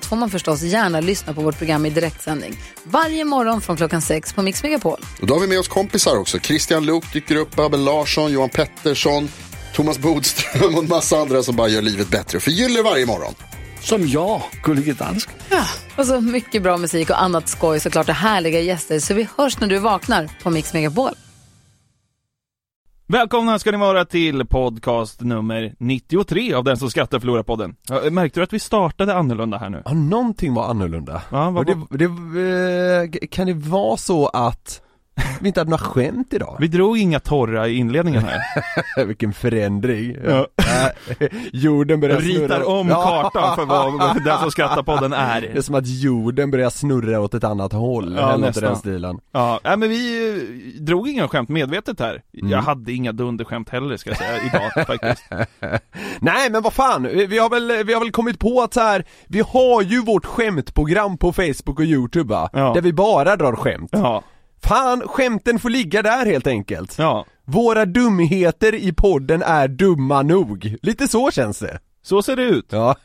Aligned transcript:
allt 0.00 0.06
får 0.06 0.16
man 0.16 0.30
förstås 0.30 0.62
gärna 0.62 1.00
lyssna 1.00 1.34
på 1.34 1.40
vårt 1.40 1.58
program 1.58 1.86
i 1.86 1.90
direktsändning. 1.90 2.56
Varje 2.84 3.24
morgon 3.24 3.60
från 3.60 3.76
klockan 3.76 4.02
sex 4.02 4.32
på 4.32 4.42
Mix 4.42 4.62
Megapol. 4.62 5.00
Och 5.20 5.26
då 5.26 5.34
har 5.34 5.40
vi 5.40 5.46
med 5.46 5.58
oss 5.58 5.68
kompisar 5.68 6.16
också. 6.16 6.38
Christian 6.38 6.86
Luuk 6.86 7.12
dyker 7.12 7.36
upp, 7.36 7.58
Abel 7.58 7.84
Larsson, 7.84 8.32
Johan 8.32 8.48
Pettersson, 8.48 9.28
Thomas 9.74 9.98
Bodström 9.98 10.74
och 10.74 10.82
en 10.82 10.88
massa 10.88 11.16
andra 11.16 11.42
som 11.42 11.56
bara 11.56 11.68
gör 11.68 11.82
livet 11.82 12.08
bättre. 12.08 12.40
Förgyller 12.40 12.82
varje 12.82 13.06
morgon. 13.06 13.34
Som 13.80 14.08
jag, 14.08 14.42
Gullige 14.62 14.92
Dansken. 14.92 15.34
Och 15.96 16.06
så 16.06 16.20
mycket 16.20 16.62
bra 16.62 16.76
musik 16.76 17.10
och 17.10 17.22
annat 17.22 17.48
skoj 17.48 17.80
såklart 17.80 18.08
och 18.08 18.14
härliga 18.14 18.60
gäster. 18.60 18.98
Så 19.00 19.14
vi 19.14 19.28
hörs 19.36 19.60
när 19.60 19.68
du 19.68 19.78
vaknar 19.78 20.28
på 20.42 20.50
Mix 20.50 20.72
Megapol. 20.72 21.14
Välkomna 23.10 23.58
ska 23.58 23.70
ni 23.70 23.76
vara 23.76 24.04
till 24.04 24.46
podcast 24.46 25.20
nummer 25.20 25.74
93 25.78 26.54
av 26.54 26.64
Den 26.64 26.76
som 26.76 26.90
skrattar 26.90 27.18
förlorar 27.18 27.42
podden. 27.42 27.76
Märkte 28.10 28.40
du 28.40 28.44
att 28.44 28.52
vi 28.52 28.58
startade 28.58 29.14
annorlunda 29.14 29.58
här 29.58 29.68
nu? 29.70 29.82
Ja, 29.84 29.92
någonting 29.92 30.54
var 30.54 30.64
annorlunda. 30.64 31.22
Ja, 31.30 31.50
vad, 31.50 31.66
det, 31.66 31.76
det, 31.90 32.04
eh, 32.04 33.28
kan 33.30 33.46
det 33.46 33.52
vara 33.52 33.96
så 33.96 34.26
att 34.26 34.82
vi 35.40 35.48
inte 35.48 35.60
hade 35.60 35.70
några 35.70 35.84
skämt 35.84 36.32
idag? 36.32 36.56
Vi 36.60 36.68
drog 36.68 36.98
inga 36.98 37.20
torra 37.20 37.68
i 37.68 37.74
inledningen 37.76 38.22
här. 38.24 38.40
Vilken 39.04 39.32
förändring. 39.32 40.16
Ja. 40.28 40.46
Äh, 41.18 41.26
jorden 41.52 42.00
börjar 42.00 42.20
snurra. 42.20 42.42
Ritar 42.44 42.68
om 42.68 42.88
kartan 42.88 43.56
för 43.56 43.64
vad 43.64 44.24
Den 44.24 44.38
som 44.38 44.50
skrattar 44.50 44.82
podden 44.82 45.10
Det 45.10 45.16
är 45.16 45.42
är. 45.56 45.60
som 45.60 45.74
att 45.74 45.86
jorden 45.86 46.50
börjar 46.50 46.70
snurra 46.70 47.20
åt 47.20 47.34
ett 47.34 47.44
annat 47.44 47.72
håll, 47.72 48.14
Ja, 48.18 48.32
eller 48.32 48.46
nästan. 48.46 48.64
den 48.64 48.76
stilen. 48.76 49.18
Ja, 49.32 49.60
nej, 49.64 49.76
men 49.76 49.88
vi 49.88 50.28
eh, 50.78 50.82
drog 50.82 51.08
inga 51.08 51.28
skämt 51.28 51.48
medvetet 51.48 52.00
här. 52.00 52.22
Mm. 52.34 52.50
Jag 52.50 52.62
hade 52.62 52.92
inga 52.92 53.12
dunderskämt 53.12 53.68
heller 53.68 53.96
ska 53.96 54.10
jag 54.10 54.16
säga, 54.18 54.36
idag 54.44 54.86
faktiskt. 54.86 55.24
Nej 56.20 56.50
men 56.50 56.62
vad 56.62 56.72
fan, 56.72 57.02
vi 57.02 57.38
har 57.38 57.50
väl, 57.50 57.84
vi 57.84 57.92
har 57.92 58.00
väl 58.00 58.10
kommit 58.10 58.38
på 58.38 58.62
att 58.62 58.74
så 58.74 58.80
här, 58.80 59.04
vi 59.26 59.40
har 59.40 59.82
ju 59.82 60.02
vårt 60.04 60.26
skämtprogram 60.26 61.18
på 61.18 61.32
Facebook 61.32 61.78
och 61.78 61.84
Youtube 61.84 62.34
va? 62.34 62.50
Ja. 62.52 62.72
Där 62.74 62.80
vi 62.80 62.92
bara 62.92 63.36
drar 63.36 63.56
skämt. 63.56 63.90
Ja, 63.92 64.22
Fan, 64.64 65.02
skämten 65.08 65.58
får 65.58 65.70
ligga 65.70 66.02
där 66.02 66.26
helt 66.26 66.46
enkelt. 66.46 66.98
ja. 66.98 67.26
Våra 67.44 67.84
dumheter 67.84 68.74
i 68.74 68.92
podden 68.92 69.42
är 69.42 69.68
dumma 69.68 70.22
nog. 70.22 70.76
Lite 70.82 71.08
så 71.08 71.30
känns 71.30 71.58
det. 71.58 71.78
Så 72.02 72.22
ser 72.22 72.36
det 72.36 72.42
ut. 72.42 72.66
Ja. 72.70 72.96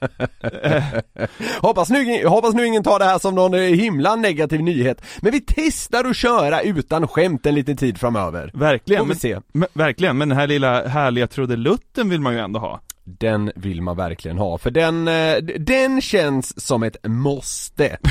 hoppas, 1.62 1.90
nu, 1.90 2.28
hoppas 2.28 2.54
nu 2.54 2.66
ingen 2.66 2.84
tar 2.84 3.00
det 3.00 3.06
här 3.06 3.20
som 3.20 3.36
någon 3.36 3.54
eh, 3.54 3.60
himla 3.60 4.16
negativ 4.16 4.62
nyhet. 4.64 5.02
Men 5.22 5.32
vi 5.32 5.42
testar 5.48 6.04
att 6.04 6.16
köra 6.16 6.62
utan 6.62 7.08
skämt 7.08 7.46
en 7.46 7.56
liten 7.56 7.78
tid 7.78 7.98
framöver. 7.98 8.52
Verkligen. 8.54 9.08
Men, 9.08 9.18
se. 9.18 9.40
men, 9.54 9.68
verkligen, 9.74 10.18
men 10.18 10.30
den 10.30 10.38
här 10.38 10.48
lilla 10.48 10.88
härliga 10.88 11.28
trudelutten 11.28 12.10
vill 12.10 12.22
man 12.22 12.34
ju 12.34 12.40
ändå 12.40 12.60
ha. 12.60 12.82
Den 13.04 13.52
vill 13.56 13.82
man 13.82 13.98
verkligen 13.98 14.38
ha, 14.38 14.58
för 14.58 14.72
den, 14.72 15.08
eh, 15.08 15.36
den 15.60 16.02
känns 16.02 16.66
som 16.66 16.84
ett 16.84 16.98
måste. 17.08 17.98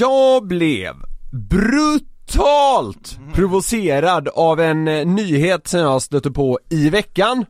Jag 0.00 0.46
blev 0.46 0.94
brutalt 1.30 3.18
provocerad 3.34 4.28
av 4.28 4.60
en 4.60 4.88
eh, 4.88 5.06
nyhet 5.06 5.68
som 5.68 5.80
jag 5.80 6.02
stötte 6.02 6.30
på 6.30 6.58
i 6.68 6.90
veckan. 6.90 7.44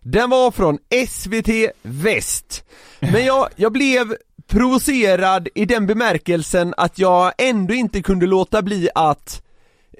Den 0.00 0.30
var 0.30 0.50
från 0.50 0.78
SVT 1.08 1.72
Väst. 1.82 2.64
Men 3.00 3.24
jag, 3.24 3.48
jag 3.56 3.72
blev 3.72 4.14
provocerad 4.46 5.48
i 5.54 5.64
den 5.64 5.86
bemärkelsen 5.86 6.74
att 6.76 6.98
jag 6.98 7.32
ändå 7.38 7.74
inte 7.74 8.02
kunde 8.02 8.26
låta 8.26 8.62
bli 8.62 8.88
att 8.94 9.42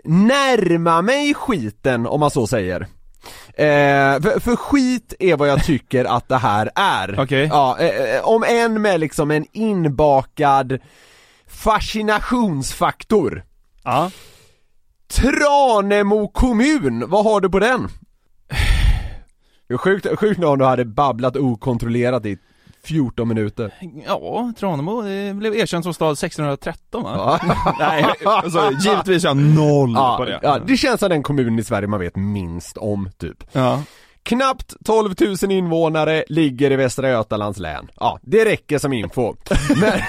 närma 0.05 1.03
mig 1.03 1.35
skiten 1.35 2.07
om 2.07 2.21
man 2.21 2.31
så 2.31 2.47
säger. 2.47 2.81
Eh, 3.55 4.21
för, 4.23 4.41
för 4.41 4.57
skit 4.57 5.15
är 5.19 5.37
vad 5.37 5.49
jag 5.49 5.65
tycker 5.65 6.05
att 6.05 6.29
det 6.29 6.39
här 6.39 6.71
är. 6.75 7.21
Okej. 7.21 7.49
Ja, 7.53 7.79
eh, 7.79 8.17
eh, 8.17 8.25
om 8.25 8.45
en 8.45 8.83
med 8.83 9.01
liksom 9.01 9.31
en 9.31 9.47
inbakad 9.53 10.79
fascinationsfaktor. 11.63 13.45
Ja. 13.85 14.11
Tranemo 15.07 16.29
kommun, 16.29 17.05
vad 17.09 17.25
har 17.25 17.41
du 17.41 17.51
på 17.51 17.59
den? 17.59 17.89
Sjukt, 19.79 20.07
sjukt 20.19 20.45
om 20.45 20.59
du 20.59 20.65
hade 20.65 20.85
babblat 20.85 21.37
okontrollerat 21.37 22.27
i 22.27 22.39
14 22.85 23.29
minuter. 23.29 23.75
Ja, 24.07 24.53
Tranemo 24.59 25.03
det 25.03 25.35
blev 25.35 25.55
erkänd 25.55 25.85
som 25.85 25.95
stad 25.95 26.13
1613 26.13 27.03
va? 27.03 27.41
Ja. 27.43 27.75
Nej, 27.79 28.05
alltså, 28.25 28.71
givetvis 28.81 29.25
har 29.25 29.31
jag 29.31 29.37
noll 29.37 29.95
på 29.95 30.25
det. 30.25 30.41
ja, 30.43 30.59
det 30.59 30.77
känns 30.77 31.01
som 31.01 31.09
den 31.09 31.23
kommunen 31.23 31.59
i 31.59 31.65
Sverige 31.65 31.89
man 31.89 32.01
vet 32.01 32.17
minst 32.17 32.77
om 32.77 33.11
typ. 33.19 33.45
Ja. 33.53 33.83
Knappt 34.25 34.75
12 34.85 35.15
000 35.43 35.53
invånare 35.53 36.25
ligger 36.29 36.71
i 36.71 36.77
Västra 36.77 37.11
Götalands 37.11 37.59
län. 37.59 37.91
Ja, 38.01 38.19
det 38.23 38.45
räcker 38.45 38.79
som 38.79 38.93
info. 38.93 39.35
men, 39.81 40.01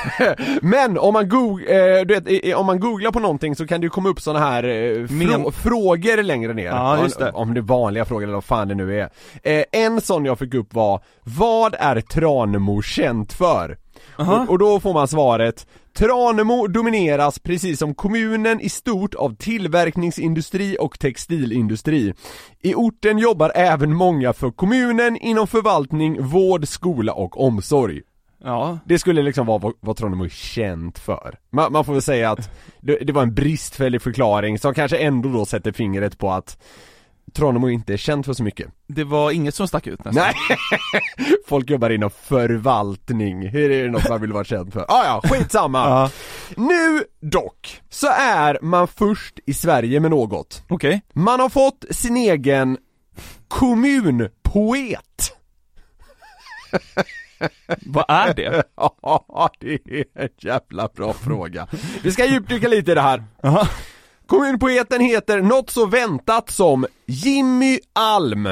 men 0.61 0.97
om 0.97 1.13
man, 1.13 1.29
goog, 1.29 1.61
eh, 1.61 2.01
du 2.05 2.19
vet, 2.19 2.55
om 2.55 2.65
man 2.65 2.79
googlar 2.79 3.11
på 3.11 3.19
någonting 3.19 3.55
så 3.55 3.67
kan 3.67 3.81
det 3.81 3.85
ju 3.85 3.89
komma 3.89 4.09
upp 4.09 4.21
såna 4.21 4.39
här 4.39 4.63
eh, 4.63 4.69
frå- 5.03 5.51
frågor 5.51 6.23
längre 6.23 6.53
ner. 6.53 6.65
Ja, 6.65 7.03
just 7.03 7.19
det. 7.19 7.31
Om, 7.31 7.41
om 7.49 7.53
det 7.53 7.59
är 7.59 7.61
vanliga 7.61 8.05
frågor 8.05 8.23
eller 8.23 8.33
vad 8.33 8.43
fan 8.43 8.67
det 8.67 8.75
nu 8.75 8.99
är. 8.99 9.09
Eh, 9.43 9.63
en 9.71 10.01
sån 10.01 10.25
jag 10.25 10.39
fick 10.39 10.53
upp 10.53 10.73
var, 10.73 11.03
vad 11.23 11.75
är 11.79 12.01
Tranemo 12.01 12.81
känt 12.81 13.33
för? 13.33 13.77
Och, 14.15 14.49
och 14.49 14.59
då 14.59 14.79
får 14.79 14.93
man 14.93 15.07
svaret 15.07 15.67
Tranemo 15.93 16.67
domineras 16.67 17.39
precis 17.39 17.79
som 17.79 17.95
kommunen 17.95 18.61
i 18.61 18.69
stort 18.69 19.15
av 19.15 19.35
tillverkningsindustri 19.35 20.77
och 20.79 20.99
textilindustri. 20.99 22.13
I 22.61 22.75
orten 22.75 23.17
jobbar 23.17 23.51
även 23.55 23.95
många 23.95 24.33
för 24.33 24.51
kommunen 24.51 25.17
inom 25.17 25.47
förvaltning, 25.47 26.23
vård, 26.23 26.67
skola 26.67 27.13
och 27.13 27.41
omsorg. 27.41 28.01
Ja. 28.43 28.79
Det 28.85 28.99
skulle 28.99 29.21
liksom 29.21 29.45
vara 29.45 29.57
vad, 29.57 29.73
vad 29.79 29.97
Tranemo 29.97 30.23
är 30.23 30.29
känt 30.29 30.99
för. 30.99 31.35
Man, 31.49 31.71
man 31.71 31.85
får 31.85 31.93
väl 31.93 32.01
säga 32.01 32.31
att 32.31 32.49
det, 32.79 32.95
det 32.95 33.13
var 33.13 33.23
en 33.23 33.33
bristfällig 33.33 34.01
förklaring 34.01 34.59
som 34.59 34.73
kanske 34.73 34.97
ändå 34.97 35.29
då 35.29 35.45
sätter 35.45 35.71
fingret 35.71 36.17
på 36.17 36.31
att 36.31 36.57
Tranemo 37.33 37.69
inte 37.69 37.93
är 37.93 37.97
känt 37.97 38.25
för 38.25 38.33
så 38.33 38.43
mycket. 38.43 38.67
Det 38.87 39.03
var 39.03 39.31
inget 39.31 39.55
som 39.55 39.67
stack 39.67 39.87
ut 39.87 40.05
nästan. 40.05 40.23
Nej! 40.23 40.57
Folk 41.47 41.69
jobbar 41.69 41.89
inom 41.89 42.09
förvaltning, 42.09 43.47
hur 43.49 43.71
är 43.71 43.83
det 43.83 43.91
något 43.91 44.09
man 44.09 44.21
vill 44.21 44.33
vara 44.33 44.43
känd 44.43 44.73
för? 44.73 44.85
Ah, 44.87 45.05
ja, 45.05 45.21
skitsamma! 45.23 45.79
Ja. 45.79 46.09
Nu 46.57 47.03
dock, 47.21 47.81
så 47.89 48.07
är 48.07 48.59
man 48.61 48.87
först 48.87 49.39
i 49.45 49.53
Sverige 49.53 49.99
med 49.99 50.11
något. 50.11 50.63
Okej. 50.69 51.01
Man 51.13 51.39
har 51.39 51.49
fått 51.49 51.85
sin 51.89 52.17
egen 52.17 52.77
kommunpoet. 53.47 55.33
Vad 57.81 58.05
är 58.07 58.33
det? 58.33 58.63
Ja, 58.75 59.49
det 59.59 59.73
är 59.73 60.05
en 60.13 60.29
jävla 60.37 60.89
bra 60.95 61.13
fråga. 61.13 61.67
Vi 62.03 62.11
ska 62.11 62.25
djupdyka 62.25 62.67
lite 62.67 62.91
i 62.91 62.95
det 62.95 63.01
här. 63.01 63.23
Jaha. 63.41 63.67
Kommunpoeten 64.37 65.01
heter 65.01 65.41
något 65.41 65.69
så 65.69 65.85
väntat 65.85 66.49
som 66.49 66.85
Jimmy 67.05 67.79
Alm. 67.93 68.45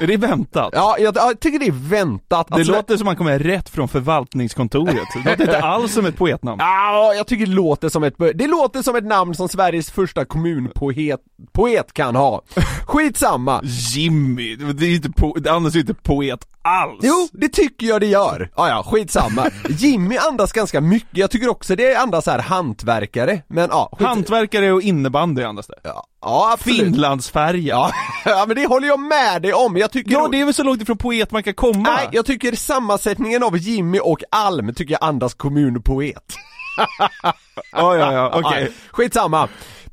Är 0.00 0.06
det 0.06 0.16
väntat? 0.16 0.70
Ja, 0.72 0.96
jag, 0.98 1.16
jag 1.16 1.40
tycker 1.40 1.58
det 1.58 1.66
är 1.66 1.88
väntat. 1.90 2.48
Det 2.48 2.54
Alltså, 2.54 2.72
låter 2.72 2.96
som 2.96 3.04
man 3.04 3.16
kommer 3.16 3.38
rätt 3.38 3.68
från 3.68 3.88
förvaltningskontoret. 3.88 4.94
Det 5.14 5.30
låter 5.30 5.42
inte 5.44 5.58
alls 5.60 5.92
som 5.94 6.06
ett 6.06 6.16
poetnamn. 6.16 6.56
Ja, 6.60 7.14
jag 7.14 7.26
tycker 7.26 7.46
det 7.46 7.52
låter 7.52 7.88
som 7.88 8.04
ett, 8.04 8.14
det 8.34 8.46
låter 8.46 8.82
som 8.82 8.96
ett 8.96 9.04
namn 9.04 9.34
som 9.34 9.48
Sveriges 9.48 9.90
första 9.90 10.24
kommunpoet 10.24 11.20
poet 11.52 11.92
kan 11.92 12.16
ha. 12.16 12.42
Skitsamma. 12.86 13.60
Jimmy, 13.64 14.56
det 14.56 14.86
är 14.86 14.94
inte 14.94 15.08
po- 15.08 15.40
det 15.40 15.52
andas 15.52 15.76
ju 15.76 15.80
inte 15.80 15.94
poet 15.94 16.46
alls! 16.68 16.98
Jo, 17.02 17.28
det 17.32 17.48
tycker 17.48 17.86
jag 17.86 18.00
det 18.00 18.06
gör. 18.06 18.50
Ja, 18.56 18.68
ja, 18.68 18.82
skitsamma. 18.82 19.46
Jimmy 19.68 20.16
andas 20.16 20.52
ganska 20.52 20.80
mycket, 20.80 21.16
jag 21.18 21.30
tycker 21.30 21.48
också 21.48 21.76
det 21.76 21.94
andas 21.94 22.26
här 22.26 22.38
hantverkare, 22.38 23.42
men 23.48 23.68
ja. 23.72 23.88
Skit... 23.98 24.06
Hantverkare 24.06 24.72
och 24.72 24.82
innebandy 24.82 25.42
andas 25.42 25.66
det. 25.66 25.74
Ja, 25.82 26.06
ja 26.20 26.50
absolut. 26.52 26.78
Finlandsfärja. 26.78 27.74
Ja, 27.74 27.92
ja, 28.24 28.44
men 28.46 28.56
det 28.56 28.66
håller 28.66 28.88
jag 28.88 29.00
med 29.00 29.42
dig 29.42 29.52
om. 29.52 29.76
Jag 29.76 29.90
tycker 29.90 30.12
Ja, 30.12 30.28
det 30.32 30.40
är 30.40 30.44
väl 30.44 30.54
så 30.54 30.62
långt 30.62 30.82
ifrån 30.82 30.98
poet 30.98 31.30
man 31.30 31.42
kan 31.42 31.54
komma? 31.54 31.82
Nej, 31.96 32.08
jag 32.12 32.26
tycker 32.26 32.52
sammansättningen 32.52 33.42
av 33.42 33.56
Jimmy 33.56 33.98
och 33.98 34.22
Alm 34.30 34.74
tycker 34.74 34.92
jag 34.92 35.04
andas 35.04 35.34
kommunpoet. 35.34 36.34
Ja, 37.72 37.96
ja, 37.96 38.12
ja, 38.12 38.32
okej. 38.34 38.62
Ja, 38.64 38.72
Skitsamma. 38.90 39.48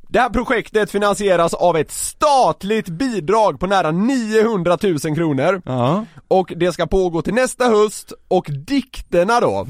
Det 0.10 0.20
här 0.20 0.30
projektet 0.30 0.92
finansieras 0.92 1.54
av 1.54 1.78
ett 1.78 1.92
statligt 1.92 2.90
bidrag 2.90 3.60
på 3.60 3.68
nära 3.68 3.92
900 3.92 4.78
000 4.84 5.00
kronor 5.00 5.62
Ja. 5.66 6.06
och 6.28 6.54
det 6.56 6.72
ska 6.74 6.88
pågå 6.88 7.22
till 7.22 7.34
nästa 7.34 7.66
höst 7.66 8.14
och 8.28 8.46
dikterna 8.68 9.40
då 9.40 9.68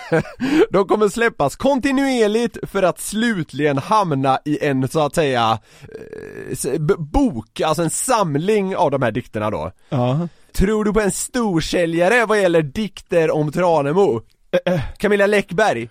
De 0.70 0.86
kommer 0.88 1.08
släppas 1.08 1.56
kontinuerligt 1.56 2.56
för 2.70 2.82
att 2.82 3.00
slutligen 3.00 3.78
hamna 3.78 4.38
i 4.44 4.64
en 4.66 4.88
så 4.88 5.00
att 5.00 5.14
säga 5.14 5.58
eh, 6.64 6.78
bok, 6.98 7.60
alltså 7.60 7.82
en 7.82 7.90
samling 7.90 8.76
av 8.76 8.90
de 8.90 9.02
här 9.02 9.12
dikterna 9.12 9.50
då 9.50 9.72
Ja. 9.88 10.28
Tror 10.52 10.84
du 10.84 10.92
på 10.92 11.00
en 11.00 11.12
storsäljare 11.12 12.26
vad 12.26 12.40
gäller 12.40 12.62
dikter 12.62 13.30
om 13.30 13.52
Tranemo? 13.52 14.20
Camilla 14.98 15.26
Läckberg? 15.26 15.88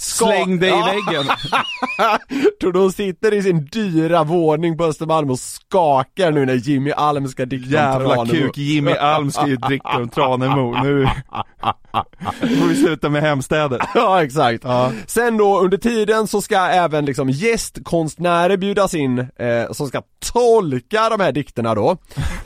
Ska- 0.00 0.26
Släng 0.26 0.58
dig 0.60 0.68
Ja. 0.70 0.92
i 0.92 0.94
väggen. 0.94 1.26
Tror 2.60 2.72
du 2.72 2.78
hon 2.78 2.92
sitter 2.92 3.34
i 3.34 3.42
sin 3.42 3.64
dyra 3.66 4.24
våning 4.24 4.78
på 4.78 4.84
Östermalm 4.84 5.30
och 5.30 5.38
skakar 5.38 6.30
nu 6.32 6.46
när 6.46 6.54
Jimmy 6.54 6.90
Alm 6.92 7.28
ska 7.28 7.44
dikta 7.46 7.66
om 7.96 8.02
Jävla 8.02 8.26
kuk, 8.26 8.58
Jimmy 8.58 8.92
Alm 8.92 9.30
ska 9.30 9.46
ju 9.48 9.56
dricka 9.56 9.88
om 9.88 10.08
Tranemo. 10.08 10.82
Nu 10.82 11.08
får 12.40 12.68
vi 12.68 12.76
sluta 12.76 13.08
med 13.08 13.22
hemstäder. 13.22 13.80
Ja 13.94 14.24
exakt. 14.24 14.64
Ja. 14.64 14.92
Sen 15.06 15.36
då 15.36 15.60
under 15.60 15.76
tiden 15.76 16.26
så 16.26 16.42
ska 16.42 16.56
även 16.56 17.04
liksom 17.04 17.30
gästkonstnärer 17.30 18.56
bjudas 18.56 18.94
in 18.94 19.18
eh, 19.18 19.72
som 19.72 19.88
ska 19.88 20.02
tolka 20.32 21.08
de 21.08 21.20
här 21.20 21.32
dikterna 21.32 21.74
då. 21.74 21.96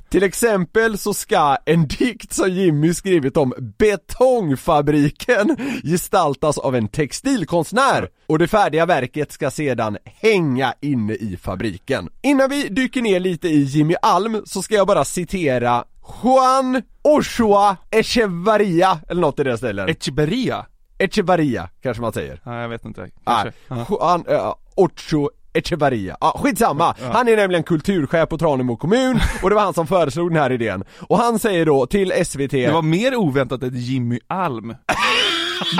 Till 0.08 0.22
exempel 0.22 0.98
så 0.98 1.14
ska 1.14 1.56
en 1.66 1.86
dikt 1.86 2.32
som 2.32 2.50
Jimmy 2.50 2.94
skrivit 2.94 3.36
om 3.36 3.54
betongfabriken 3.78 5.56
gestaltas 5.84 6.58
av 6.58 6.76
en 6.76 6.88
textilkonstnär 6.88 8.08
och 8.26 8.38
det 8.38 8.48
färdiga 8.48 8.86
verket 8.86 9.32
ska 9.32 9.50
sedan 9.50 9.98
hänga 10.04 10.74
inne 10.80 11.12
i 11.12 11.38
fabriken. 11.42 12.08
Innan 12.22 12.50
vi 12.50 12.68
dyker 12.68 13.02
ner 13.02 13.20
lite 13.20 13.48
i 13.48 13.62
Jimmy 13.62 13.94
Alm 14.02 14.42
så 14.44 14.62
ska 14.62 14.74
jag 14.74 14.86
bara 14.86 15.04
citera 15.04 15.84
Juan 16.22 16.82
Ochoa 17.02 17.76
Echevarria 17.90 19.00
eller 19.08 19.20
något 19.20 19.38
i 19.38 19.44
den 19.44 19.58
stilen. 19.58 19.88
Echeberria? 19.88 20.66
Echevarria 20.98 21.68
kanske 21.82 22.00
man 22.00 22.12
säger. 22.12 22.40
Ja, 22.44 22.60
jag 22.60 22.68
vet 22.68 22.84
inte. 22.84 23.00
Nej, 23.00 23.12
Kanske. 23.24 23.52
Ja. 23.68 23.86
Juan 23.90 24.26
uh, 24.26 24.54
Ocho 24.74 25.30
Echevarria. 25.52 26.16
Ja, 26.20 26.40
skitsamma. 26.42 26.94
Han 27.12 27.28
är 27.28 27.36
nämligen 27.36 27.62
kulturchef 27.62 28.28
på 28.28 28.38
Tranemo 28.38 28.76
kommun 28.76 29.20
och 29.42 29.48
det 29.48 29.54
var 29.54 29.62
han 29.62 29.74
som 29.74 29.86
föreslog 29.86 30.30
den 30.30 30.42
här 30.42 30.52
idén. 30.52 30.84
Och 31.00 31.18
han 31.18 31.38
säger 31.38 31.66
då 31.66 31.86
till 31.86 32.12
SVT 32.26 32.50
Det 32.50 32.72
var 32.72 32.82
mer 32.82 33.16
oväntat 33.16 33.62
än 33.62 33.74
Jimmy 33.74 34.18
Alm. 34.26 34.74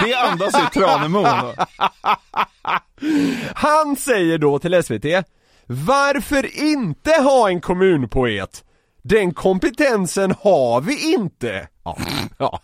Det 0.05 0.15
andas 0.15 0.55
ju 0.55 0.81
Tranemo. 0.81 1.27
Han 3.55 3.97
säger 3.97 4.39
då 4.39 4.59
till 4.59 4.83
SVT 4.83 5.05
Varför 5.67 6.61
inte 6.63 7.11
ha 7.11 7.49
en 7.49 7.61
kommunpoet? 7.61 8.65
Den 9.05 9.35
kompetensen 9.35 10.35
har 10.41 10.81
vi 10.81 11.13
inte! 11.15 11.69
Ja, 11.85 11.97
ja. 12.39 12.61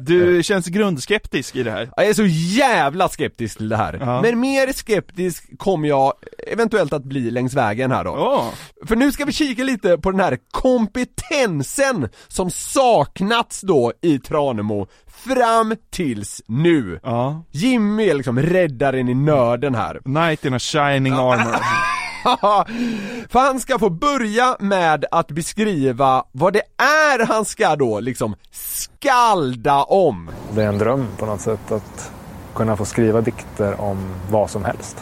Du 0.00 0.42
känns 0.42 0.66
grundskeptisk 0.66 1.56
i 1.56 1.62
det 1.62 1.70
här. 1.70 1.90
Jag 1.96 2.06
är 2.08 2.14
så 2.14 2.26
jävla 2.26 3.08
skeptisk 3.08 3.56
till 3.56 3.68
det 3.68 3.76
här. 3.76 3.98
Ja. 4.00 4.22
Men 4.22 4.40
mer 4.40 4.72
skeptisk 4.72 5.58
kommer 5.58 5.88
jag 5.88 6.12
eventuellt 6.46 6.92
att 6.92 7.04
bli 7.04 7.30
längs 7.30 7.54
vägen 7.54 7.90
här 7.90 8.04
då. 8.04 8.10
Åh, 8.10 8.48
För 8.86 8.96
nu 8.96 9.12
ska 9.12 9.24
vi 9.24 9.32
kika 9.32 9.64
lite 9.64 9.98
på 9.98 10.10
den 10.10 10.20
här 10.20 10.38
kompetensen 10.50 12.08
som 12.28 12.50
saknats 12.50 13.60
då 13.60 13.92
i 14.02 14.18
Tranemo 14.18 14.86
fram 15.26 15.74
tills 15.90 16.42
nu. 16.46 17.00
ja. 17.02 17.44
Jimmy 17.50 18.08
är 18.08 18.14
liksom 18.14 18.38
räddaren 18.38 19.08
i 19.08 19.14
nörden 19.14 19.74
här. 19.74 20.00
Knight 20.04 20.44
in 20.44 20.54
a 20.54 20.58
shining 20.58 21.12
armor. 21.12 21.56
För 23.28 23.38
han 23.38 23.60
ska 23.60 23.78
få 23.78 23.90
börja 23.90 24.56
med 24.60 25.04
att 25.10 25.28
beskriva 25.28 26.24
vad 26.32 26.52
det 26.52 26.62
är 26.82 27.26
han 27.26 27.44
ska 27.44 27.76
då 27.76 28.00
liksom 28.00 28.34
skalda 28.50 29.82
om. 29.82 30.30
Det 30.54 30.62
är 30.62 30.68
en 30.68 30.78
dröm 30.78 31.06
på 31.18 31.26
något 31.26 31.40
sätt 31.40 31.72
att 31.72 32.12
kunna 32.54 32.76
få 32.76 32.84
skriva 32.84 33.20
dikter 33.20 33.80
om 33.80 34.14
vad 34.30 34.50
som 34.50 34.64
helst. 34.64 34.96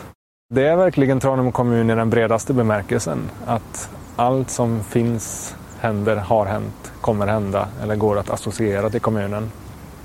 Det 0.55 0.67
är 0.67 0.77
verkligen 0.77 1.21
Tranemo 1.21 1.53
kommun 1.53 1.91
i 1.91 1.95
den 1.95 2.11
bredaste 2.11 2.53
bemärkelsen. 2.53 3.31
Att 3.47 3.91
allt 4.17 4.51
som 4.51 4.85
finns, 4.85 5.55
händer, 5.81 6.17
har 6.17 6.47
hänt, 6.47 6.93
kommer 7.01 7.27
hända 7.27 7.69
eller 7.83 7.97
går 7.97 8.19
att 8.19 8.31
associera 8.31 8.91
till 8.91 9.01
kommunen. 9.01 9.51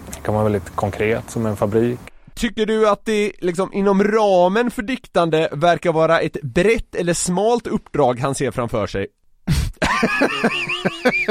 Det 0.06 0.21
kan 0.21 0.33
vara 0.33 0.44
väldigt 0.44 0.75
konkret 0.75 1.30
som 1.30 1.45
en 1.45 1.56
fabrik. 1.56 2.00
Tycker 2.36 2.66
du 2.66 2.90
att 2.90 3.06
det 3.06 3.32
liksom 3.40 3.74
inom 3.74 4.04
ramen 4.04 4.72
för 4.72 4.82
diktande 4.82 5.50
verkar 5.52 5.94
vara 5.94 6.20
ett 6.20 6.42
brett 6.42 6.96
eller 6.96 7.14
smalt 7.14 7.68
uppdrag 7.68 8.20
han 8.20 8.36
ser 8.36 8.52
framför 8.52 8.88
sig? 8.88 9.08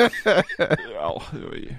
ja, 0.95 1.23
det 1.31 1.47
var 1.47 1.55
ju... 1.55 1.75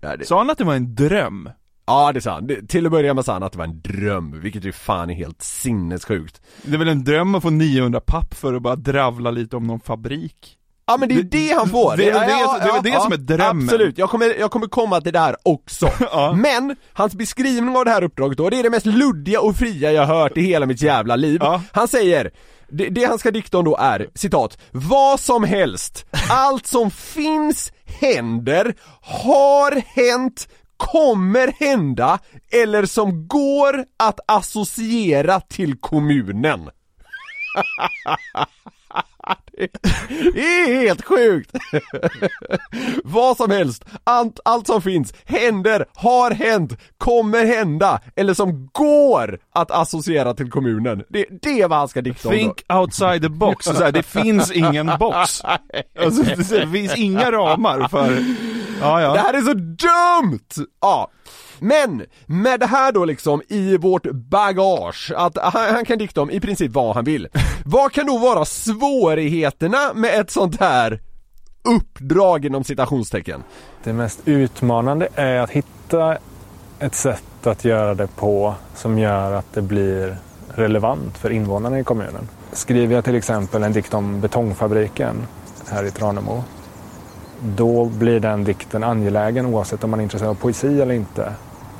Ja, 0.00 0.16
det, 0.16 0.24
Sa 0.24 0.38
han 0.38 0.50
att 0.50 0.58
det 0.58 0.64
var 0.64 0.74
en 0.74 0.94
dröm? 0.94 1.50
ja 1.86 2.12
det 2.12 2.20
sa 2.20 2.32
han. 2.32 2.66
Till 2.68 2.86
att 2.86 2.92
börja 2.92 3.14
med 3.14 3.24
sa 3.24 3.32
han 3.32 3.42
att 3.42 3.52
det 3.52 3.58
var 3.58 3.64
en 3.64 3.80
dröm, 3.80 4.40
vilket 4.40 4.64
ju 4.64 4.72
fan 4.72 5.10
är 5.10 5.14
helt 5.14 5.42
sinnessjukt. 5.42 6.42
Det 6.62 6.74
är 6.74 6.78
väl 6.78 6.88
en 6.88 7.04
dröm 7.04 7.34
att 7.34 7.42
få 7.42 7.50
900 7.50 8.00
papp 8.00 8.34
för 8.34 8.54
att 8.54 8.62
bara 8.62 8.76
dravla 8.76 9.30
lite 9.30 9.56
om 9.56 9.66
någon 9.66 9.80
fabrik? 9.80 10.55
Ja 10.86 10.96
men 10.96 11.08
det 11.08 11.14
är 11.14 11.22
Det- 11.22 11.28
det 11.48 11.52
han 11.52 11.68
får! 11.68 11.96
det 11.96 12.08
är 12.08 12.12
det- 12.12 12.18
det 12.20 12.90
är 12.90 12.94
det 12.96 13.00
som 13.02 13.12
är 13.12 13.16
drömmen. 13.16 13.64
Absolut, 13.68 13.98
jag 13.98 14.10
kommer, 14.10 14.34
jag 14.40 14.50
kommer 14.50 14.66
komma 14.66 15.00
till 15.00 15.12
det 15.12 15.18
här 15.18 15.36
också. 15.42 15.90
Ja. 16.00 16.32
Men, 16.32 16.76
hans 16.92 17.14
beskrivning 17.14 17.76
av 17.76 17.84
det 17.84 17.90
här 17.90 18.02
uppdraget 18.04 18.38
då, 18.38 18.50
det 18.50 18.58
är 18.58 18.62
det 18.62 18.70
mest 18.70 18.86
luddiga 18.86 19.40
och 19.40 19.56
fria 19.56 19.92
jag 19.92 20.06
hört 20.06 20.36
i 20.36 20.40
hela 20.42 20.66
mitt 20.66 20.82
jävla 20.82 21.16
liv. 21.16 21.38
Ja. 21.44 21.62
Han 21.72 21.88
säger, 21.88 22.30
det, 22.68 22.88
det 22.88 23.04
han 23.04 23.18
ska 23.18 23.30
dikta 23.30 23.58
om 23.58 23.64
då 23.64 23.76
är, 23.76 24.08
citat, 24.14 24.58
vad 24.70 25.20
som 25.20 25.44
helst, 25.44 26.06
allt 26.30 26.66
som 26.66 26.90
finns, 26.90 27.72
händer, 28.00 28.74
har 29.02 29.82
hänt, 29.86 30.48
kommer 30.76 31.52
hända, 31.60 32.18
eller 32.64 32.86
som 32.86 33.28
går 33.28 33.84
att 33.96 34.20
associera 34.28 35.40
till 35.40 35.76
kommunen. 35.80 36.70
Det 40.34 40.40
är 40.40 40.80
helt 40.80 41.04
sjukt! 41.04 41.50
Vad 43.04 43.36
som 43.36 43.50
helst, 43.50 43.84
allt, 44.04 44.40
allt 44.44 44.66
som 44.66 44.82
finns, 44.82 45.14
händer, 45.24 45.84
har 45.94 46.30
hänt, 46.30 46.76
kommer 46.98 47.44
hända, 47.46 48.00
eller 48.16 48.34
som 48.34 48.68
går 48.72 49.38
att 49.52 49.70
associera 49.70 50.34
till 50.34 50.50
kommunen. 50.50 51.02
Det, 51.08 51.26
det 51.42 51.60
är 51.60 51.68
vad 51.68 51.78
han 51.78 51.88
ska 51.88 52.00
dikta 52.02 52.28
om 52.28 52.34
då. 52.34 52.38
Think 52.38 52.62
outside 52.72 53.22
the 53.22 53.28
box, 53.28 53.64
så 53.64 53.72
här, 53.72 53.92
det 53.92 54.02
finns 54.02 54.50
ingen 54.52 54.90
box. 54.98 55.42
Alltså, 56.00 56.22
det 56.54 56.68
finns 56.72 56.96
inga 56.96 57.32
ramar 57.32 57.88
för... 57.88 58.24
Ja, 58.80 58.96
Det 58.96 59.02
ja. 59.02 59.14
här 59.14 59.34
är 59.34 59.40
så 59.40 59.52
dumt! 59.54 60.68
Ja. 60.80 61.10
Men, 61.58 62.02
med 62.26 62.60
det 62.60 62.66
här 62.66 62.92
då 62.92 63.04
liksom 63.04 63.42
i 63.48 63.76
vårt 63.76 64.10
bagage, 64.10 65.12
att 65.16 65.38
han, 65.38 65.74
han 65.74 65.84
kan 65.84 65.98
dikta 65.98 66.22
om 66.22 66.30
i 66.30 66.40
princip 66.40 66.72
vad 66.72 66.94
han 66.94 67.04
vill. 67.04 67.28
Vad 67.64 67.92
kan 67.92 68.06
då 68.06 68.18
vara 68.18 68.44
svårigheterna 68.44 69.92
med 69.94 70.20
ett 70.20 70.30
sånt 70.30 70.60
här 70.60 71.00
uppdrag 71.64 72.44
inom 72.44 72.64
citationstecken? 72.64 73.42
Det 73.84 73.92
mest 73.92 74.20
utmanande 74.24 75.08
är 75.14 75.40
att 75.40 75.50
hitta 75.50 76.18
ett 76.78 76.94
sätt 76.94 77.46
att 77.46 77.64
göra 77.64 77.94
det 77.94 78.16
på 78.16 78.54
som 78.74 78.98
gör 78.98 79.32
att 79.32 79.52
det 79.52 79.62
blir 79.62 80.16
relevant 80.48 81.18
för 81.18 81.30
invånarna 81.30 81.78
i 81.78 81.84
kommunen. 81.84 82.28
Skriver 82.52 82.94
jag 82.94 83.04
till 83.04 83.14
exempel 83.14 83.62
en 83.62 83.72
dikt 83.72 83.94
om 83.94 84.20
betongfabriken 84.20 85.16
här 85.70 85.84
i 85.84 85.90
Tranemo 85.90 86.44
då 87.40 87.84
blir 87.84 88.20
den 88.20 88.44
dikten 88.44 88.84
angelägen 88.84 89.46
oavsett 89.46 89.84
om 89.84 89.90
man 89.90 90.00
är 90.00 90.04
intresserad 90.04 90.30
av 90.30 90.34
poesi 90.34 90.80
eller 90.80 90.94
inte 90.94 91.32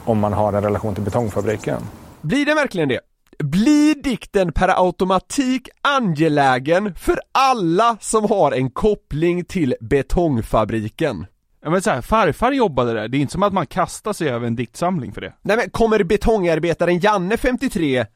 om 0.07 0.19
man 0.19 0.33
har 0.33 0.53
en 0.53 0.63
relation 0.63 0.95
till 0.95 1.05
betongfabriken. 1.05 1.83
Blir 2.21 2.47
det 2.47 2.55
verkligen 2.55 2.89
det? 2.89 3.01
Blir 3.39 3.95
dikten 4.03 4.53
per 4.53 4.87
automatik 4.87 5.69
angelägen 5.83 6.95
för 6.95 7.21
alla 7.33 7.97
som 8.01 8.25
har 8.25 8.53
en 8.53 8.71
koppling 8.71 9.45
till 9.45 9.75
betongfabriken? 9.81 11.27
ja 11.67 11.71
men 11.71 11.83
så 11.83 11.91
här, 11.91 12.03
farfar 12.03 12.53
jobbade 12.53 12.93
där, 12.93 13.09
det 13.09 13.17
är 13.17 13.21
inte 13.21 13.33
som 13.33 13.43
att 13.43 13.53
man 13.53 13.67
kastar 13.67 14.13
sig 14.13 14.29
över 14.29 14.47
en 14.47 14.57
diktsamling 14.57 15.13
för 15.13 15.21
det. 15.21 15.33
Nej 15.43 15.57
men 15.57 15.71
kommer 15.71 16.05
betongarbetaren 16.05 16.99
Janne 16.99 17.37
53 17.37 17.99
eh, 17.99 18.07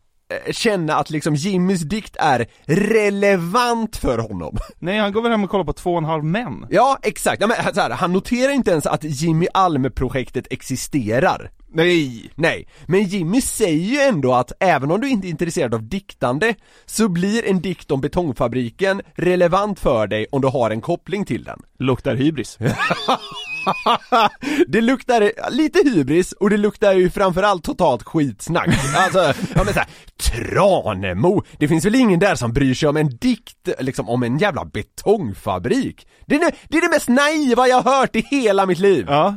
känna 0.53 0.95
att 0.95 1.11
liksom 1.11 1.35
Jimmys 1.35 1.81
dikt 1.81 2.17
är 2.19 2.47
relevant 2.67 3.97
för 3.97 4.19
honom. 4.19 4.59
Nej, 4.79 4.99
han 4.99 5.13
går 5.13 5.23
väl 5.23 5.31
hem 5.31 5.45
och 5.45 5.51
kollar 5.51 5.65
på 5.65 5.73
två 5.73 5.93
och 5.93 5.99
en 5.99 6.05
halv 6.05 6.25
män. 6.25 6.67
Ja, 6.71 6.99
exakt. 7.03 7.41
Ja, 7.41 7.47
men, 7.47 7.75
så 7.75 7.81
här, 7.81 7.91
han 7.91 8.13
noterar 8.13 8.53
inte 8.53 8.71
ens 8.71 8.87
att 8.87 9.05
Jimmy 9.05 9.47
Alm-projektet 9.55 10.47
existerar. 10.51 11.51
Nej! 11.73 12.31
Nej, 12.35 12.67
men 12.87 13.05
Jimmy 13.05 13.41
säger 13.41 13.87
ju 13.87 13.99
ändå 13.99 14.35
att 14.35 14.53
även 14.61 14.91
om 14.91 15.01
du 15.01 15.09
inte 15.09 15.27
är 15.27 15.31
intresserad 15.31 15.75
av 15.75 15.89
diktande 15.89 16.55
så 16.87 17.09
blir 17.09 17.47
en 17.47 17.61
dikt 17.61 17.91
om 17.91 18.01
betongfabriken 18.01 19.03
relevant 19.15 19.81
för 19.81 20.07
dig 20.07 20.27
om 20.33 20.41
du 20.41 20.49
har 20.49 20.71
en 20.71 20.81
koppling 20.81 21.25
till 21.25 21.45
den. 21.45 21.63
Luktar 21.79 22.15
hybris. 22.15 22.59
det 24.69 24.81
luktar 24.81 25.51
lite 25.51 25.79
hybris 25.85 26.33
och 26.33 26.51
det 26.51 26.57
luktar 26.57 26.93
ju 26.93 27.11
framförallt 27.11 27.65
totalt 27.65 28.03
skitsnack. 28.03 28.69
Alltså, 28.97 29.19
ja 29.55 29.65
men 29.65 29.75
såhär, 29.75 29.89
Tranemo, 30.17 31.43
det 31.59 31.69
finns 31.69 31.85
väl 31.85 31.95
ingen 31.95 32.21
där 32.21 32.35
som 32.35 32.53
bryr 32.53 32.75
sig 32.75 32.89
om 32.89 32.97
en 32.97 33.17
dikt, 33.17 33.69
liksom 33.79 34.09
om 34.09 34.23
en 34.23 34.39
jävla 34.39 34.65
betongfabrik? 34.65 36.07
Det 36.27 36.35
är 36.35 36.41
det, 36.41 36.53
det, 36.69 36.77
är 36.77 36.83
det 36.83 36.89
mest 36.89 37.09
naiva 37.09 37.69
jag 37.69 37.83
har 37.83 38.01
hört 38.01 38.17
i 38.17 38.27
hela 38.31 38.67
mitt 38.67 38.79
liv! 38.79 39.07
Ja. 39.09 39.37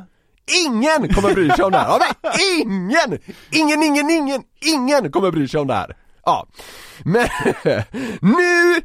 Ingen 0.65 1.13
kommer 1.13 1.33
bry 1.33 1.49
sig 1.49 1.65
om 1.65 1.71
det 1.71 1.77
här, 1.77 1.87
ja, 1.87 1.99
men 2.21 2.31
ingen! 2.61 3.19
Ingen, 3.51 3.83
ingen, 3.83 4.09
ingen, 4.09 4.43
ingen 4.61 5.11
kommer 5.11 5.31
bry 5.31 5.47
sig 5.47 5.59
om 5.59 5.67
det 5.67 5.73
här! 5.73 5.95
Ja, 6.25 6.47
men 7.03 7.27
nu 8.21 8.75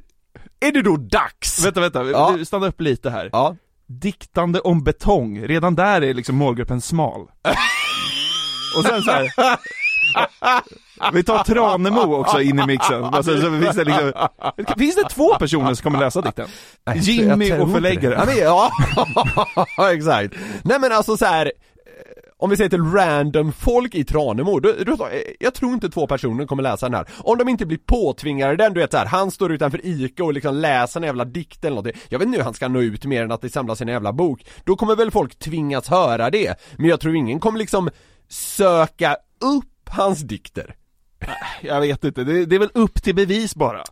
är 0.60 0.72
det 0.72 0.82
då 0.82 0.96
dags! 0.96 1.64
Vänta, 1.64 1.80
vänta, 1.80 2.04
Ja. 2.04 2.38
Stanna 2.44 2.66
upp 2.66 2.80
lite 2.80 3.10
här. 3.10 3.30
Ja, 3.32 3.56
Diktande 3.86 4.60
om 4.60 4.84
betong, 4.84 5.40
redan 5.40 5.74
där 5.74 6.02
är 6.02 6.14
liksom 6.14 6.36
målgruppen 6.36 6.80
smal. 6.80 7.20
Och 8.76 8.84
sen 8.84 9.02
så 9.02 9.10
här. 9.10 9.32
Vi 11.12 11.22
tar 11.22 11.44
Tranemo 11.44 12.14
också 12.14 12.40
in 12.40 12.58
i 12.58 12.66
mixen. 12.66 13.04
Alltså, 13.04 13.40
så 13.40 13.50
finns, 13.60 13.76
det 13.76 13.84
liksom, 13.84 14.12
finns 14.78 14.96
det 14.96 15.08
två 15.08 15.34
personer 15.34 15.74
som 15.74 15.82
kommer 15.82 15.98
läsa 16.04 16.20
dikten? 16.20 16.48
Jimmy 16.94 17.52
och 17.52 17.70
förläggare. 17.72 18.14
inte 18.20 18.34
det. 18.34 18.40
Ja, 18.40 18.70
exakt. 19.92 20.34
Nej 20.62 20.78
men 20.80 20.92
alltså 20.92 21.16
så 21.16 21.24
här. 21.24 21.46
eh, 21.46 21.52
om 22.40 22.50
vi 22.50 22.56
säger 22.56 22.70
till 22.70 22.82
random 22.84 23.52
folk 23.52 23.94
i 23.94 24.04
Tranemo, 24.04 24.60
då, 24.60 24.72
då, 24.86 25.08
jag 25.40 25.54
tror 25.54 25.72
inte 25.72 25.88
två 25.88 26.06
personer 26.06 26.46
kommer 26.46 26.62
läsa 26.62 26.86
den 26.86 26.94
här. 26.94 27.06
Om 27.18 27.38
de 27.38 27.48
inte 27.48 27.66
blir 27.66 27.78
påtvingade 27.86 28.56
den, 28.56 28.74
du 28.74 28.80
vet 28.80 28.90
så 28.90 28.96
här, 28.98 29.06
han 29.06 29.30
står 29.30 29.52
utanför 29.52 29.80
ICA 29.86 30.24
och 30.24 30.32
liksom 30.32 30.54
läser 30.56 31.00
en 31.00 31.06
jävla 31.06 31.24
dikt 31.24 31.64
eller 31.64 31.76
något. 31.76 31.94
Jag 32.08 32.18
vet 32.18 32.26
inte 32.26 32.38
hur 32.38 32.44
han 32.44 32.54
ska 32.54 32.68
nå 32.68 32.80
ut 32.80 33.04
mer 33.04 33.22
än 33.22 33.32
att 33.32 33.40
det 33.42 33.50
samlas 33.50 33.80
i 33.80 33.84
en 33.84 33.88
jävla 33.88 34.12
bok. 34.12 34.44
Då 34.64 34.76
kommer 34.76 34.96
väl 34.96 35.10
folk 35.10 35.38
tvingas 35.38 35.88
höra 35.88 36.30
det. 36.30 36.60
Men 36.76 36.90
jag 36.90 37.00
tror 37.00 37.16
ingen 37.16 37.40
kommer 37.40 37.58
liksom 37.58 37.90
söka 38.30 39.16
upp 39.40 39.64
hans 39.90 40.18
dikter. 40.21 40.75
Jag 41.61 41.80
vet 41.80 42.04
inte, 42.04 42.25
det, 42.25 42.47
det 42.47 42.54
är 42.54 42.61
väl 42.61 42.71
upp 42.75 43.02
till 43.02 43.14
bevis 43.14 43.54
bara. 43.54 43.85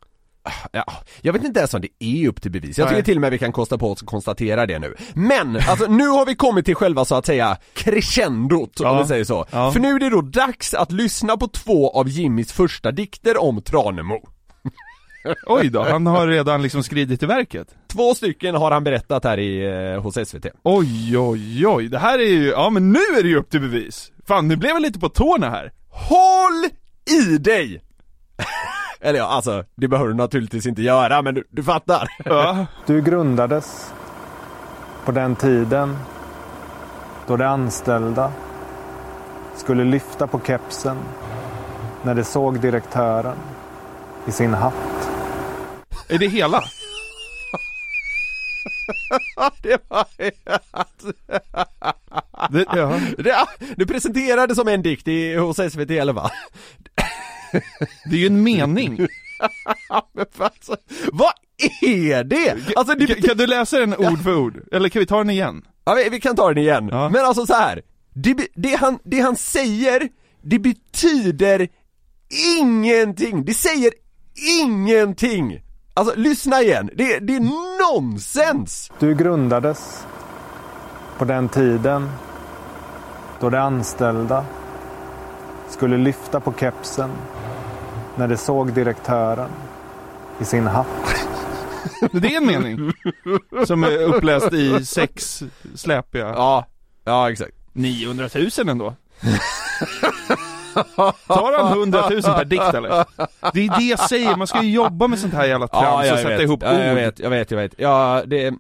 Ja, 0.73 0.85
jag 1.21 1.33
vet 1.33 1.45
inte 1.45 1.61
ens 1.61 1.75
om 1.75 1.81
det 1.81 1.89
är 2.05 2.29
upp 2.29 2.43
till 2.43 2.51
bevis. 2.51 2.79
Jag 2.79 2.89
tycker 2.89 2.97
Nej. 2.97 3.05
till 3.05 3.17
och 3.17 3.21
med 3.21 3.31
vi 3.31 3.39
kan 3.39 3.53
kosta 3.53 3.79
på 3.79 3.91
oss 3.93 4.03
att 4.03 4.09
konstatera 4.09 4.67
det 4.67 4.79
nu. 4.79 4.95
Men, 5.15 5.57
alltså 5.57 5.87
nu 5.87 6.09
har 6.09 6.27
vi 6.27 6.35
kommit 6.35 6.65
till 6.65 6.75
själva 6.75 7.05
så 7.05 7.15
att 7.15 7.27
säga 7.27 7.57
crescendot, 7.75 8.81
om 8.81 8.87
Ja. 8.87 9.03
vi 9.03 9.09
säger 9.09 9.25
så. 9.25 9.47
Ja. 9.51 9.73
För 9.73 9.81
nu 9.81 9.95
är 9.95 9.99
det 9.99 10.11
då 10.11 10.21
dags 10.21 10.75
att 10.75 10.93
lyssna 10.93 11.37
på 11.37 11.49
två 11.49 11.91
av 11.91 12.09
Jimmys 12.09 12.53
första 12.53 12.91
dikter 12.93 13.43
om 13.43 13.63
Tranemo. 13.63 14.21
Oj 15.47 15.69
då, 15.69 15.83
han 15.83 16.07
har 16.07 16.27
redan 16.27 16.63
liksom 16.63 16.83
skridit 16.83 17.19
till 17.19 17.29
verket. 17.29 17.69
Två 17.89 18.15
stycken 18.15 18.55
har 18.55 18.71
han 18.71 18.85
berättat 18.85 19.25
här 19.25 19.39
i, 19.39 19.67
eh, 19.95 20.03
hos 20.03 20.29
SVT. 20.29 20.47
Oj, 20.63 21.19
oj, 21.19 21.67
oj, 21.67 21.89
det 21.89 21.99
här 21.99 22.19
är 22.19 22.29
ju, 22.29 22.47
ja 22.49 22.71
men 22.71 22.93
nu 22.93 22.99
är 23.19 23.23
det 23.23 23.29
ju 23.29 23.37
upp 23.37 23.51
till 23.51 23.61
bevis. 23.61 24.13
Fan, 24.29 24.49
nu 24.49 24.57
blev 24.57 24.71
jag 24.73 24.83
lite 24.83 24.99
på 24.99 25.09
tårna 25.09 25.51
här. 25.51 25.73
Håll 25.97 26.65
i 27.11 27.39
dig! 27.39 27.83
Eller 29.01 29.19
ja, 29.19 29.27
alltså, 29.27 29.65
det 29.75 29.89
behöver 29.89 30.09
du 30.09 30.15
naturligtvis 30.15 30.67
inte 30.67 30.83
göra, 30.83 31.23
men 31.23 31.35
du, 31.35 31.45
du 31.51 31.63
fattar. 31.63 32.09
Ja. 32.25 32.67
Du 32.87 33.03
grundades 33.03 33.93
på 35.05 35.13
den 35.13 35.37
tiden 35.37 35.97
då 37.27 37.37
de 37.37 37.45
anställda 37.45 38.33
skulle 39.57 39.85
lyfta 39.85 40.27
på 40.27 40.41
kepsen 40.41 40.97
när 42.03 42.15
de 42.15 42.25
såg 42.25 42.61
direktören 42.61 43.37
i 44.27 44.33
sin 44.33 44.55
hatt. 44.55 45.11
Är 46.09 46.19
det 46.19 46.29
hela? 46.29 46.61
det 49.63 49.79
var... 49.89 50.07
Det, 52.53 52.65
ja. 52.77 53.01
Det, 53.19 53.47
det 53.77 53.87
presenterades 53.87 54.57
som 54.57 54.69
en 54.69 54.83
dikt 54.83 55.09
i, 55.09 55.35
hos 55.35 55.57
SVT 55.57 55.91
11. 55.91 56.31
det 58.11 58.17
är 58.17 58.21
ju 58.21 58.27
en 58.27 58.43
mening. 58.43 58.99
Men 60.15 60.27
alltså, 60.39 60.77
vad 61.13 61.33
är 61.83 62.25
det? 62.25 62.57
Alltså 62.77 62.95
det 62.95 63.07
Kan, 63.07 63.23
kan 63.23 63.37
du 63.37 63.47
läsa 63.47 63.79
den 63.79 63.97
ord 63.97 64.23
för 64.23 64.37
ord? 64.37 64.63
Eller 64.73 64.89
kan 64.89 65.01
vi 65.01 65.07
ta 65.07 65.19
den 65.19 65.31
igen? 65.31 65.63
ja, 65.85 65.95
vi, 65.95 66.09
vi 66.09 66.21
kan 66.21 66.37
ta 66.37 66.49
den 66.49 66.59
igen. 66.59 66.89
Ja. 66.93 67.09
Men 67.09 67.25
alltså 67.25 67.47
så 67.47 67.55
här. 67.55 67.83
Det, 68.15 68.49
det, 68.55 68.75
han, 68.75 68.99
det 69.05 69.21
han 69.21 69.37
säger, 69.37 70.09
det 70.43 70.59
betyder 70.59 71.69
ingenting. 72.59 73.45
Det 73.45 73.55
säger 73.55 73.93
ingenting. 74.61 75.63
Alltså 75.95 76.15
lyssna 76.17 76.63
igen, 76.63 76.91
det, 76.95 77.19
det 77.19 77.37
är 77.37 77.41
nonsens! 77.93 78.93
Du 78.99 79.15
grundades 79.15 80.07
på 81.19 81.25
den 81.25 81.49
tiden 81.49 82.11
då 83.41 83.51
de 83.51 83.59
anställda 83.59 84.45
skulle 85.69 85.97
lyfta 85.97 86.41
på 86.41 86.53
kepsen 86.61 87.11
när 88.17 88.29
de 88.29 88.37
såg 88.37 88.73
direktören 88.73 89.51
i 90.41 90.45
sin 90.45 90.67
hatt. 90.67 90.87
Det 92.13 92.35
är 92.35 92.37
en 92.37 92.47
mening. 92.47 92.93
Som 93.67 93.85
är 93.85 93.99
uppläst 93.99 94.53
i 94.53 94.85
sex 94.85 95.43
släpiga. 95.75 96.27
Ja, 96.27 96.67
ja 97.05 97.31
exakt. 97.31 97.55
900 97.73 98.29
000 98.59 98.69
ändå. 98.69 98.95
Tar 101.27 101.63
han 101.63 101.73
100 101.79 102.01
000 102.11 102.23
per 102.23 102.45
dikt 102.45 102.75
eller? 102.75 102.89
Det 103.53 103.67
är 103.67 103.79
det 103.79 103.85
jag 103.85 103.99
säger, 104.01 104.37
man 104.37 104.47
ska 104.47 104.63
ju 104.63 104.71
jobba 104.71 105.07
med 105.09 105.19
sånt 105.19 105.35
här 105.35 105.45
jävla 105.47 105.69
trams 105.69 106.11
och 106.13 106.19
sätta 106.19 106.43
ihop 106.43 106.61
ja, 106.63 106.73
jag 106.83 106.89
ord. 106.93 106.95
vet, 106.99 107.19
jag 107.19 107.31
vet, 107.31 107.51
jag 107.51 107.59
vet. 107.59 107.73
Ja, 107.77 108.23
det, 108.27 108.55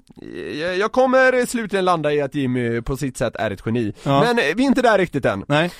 jag- 0.60 0.76
jag 0.78 0.92
kommer 0.92 1.46
slutligen 1.46 1.84
landa 1.84 2.12
i 2.12 2.20
att 2.22 2.34
Jimmy 2.34 2.80
på 2.82 2.96
sitt 2.96 3.16
sätt 3.18 3.36
är 3.36 3.50
ett 3.50 3.62
geni. 3.66 3.92
Ja. 4.02 4.20
Men 4.20 4.36
vi 4.36 4.50
är 4.50 4.60
inte 4.60 4.82
där 4.82 4.98
riktigt 4.98 5.24
än. 5.24 5.44
Nej, 5.48 5.70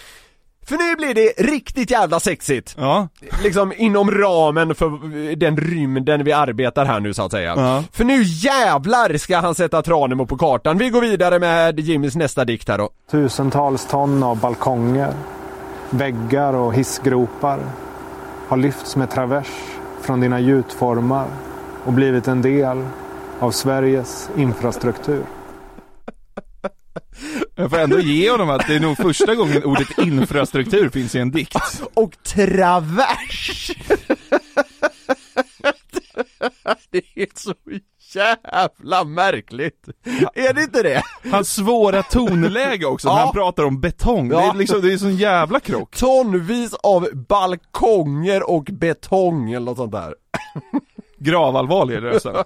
För 0.69 0.76
nu 0.76 0.97
blir 0.97 1.14
det 1.14 1.33
riktigt 1.52 1.90
jävla 1.90 2.21
sexigt. 2.21 2.75
ja. 2.78 3.09
Liksom 3.43 3.73
inom 3.76 4.11
ramen 4.11 4.75
för 4.75 5.37
den 5.37 5.57
rymden 5.57 6.25
vi 6.25 6.33
arbetar 6.33 6.85
här 6.85 7.00
nu 7.00 7.14
så 7.14 7.23
att 7.23 7.31
säga. 7.33 7.55
Ja. 7.57 7.85
För 7.93 8.05
nu 8.05 8.23
jävlar 8.23 9.16
ska 9.19 9.38
han 9.38 9.55
sätta 9.55 9.83
Tranemo 9.83 10.26
på 10.26 10.37
kartan. 10.37 10.78
Vi 10.78 10.90
går 10.90 11.00
vidare 11.00 11.38
med 11.38 11.81
Jimmys 11.81 12.16
nästa 12.16 12.45
dikt 12.45 12.69
här 12.69 12.78
då. 12.78 12.90
Tusentals 13.11 13.87
ton 13.87 14.23
av 14.23 14.40
balkonger, 14.40 15.12
väggar 15.90 16.52
och 16.52 16.75
hissgropar 16.75 17.61
har 18.49 18.57
lyfts 18.57 18.97
med 18.97 19.11
travers 19.11 19.49
från 20.00 20.21
dina 20.21 20.40
gjutformar 20.40 21.26
och 21.85 21.93
blivit 21.93 22.28
en 22.28 22.43
del 22.43 22.85
av 23.40 23.50
Sveriges 23.50 24.31
infrastruktur. 24.37 25.25
Jag 27.55 27.71
får 27.71 27.78
ändå 27.78 27.99
ge 27.99 28.31
honom 28.31 28.50
att 28.50 28.66
det 28.66 28.75
är 28.75 28.81
nog 28.81 28.97
första 28.97 29.35
gången 29.35 29.64
ordet 29.64 29.99
infrastruktur 29.99 30.88
finns 30.88 31.14
i 31.14 31.19
en 31.19 31.31
dikt. 31.31 31.83
Och 31.95 32.23
travers! 32.23 33.71
Det 37.15 37.23
är 37.23 37.29
så 37.35 37.53
jävla 38.15 39.05
märkligt. 39.05 39.88
Är 40.35 40.55
det 40.55 40.62
inte 40.62 40.83
det? 40.83 41.03
Hans 41.33 41.55
svåra 41.55 42.03
tonläge 42.03 42.87
också, 42.87 43.09
när 43.09 43.15
Ja. 43.15 43.25
han 43.25 43.33
pratar 43.35 43.65
om 43.65 43.81
betong. 43.81 44.29
Det 44.29 44.35
Ja. 44.35 44.50
är 44.55 44.57
liksom, 44.59 44.81
det 44.81 44.93
är 44.93 44.97
sån 44.99 45.17
jävla 45.17 45.61
krock. 45.61 45.97
Tonvis 45.97 46.75
av 46.75 47.09
balkonger 47.29 48.50
och 48.50 48.65
betong 48.65 49.50
eller 49.53 49.67
något 49.67 49.76
sånt 49.76 49.93
där. 49.93 50.15
Gravallvarlig 51.19 51.95
är 51.97 52.00
det 52.00 52.12
nästan. 52.12 52.35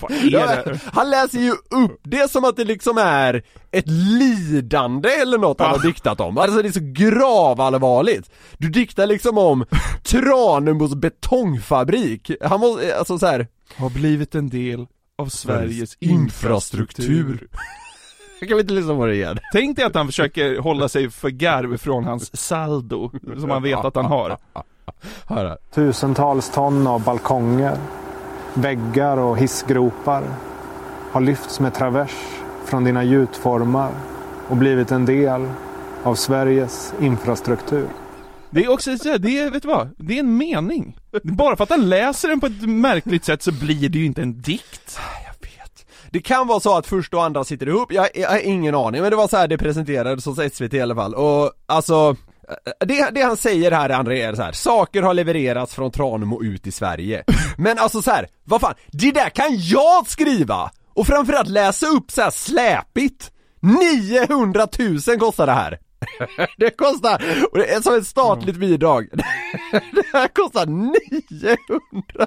Vad 0.00 0.10
är 0.12 0.30
det? 0.64 0.78
han 0.92 1.10
läser 1.10 1.38
ju 1.38 1.50
upp 1.50 2.00
det 2.02 2.30
som 2.30 2.44
att 2.44 2.56
det 2.56 2.64
liksom 2.64 2.98
är 2.98 3.42
ett 3.70 3.88
lidande 3.88 5.08
eller 5.08 5.38
något 5.38 5.60
han 5.60 5.68
Ja. 5.70 5.76
har 5.76 5.82
diktat 5.86 6.20
om. 6.20 6.38
Alltså 6.38 6.62
det 6.62 6.68
är 6.68 6.72
så 6.72 6.80
gravallvarligt. 6.82 8.30
Du 8.58 8.68
diktar 8.68 9.06
liksom 9.06 9.38
om 9.38 9.64
Tranemos 10.04 10.94
betongfabrik. 10.94 12.30
Han 12.40 12.60
måste, 12.60 12.98
alltså 12.98 13.18
så 13.18 13.26
här. 13.26 13.46
Har 13.76 13.90
blivit 13.90 14.34
en 14.34 14.48
del 14.48 14.86
av 15.18 15.26
Sveriges 15.26 15.96
infrastruktur. 16.00 17.18
infrastruktur. 17.20 17.48
Kan 18.48 18.56
vi 18.56 18.60
inte 18.60 18.74
lyssna 18.74 18.94
på 18.94 19.06
det 19.06 19.14
igen? 19.14 19.38
Tänk 19.52 19.76
dig 19.76 19.84
att 19.84 19.94
han 19.94 20.06
försöker 20.06 20.58
hålla 20.58 20.88
sig 20.88 21.10
för 21.10 21.30
garv 21.30 21.76
från 21.76 22.04
hans 22.04 22.36
saldo, 22.36 23.10
som 23.36 23.50
han 23.50 23.62
vet 23.62 23.84
att 23.84 23.96
han 23.96 24.04
har. 24.04 24.38
Hör 25.26 25.44
här. 25.44 25.58
Tusentals 25.74 26.50
ton 26.50 26.86
av 26.86 27.04
balkonger, 27.04 27.78
väggar 28.54 29.16
och 29.16 29.38
hissgropar 29.38 30.24
har 31.12 31.20
lyfts 31.20 31.60
med 31.60 31.74
travers 31.74 32.10
från 32.64 32.84
dina 32.84 33.04
gjutformar 33.04 33.92
och 34.48 34.56
blivit 34.56 34.92
en 34.92 35.06
del 35.06 35.48
av 36.02 36.14
Sveriges 36.14 36.94
infrastruktur. 37.00 37.88
Det 38.50 38.64
är 38.64 38.70
också 38.70 38.90
det 39.18 39.38
är, 39.38 39.50
vet 39.50 39.62
du 39.62 39.68
vad? 39.68 39.94
Det 39.98 40.14
är 40.14 40.20
en 40.20 40.36
mening. 40.36 40.96
Bara 41.22 41.56
för 41.56 41.64
att 41.64 41.70
han 41.70 41.88
läser 41.88 42.28
den 42.28 42.40
på 42.40 42.46
ett 42.46 42.62
märkligt 42.68 43.24
sätt 43.24 43.42
så 43.42 43.52
blir 43.52 43.88
det 43.88 43.98
ju 43.98 44.04
inte 44.04 44.22
en 44.22 44.42
dikt. 44.42 44.98
Det 46.10 46.20
kan 46.20 46.46
vara 46.46 46.60
så 46.60 46.76
att 46.76 46.86
första 46.86 47.16
och 47.16 47.24
andra 47.24 47.44
sitter 47.44 47.68
ihop, 47.68 47.92
jag, 47.92 48.08
jag 48.14 48.30
har 48.30 48.38
ingen 48.38 48.74
aning 48.74 49.00
men 49.02 49.10
det 49.10 49.16
var 49.16 49.28
så 49.28 49.36
här 49.36 49.48
det 49.48 49.58
presenterades 49.58 50.26
hos 50.26 50.38
SVT 50.52 50.74
i 50.74 50.80
alla 50.80 50.94
fall 50.94 51.14
och 51.14 51.52
alltså 51.66 52.16
det, 52.86 53.10
det 53.10 53.22
han 53.22 53.36
säger 53.36 53.70
här 53.70 53.90
André 53.90 54.22
är 54.22 54.34
så 54.34 54.42
här, 54.42 54.52
saker 54.52 55.02
har 55.02 55.14
levererats 55.14 55.74
från 55.74 55.90
Tranemo 55.90 56.42
ut 56.42 56.66
i 56.66 56.72
Sverige. 56.72 57.24
Men 57.56 57.78
alltså 57.78 58.02
så 58.02 58.10
här, 58.10 58.28
vad 58.44 58.60
fan, 58.60 58.74
det 58.86 59.12
där 59.12 59.30
kan 59.30 59.56
jag 59.58 60.06
skriva! 60.06 60.70
Och 60.94 61.06
framförallt 61.06 61.48
läsa 61.48 61.86
upp 61.86 62.10
så 62.10 62.22
här 62.22 62.30
släpigt! 62.30 63.30
900 63.60 64.68
000 64.78 65.18
kostar 65.18 65.46
det 65.46 65.52
här! 65.52 65.78
Det 66.58 66.70
kostar, 66.70 67.22
och 67.52 67.58
det 67.58 67.66
är 67.74 67.80
som 67.80 67.94
ett 67.94 68.06
statligt 68.06 68.56
bidrag. 68.56 69.08
Det 69.92 70.04
här 70.12 70.28
kostar 70.28 70.66
900 70.66 72.26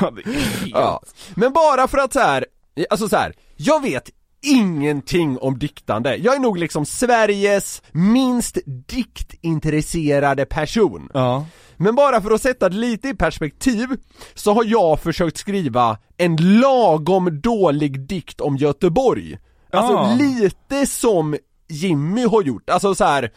Ja, 0.00 0.10
det 0.10 0.22
är 0.30 0.32
helt- 0.32 0.70
Ja. 0.72 1.02
Men 1.34 1.52
bara 1.52 1.88
för 1.88 1.98
att 1.98 2.12
så 2.12 2.20
här, 2.20 2.46
alltså 2.90 3.08
så 3.08 3.16
här, 3.16 3.32
jag 3.56 3.82
vet 3.82 4.10
ingenting 4.42 5.38
om 5.38 5.58
diktande. 5.58 6.16
Jag 6.16 6.34
är 6.34 6.38
nog 6.40 6.58
liksom 6.58 6.86
Sveriges 6.86 7.82
minst 7.92 8.58
diktintresserade 8.88 10.46
person. 10.46 11.10
Ja. 11.14 11.46
Men 11.76 11.94
bara 11.94 12.20
för 12.22 12.30
att 12.30 12.42
sätta 12.42 12.68
det 12.68 12.76
lite 12.76 13.08
i 13.08 13.14
perspektiv 13.14 13.88
så 14.34 14.52
har 14.52 14.64
jag 14.64 15.00
försökt 15.00 15.36
skriva 15.36 15.98
en 16.16 16.36
lagom 16.60 17.40
dålig 17.40 18.00
dikt 18.00 18.40
om 18.40 18.56
Göteborg. 18.56 19.38
Alltså 19.70 19.92
Ja. 19.92 20.14
lite 20.18 20.86
som 20.86 21.36
Jimmy 21.68 22.26
har 22.26 22.42
gjort, 22.42 22.70
alltså 22.70 22.94
så 22.94 23.04
här. 23.04 23.30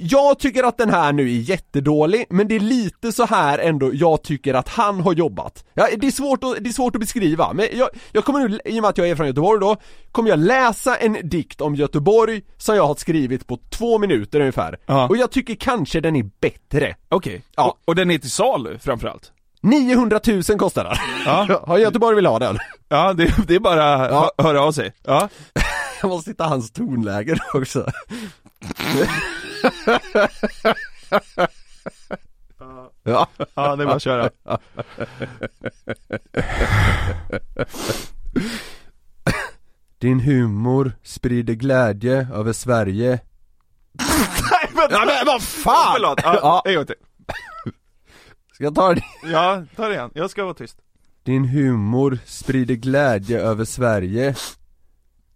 Jag 0.00 0.38
tycker 0.38 0.64
att 0.64 0.78
den 0.78 0.90
här 0.90 1.12
nu 1.12 1.22
är 1.22 1.40
jättedålig, 1.40 2.26
men 2.30 2.48
det 2.48 2.54
är 2.56 2.60
lite 2.60 3.12
så 3.12 3.24
här 3.26 3.58
ändå 3.58 3.90
jag 3.94 4.22
tycker 4.22 4.54
att 4.54 4.68
han 4.68 5.00
har 5.00 5.12
jobbat. 5.14 5.64
Ja, 5.74 5.88
det, 5.96 6.06
är 6.06 6.10
svårt 6.10 6.44
att, 6.44 6.56
det 6.64 6.70
är 6.70 6.72
svårt 6.72 6.94
att 6.94 7.00
beskriva, 7.00 7.52
men 7.52 7.66
jag, 7.72 7.88
jag 8.12 8.24
kommer 8.24 8.48
nu, 8.48 8.60
i 8.64 8.78
och 8.78 8.82
med 8.82 8.88
att 8.88 8.98
jag 8.98 9.08
är 9.08 9.16
från 9.16 9.26
Göteborg 9.26 9.60
då, 9.60 9.76
kommer 10.12 10.30
jag 10.30 10.38
läsa 10.38 10.96
en 10.96 11.16
dikt 11.28 11.60
om 11.60 11.74
Göteborg 11.74 12.42
som 12.56 12.76
jag 12.76 12.86
har 12.86 12.94
skrivit 12.94 13.46
på 13.46 13.58
två 13.70 13.98
minuter 13.98 14.40
ungefär. 14.40 14.78
Ja. 14.86 15.08
Och 15.08 15.16
jag 15.16 15.30
tycker 15.30 15.54
kanske 15.54 16.00
den 16.00 16.16
är 16.16 16.30
bättre. 16.40 16.96
Okej. 17.08 17.42
Ja. 17.56 17.64
Och, 17.70 17.78
och 17.84 17.94
den 17.94 18.10
är 18.10 18.18
till 18.18 18.30
salu 18.30 18.78
framförallt? 18.78 19.32
900 19.62 20.20
000 20.26 20.42
kostar 20.58 20.84
den. 20.84 20.96
Ja. 21.48 21.62
Har 21.66 21.78
Göteborg 21.78 22.16
vill 22.16 22.26
ha 22.26 22.38
den? 22.38 22.58
Ja, 22.88 23.12
det, 23.12 23.34
det 23.46 23.54
är 23.54 23.60
bara 23.60 24.08
Ja. 24.08 24.32
hö- 24.36 24.44
höra 24.44 24.60
av 24.62 24.72
sig. 24.72 24.92
Ja. 25.04 25.28
Jag 26.02 26.08
måste 26.08 26.30
hitta 26.30 26.44
hans 26.44 26.70
tonläge 26.72 27.36
också. 27.54 27.86
Ja. 33.04 33.26
Ja, 33.54 33.76
det 33.76 33.82
är 33.82 33.86
bara 33.86 33.94
att 33.96 34.02
köra. 34.02 34.30
Din 39.98 40.20
humor 40.20 40.92
sprider 41.02 41.54
glädje 41.54 42.26
över 42.34 42.52
Sverige. 42.52 43.20
Nej 44.50 44.70
men, 44.74 44.86
Ja 44.90 45.04
men 45.06 45.26
vad 45.26 45.42
fan! 45.42 45.92
Förlåt, 45.94 46.20
ja, 46.22 46.38
Ja. 46.42 46.62
en 46.64 46.74
gång 46.74 46.86
till. 46.86 46.94
Ska 48.62 48.66
jag 48.66 48.74
ta 48.74 48.94
det? 48.94 49.04
Ja, 49.32 49.64
ta 49.76 49.88
det 49.88 49.94
igen. 49.94 50.10
Jag 50.14 50.30
ska 50.30 50.44
vara 50.44 50.54
tyst. 50.54 50.76
Din 51.22 51.44
humor 51.44 52.18
sprider 52.24 52.74
glädje 52.74 53.40
över 53.40 53.64
Sverige. 53.64 54.34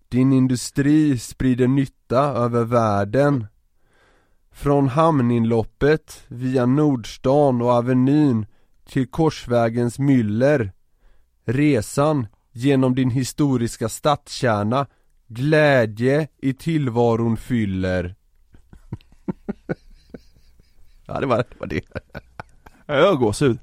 Din 0.08 0.32
industri 0.32 1.18
sprider 1.18 1.68
nytta 1.68 2.20
över 2.20 2.64
världen. 2.64 3.46
Från 4.50 4.88
hamninloppet 4.88 6.24
via 6.28 6.66
Nordstan 6.66 7.62
och 7.62 7.70
Avenyn 7.70 8.46
till 8.84 9.06
Korsvägens 9.06 9.98
myller. 9.98 10.72
Resan 11.44 12.26
genom 12.52 12.94
din 12.94 13.10
historiska 13.10 13.88
stadskärna 13.88 14.86
Glädje 15.26 16.28
i 16.38 16.54
tillvaron 16.54 17.36
fyller. 17.36 18.14
ja 21.06 21.20
det 21.20 21.26
var 21.26 21.36
det. 21.36 21.60
Var 21.60 21.66
det. 21.66 21.80
Ja, 22.86 22.94
Jag 22.96 23.06
har 23.06 23.14
gåshud. 23.16 23.58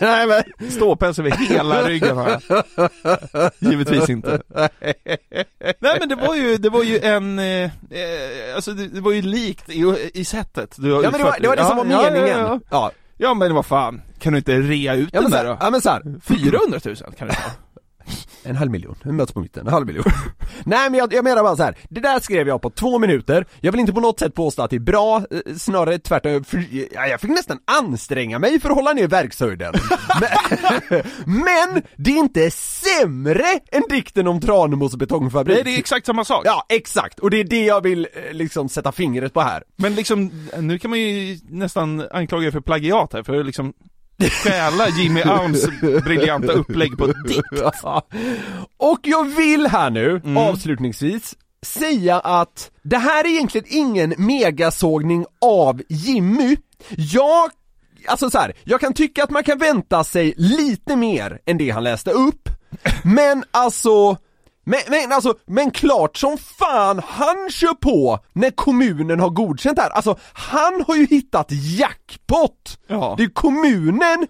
Nej 0.00 0.26
men 0.26 0.70
Ståpäls 0.70 1.18
över 1.18 1.30
hela 1.30 1.82
ryggen 1.88 2.16
har 2.16 2.40
jag. 2.48 3.50
Givetvis 3.58 4.08
inte. 4.08 4.42
Nej 5.80 5.96
men 6.00 6.08
det 6.08 6.14
var 6.16 6.34
ju, 6.34 6.56
det 6.56 6.70
var 6.70 6.82
ju 6.82 6.98
en, 6.98 7.38
eh, 7.38 7.70
alltså 8.54 8.72
det, 8.72 8.88
det 8.88 9.00
var 9.00 9.12
ju 9.12 9.22
likt 9.22 9.68
i, 9.70 10.10
i 10.14 10.24
sättet 10.24 10.74
du 10.78 10.92
har 10.92 11.02
Ja 11.02 11.10
men 11.10 11.20
det 11.20 11.24
var 11.24 11.36
det, 11.40 11.48
var 11.48 11.56
det 11.56 11.64
som 11.64 11.76
var 11.76 11.86
Ja, 11.86 12.02
meningen. 12.10 12.38
Ja, 12.40 12.60
ja. 12.70 12.90
ja. 13.16 13.34
men 13.34 13.54
vad 13.54 13.66
fan, 13.66 14.02
kan 14.18 14.32
du 14.32 14.38
inte 14.38 14.60
rea 14.60 14.94
ut 14.94 15.08
Ja 15.12 15.20
den 15.20 15.30
så 15.30 15.36
där 15.36 15.44
här, 15.44 15.50
då? 15.50 15.58
ja 15.60 15.70
men 15.70 15.80
så 15.80 15.90
här, 15.90 16.02
400 16.22 16.80
000 16.84 16.96
kan 17.18 17.28
det 17.28 17.34
ta. 17.34 17.50
En 18.42 18.56
halv 18.56 18.70
miljon, 18.70 18.96
vi 19.02 19.12
möts 19.12 19.32
på 19.32 19.40
mitten, 19.40 19.66
en 19.66 19.72
halv 19.72 19.86
miljon. 19.86 20.04
Nej 20.64 20.90
men 20.90 20.98
jag, 20.98 21.12
jag 21.12 21.24
menar 21.24 21.42
bara 21.42 21.56
så 21.56 21.62
här. 21.62 21.76
det 21.88 22.00
där 22.00 22.20
skrev 22.20 22.48
jag 22.48 22.62
på 22.62 22.70
två 22.70 22.98
minuter, 22.98 23.46
jag 23.60 23.72
vill 23.72 23.80
inte 23.80 23.92
på 23.92 24.00
något 24.00 24.18
sätt 24.18 24.34
påstå 24.34 24.62
att 24.62 24.70
det 24.70 24.76
är 24.76 24.80
bra, 24.80 25.16
eh, 25.16 25.54
snarare 25.56 25.98
tvärtom, 25.98 26.44
för, 26.44 26.64
ja, 26.94 27.06
jag 27.06 27.20
fick 27.20 27.30
nästan 27.30 27.58
anstränga 27.64 28.38
mig 28.38 28.60
för 28.60 28.68
att 28.68 28.76
hålla 28.76 28.92
ner 28.92 29.08
verkshöjden. 29.08 29.74
Men, 30.20 31.02
men 31.26 31.82
det 31.96 32.10
är 32.10 32.18
inte 32.18 32.50
sämre 32.50 33.44
än 33.72 33.82
dikten 33.88 34.28
om 34.28 34.40
Tranemos 34.40 34.96
betongfabrik. 34.96 35.56
Nej 35.56 35.64
det 35.64 35.74
är 35.74 35.78
exakt 35.78 36.06
samma 36.06 36.24
sak. 36.24 36.42
Ja 36.46 36.66
exakt, 36.68 37.18
och 37.18 37.30
det 37.30 37.40
är 37.40 37.44
det 37.44 37.64
jag 37.64 37.80
vill 37.80 38.08
eh, 38.12 38.32
liksom 38.32 38.68
sätta 38.68 38.92
fingret 38.92 39.34
på 39.34 39.40
här. 39.40 39.62
Men 39.76 39.94
liksom, 39.94 40.30
nu 40.58 40.78
kan 40.78 40.90
man 40.90 41.00
ju 41.00 41.38
nästan 41.48 42.08
anklaga 42.10 42.46
er 42.46 42.50
för 42.50 42.60
plagiat 42.60 43.12
här, 43.12 43.22
för 43.22 43.44
liksom 43.44 43.72
stjäla 44.22 44.88
Jimmy 44.88 45.20
Aums 45.22 45.66
briljanta 46.04 46.52
upplägg 46.52 46.98
på 46.98 47.04
ett 47.04 47.28
dikt. 47.28 47.42
Och 48.76 48.98
jag 49.02 49.24
vill 49.24 49.66
här 49.66 49.90
nu, 49.90 50.10
Mm. 50.24 50.36
avslutningsvis, 50.36 51.34
säga 51.66 52.20
att 52.20 52.70
det 52.82 52.98
här 52.98 53.24
är 53.24 53.28
egentligen 53.28 53.66
ingen 53.70 54.14
megasågning 54.18 55.26
av 55.40 55.82
Jimmy. 55.88 56.56
Jag, 56.96 57.50
alltså 58.06 58.30
så 58.30 58.38
här, 58.38 58.52
jag 58.64 58.80
kan 58.80 58.92
tycka 58.94 59.24
att 59.24 59.30
man 59.30 59.44
kan 59.44 59.58
vänta 59.58 60.04
sig 60.04 60.34
lite 60.36 60.96
mer 60.96 61.38
än 61.46 61.58
det 61.58 61.70
han 61.70 61.84
läste 61.84 62.10
upp, 62.10 62.48
men 63.04 63.44
alltså 63.50 64.16
men, 64.68 64.80
men 64.88 65.12
alltså, 65.12 65.34
men 65.46 65.70
klart 65.70 66.16
som 66.16 66.38
fan 66.38 67.02
han 67.06 67.50
kör 67.50 67.74
på 67.74 68.18
när 68.32 68.50
kommunen 68.50 69.20
har 69.20 69.30
godkänt 69.30 69.76
det 69.76 69.82
här. 69.82 69.90
Alltså, 69.90 70.18
han 70.32 70.84
har 70.86 70.96
ju 70.96 71.06
hittat 71.06 71.46
jackpot! 71.50 72.78
Ja. 72.86 73.14
Det 73.18 73.24
är 73.24 73.28
kommunen, 73.28 74.26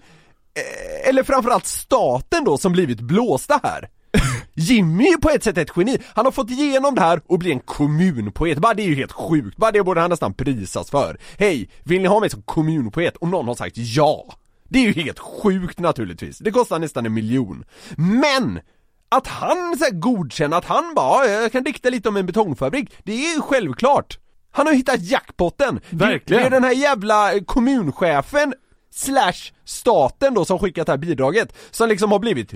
eh, 0.55 1.09
eller 1.09 1.23
framförallt 1.23 1.67
staten 1.67 2.45
då, 2.45 2.59
som 2.59 2.73
blivit 2.73 3.01
blåsta 3.01 3.61
här. 3.63 3.89
Jimmy 4.55 5.05
är 5.05 5.17
på 5.17 5.31
ett 5.31 5.45
sätt 5.45 5.59
ett 5.59 5.73
geni, 5.77 5.99
han 6.15 6.25
har 6.25 6.33
fått 6.33 6.51
igenom 6.51 6.95
det 6.95 7.01
här 7.01 7.21
och 7.27 7.39
blir 7.39 7.53
en 7.53 7.61
kommunpoet, 7.61 8.59
bara 8.59 8.75
det 8.75 8.83
är 8.83 8.89
ju 8.89 8.95
helt 8.95 9.13
sjukt, 9.13 9.57
bara 9.57 9.73
det 9.73 9.83
borde 9.83 10.01
han 10.01 10.11
nästan 10.11 10.35
prisas 10.35 10.91
för. 10.91 11.19
Hej, 11.39 11.71
vill 11.85 12.03
ni 12.03 12.09
ha 12.09 12.21
mig 12.21 12.31
som 12.31 12.43
kommunpoet? 12.43 13.17
Och 13.17 13.29
någon 13.29 13.49
har 13.49 13.55
sagt 13.55 13.77
ja. 13.77 14.35
Det 14.69 14.79
är 14.79 14.83
ju 14.83 14.93
helt 14.93 15.19
sjukt 15.19 15.79
naturligtvis, 15.79 16.39
det 16.39 16.51
kostar 16.51 16.79
nästan 16.79 17.07
en 17.07 17.15
miljon. 17.15 17.65
Men! 17.97 18.61
Att 19.09 19.27
han 19.27 19.79
så 19.79 19.85
här, 19.85 19.93
godkänner 19.93 20.57
att 20.57 20.65
han 20.65 20.95
bara, 20.95 21.27
"Ja, 21.27 21.41
jag 21.43 21.53
kan 21.53 21.65
dikta 21.65 21.91
lite 21.91 22.09
om 22.09 22.17
en 22.17 22.27
betongfabrik, 22.27 22.91
det 23.05 23.13
är 23.13 23.35
ju 23.35 23.41
självklart. 23.41 24.19
Han 24.51 24.67
har 24.67 24.75
hittat 24.75 25.03
jackpotten. 25.03 25.81
Verkligen. 25.91 26.43
det 26.43 26.47
är 26.47 26.51
den 26.51 26.65
här 26.65 26.73
jävla 26.73 27.31
kommunchefen 27.47 28.55
slash 28.91 29.53
staten 29.65 30.35
då 30.35 30.45
som 30.45 30.59
skickat 30.59 30.87
det 30.87 30.93
här 30.93 30.99
bidraget, 30.99 31.57
som 31.71 31.89
liksom 31.89 32.13
har 32.13 32.19
blivit 32.19 32.53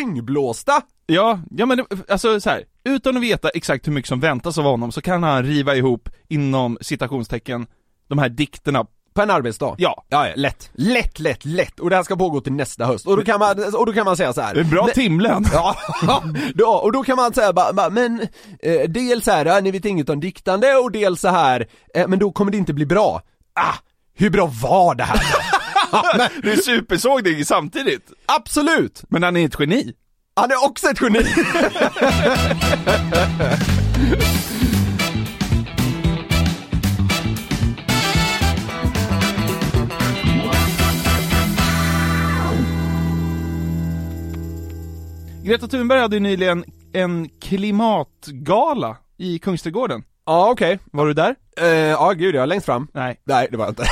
dyngblåsta! 0.00 0.82
Ja, 1.06 1.40
ja 1.50 1.66
men 1.66 1.84
alltså 2.08 2.40
så 2.40 2.50
här, 2.50 2.64
utan 2.84 3.16
att 3.16 3.22
veta 3.22 3.48
exakt 3.48 3.86
hur 3.86 3.92
mycket 3.92 4.08
som 4.08 4.20
väntas 4.20 4.58
av 4.58 4.64
honom 4.64 4.92
så 4.92 5.00
kan 5.00 5.22
han 5.22 5.42
riva 5.42 5.74
ihop 5.76 6.08
inom 6.28 6.78
citationstecken 6.80 7.66
de 8.08 8.18
här 8.18 8.28
dikterna 8.28 8.86
På 9.14 9.22
en 9.22 9.30
arbetsdag? 9.30 9.74
Ja. 9.78 10.04
Ja, 10.08 10.26
ja, 10.28 10.32
lätt. 10.36 10.70
Lätt, 10.72 11.18
lätt, 11.18 11.44
lätt. 11.44 11.80
Och 11.80 11.90
det 11.90 11.96
här 11.96 12.02
ska 12.02 12.16
pågå 12.16 12.40
till 12.40 12.52
nästa 12.52 12.84
höst. 12.86 13.06
Och 13.06 13.16
då 13.16 13.24
kan 13.24 13.38
man, 13.38 13.74
och 13.74 13.86
då 13.86 13.92
kan 13.92 14.04
man 14.04 14.16
säga 14.16 14.32
så 14.32 14.40
här. 14.40 14.54
Det 14.54 14.60
är 14.60 14.64
bra 14.64 14.84
"Nej, 14.84 14.94
timlön! 14.94 15.46
Ja, 15.52 15.76
ja, 16.54 16.80
och 16.80 16.92
då 16.92 17.02
kan 17.02 17.16
man 17.16 17.34
säga 17.34 17.52
bara, 17.52 17.72
bara 17.72 17.90
men 17.90 18.20
eh, 18.62 18.80
dels 18.88 19.26
här, 19.26 19.46
ja, 19.46 19.60
ni 19.60 19.70
vet 19.70 19.84
inget 19.84 20.08
om 20.08 20.20
diktande 20.20 20.74
och 20.76 20.92
dels 20.92 21.20
så 21.20 21.28
här, 21.28 21.66
eh, 21.94 22.08
men 22.08 22.18
då 22.18 22.32
kommer 22.32 22.52
det 22.52 22.58
inte 22.58 22.72
bli 22.72 22.86
bra. 22.86 23.22
Ah, 23.54 23.74
hur 24.16 24.30
bra 24.30 24.50
var 24.62 24.94
det 24.94 25.04
här? 25.04 25.20
Det 26.42 26.52
är 26.52 26.56
supersågning 26.56 27.44
samtidigt! 27.44 28.12
Absolut! 28.26 29.02
Men 29.08 29.22
han 29.22 29.36
är 29.36 29.46
ett 29.46 29.56
geni! 29.60 29.92
Han 30.36 30.50
är 30.50 30.64
också 30.64 30.86
ett 30.88 31.00
geni! 31.02 31.24
Greta 45.44 45.66
Thunberg 45.68 46.00
hade 46.00 46.16
ju 46.16 46.20
nyligen 46.20 46.64
en 46.92 47.28
klimatgala 47.40 48.96
i 49.18 49.38
Kungsträdgården. 49.38 50.02
Ja 50.26 50.50
okej, 50.50 50.78
Var 50.92 51.06
du 51.06 51.12
där? 51.14 51.34
Eh, 51.60 51.66
ja 51.68 52.12
gud 52.12 52.34
ja, 52.34 52.44
längst 52.46 52.66
fram 52.66 52.88
Nej. 52.94 53.20
Nej 53.24 53.48
det 53.50 53.56
var 53.56 53.64
jag 53.64 53.70
inte 53.72 53.84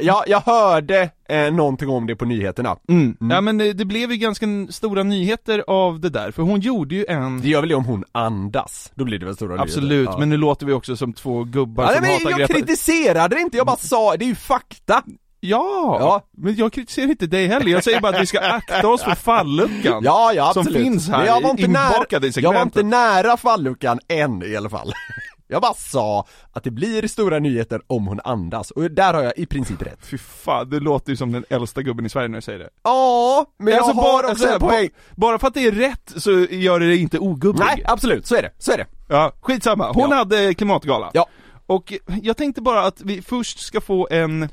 jag, 0.04 0.24
jag 0.26 0.40
hörde 0.40 1.10
eh, 1.28 1.52
någonting 1.52 1.88
om 1.88 2.06
det 2.06 2.16
på 2.16 2.24
nyheterna 2.24 2.76
Mm. 2.88 3.16
Ja 3.20 3.40
men 3.40 3.58
det, 3.58 3.72
det 3.72 3.84
blev 3.84 4.10
ju 4.12 4.16
ganska 4.16 4.46
n- 4.46 4.68
stora 4.70 5.02
nyheter 5.02 5.64
av 5.66 6.00
det 6.00 6.08
där, 6.08 6.30
för 6.30 6.42
hon 6.42 6.60
gjorde 6.60 6.94
ju 6.94 7.04
en 7.08 7.40
Det 7.40 7.48
gör 7.48 7.60
väl 7.60 7.68
det 7.68 7.74
om 7.74 7.84
hon 7.84 8.04
andas, 8.12 8.92
då 8.94 9.04
blir 9.04 9.18
det 9.18 9.26
väl 9.26 9.34
stora 9.34 9.60
Absolut, 9.62 9.90
nyheter. 9.90 10.12
ja. 10.12 10.18
men 10.18 10.28
nu 10.28 10.36
låter 10.36 10.66
vi 10.66 10.72
också 10.72 10.96
som 10.96 11.12
två 11.12 11.44
gubbar 11.44 11.84
ja, 11.84 11.92
som 11.92 12.02
nej, 12.02 12.12
hatar 12.12 12.24
men 12.24 12.30
jag 12.30 12.38
Greta 12.48 12.54
kritiserade 12.54 13.34
det 13.36 13.40
inte, 13.40 13.56
jag 13.56 13.66
bara 13.66 13.76
sa, 13.76 14.16
det 14.16 14.24
är 14.24 14.26
ju 14.28 14.34
fakta! 14.34 15.02
Ja, 15.40 15.96
Ja. 16.00 16.22
men 16.36 16.56
jag 16.56 16.72
kritiserar 16.72 17.06
inte 17.10 17.26
dig 17.26 17.46
heller, 17.46 17.66
jag 17.66 17.84
säger 17.84 18.00
bara 18.00 18.16
att 18.16 18.22
vi 18.22 18.26
ska 18.26 18.40
akta 18.40 18.88
oss 18.88 19.02
för 19.02 19.14
falluckan 19.14 20.02
Ja, 20.04 20.32
ja 20.34 20.52
Som 20.52 20.60
absolut. 20.60 20.82
finns 20.82 21.08
här 21.08 21.18
Men 21.18 21.26
jag 21.26 21.40
var 21.40 21.50
inte 21.50 21.62
inbakad 21.62 22.22
nära, 22.22 22.26
i 22.26 22.32
Jag 22.40 22.42
var 22.52 22.52
segmentet. 22.58 22.82
inte 22.82 22.96
nära 22.96 23.36
falluckan 23.36 24.00
än 24.08 24.42
i 24.42 24.56
alla 24.56 24.70
fall 24.70 24.92
Jag 25.50 25.62
bara 25.62 25.74
sa 25.74 26.26
att 26.52 26.64
det 26.64 26.70
blir 26.70 27.06
stora 27.08 27.38
nyheter 27.38 27.80
om 27.86 28.06
hon 28.06 28.20
andas, 28.24 28.70
och 28.70 28.90
där 28.90 29.14
har 29.14 29.22
jag 29.22 29.32
i 29.36 29.46
princip 29.46 29.82
rätt 29.82 30.06
Fy 30.06 30.18
fan, 30.18 30.70
det 30.70 30.80
låter 30.80 31.10
ju 31.10 31.16
som 31.16 31.32
den 31.32 31.44
äldsta 31.50 31.82
gubben 31.82 32.06
i 32.06 32.08
Sverige 32.08 32.28
när 32.28 32.38
du 32.38 32.42
säger 32.42 32.58
det 32.58 32.68
Ja, 32.84 33.46
men 33.58 33.74
jag 33.74 33.82
Alltså, 33.82 33.96
har 34.00 34.22
bara, 34.22 34.32
också 34.32 34.48
en 34.48 34.60
poäng 34.60 34.88
bara 35.16 35.38
för 35.38 35.46
att 35.48 35.54
det 35.54 35.66
är 35.66 35.72
rätt 35.72 36.12
så 36.16 36.30
gör 36.50 36.80
det 36.80 36.96
inte 36.96 37.18
ogubbig 37.18 37.60
Nej, 37.60 37.82
absolut, 37.86 38.26
så 38.26 38.34
är 38.36 38.42
det, 38.42 38.50
så 38.58 38.72
är 38.72 38.78
det 38.78 38.86
Ja, 39.08 39.32
skitsamma. 39.40 39.92
Hon 39.92 40.10
Ja. 40.10 40.16
hade 40.16 40.54
klimatgala. 40.54 41.10
Ja. 41.14 41.26
Och 41.66 41.92
jag 42.22 42.36
tänkte 42.36 42.60
bara 42.62 42.82
att 42.86 43.00
vi 43.00 43.22
först 43.22 43.60
ska 43.60 43.80
få 43.80 44.08
en 44.10 44.48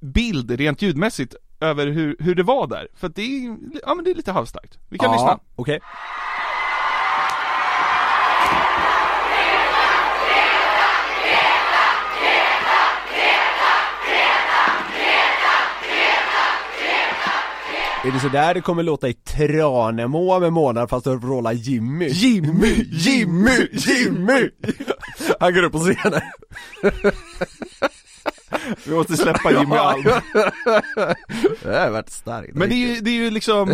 bild 0.00 0.50
rent 0.50 0.82
ljudmässigt 0.82 1.34
över 1.60 1.86
hur, 1.86 2.16
hur 2.18 2.34
det 2.34 2.42
var 2.42 2.66
där. 2.66 2.88
För 2.94 3.06
att 3.06 3.14
det 3.14 3.22
är, 3.22 3.56
ja 3.86 3.94
men 3.94 4.04
det 4.04 4.10
är 4.10 4.14
lite 4.14 4.32
halvstarkt. 4.32 4.78
Vi 4.88 4.98
kan 4.98 5.10
ja, 5.10 5.16
lyssna. 5.16 5.38
okej 5.56 5.80
Är 18.06 18.12
det 18.12 18.20
så 18.20 18.28
där 18.28 18.54
det 18.54 18.60
kommer 18.60 18.82
låta 18.82 19.08
i 19.08 19.14
Tranemo 19.14 20.40
med 20.40 20.52
månad 20.52 20.90
fast 20.90 21.04
du 21.04 21.16
vrålar 21.16 21.52
Jimmy? 21.52 22.08
Jimmy, 22.08 22.86
Jimmy, 22.90 23.68
Jimmy! 23.72 24.50
Han 25.40 25.54
går 25.54 25.62
upp 25.62 25.72
på 25.72 25.78
scenen 25.78 26.20
Vi 28.84 28.94
måste 28.94 29.16
släppa 29.16 29.50
Jimmy 29.52 29.76
Alm. 29.76 30.02
Det 31.62 31.78
har 31.78 31.90
varit 31.90 32.10
starkt 32.10 32.54
Men 32.54 32.68
det 32.68 32.74
är 32.74 32.94
ju, 32.94 33.00
det 33.00 33.10
är 33.10 33.14
ju 33.14 33.30
liksom, 33.30 33.68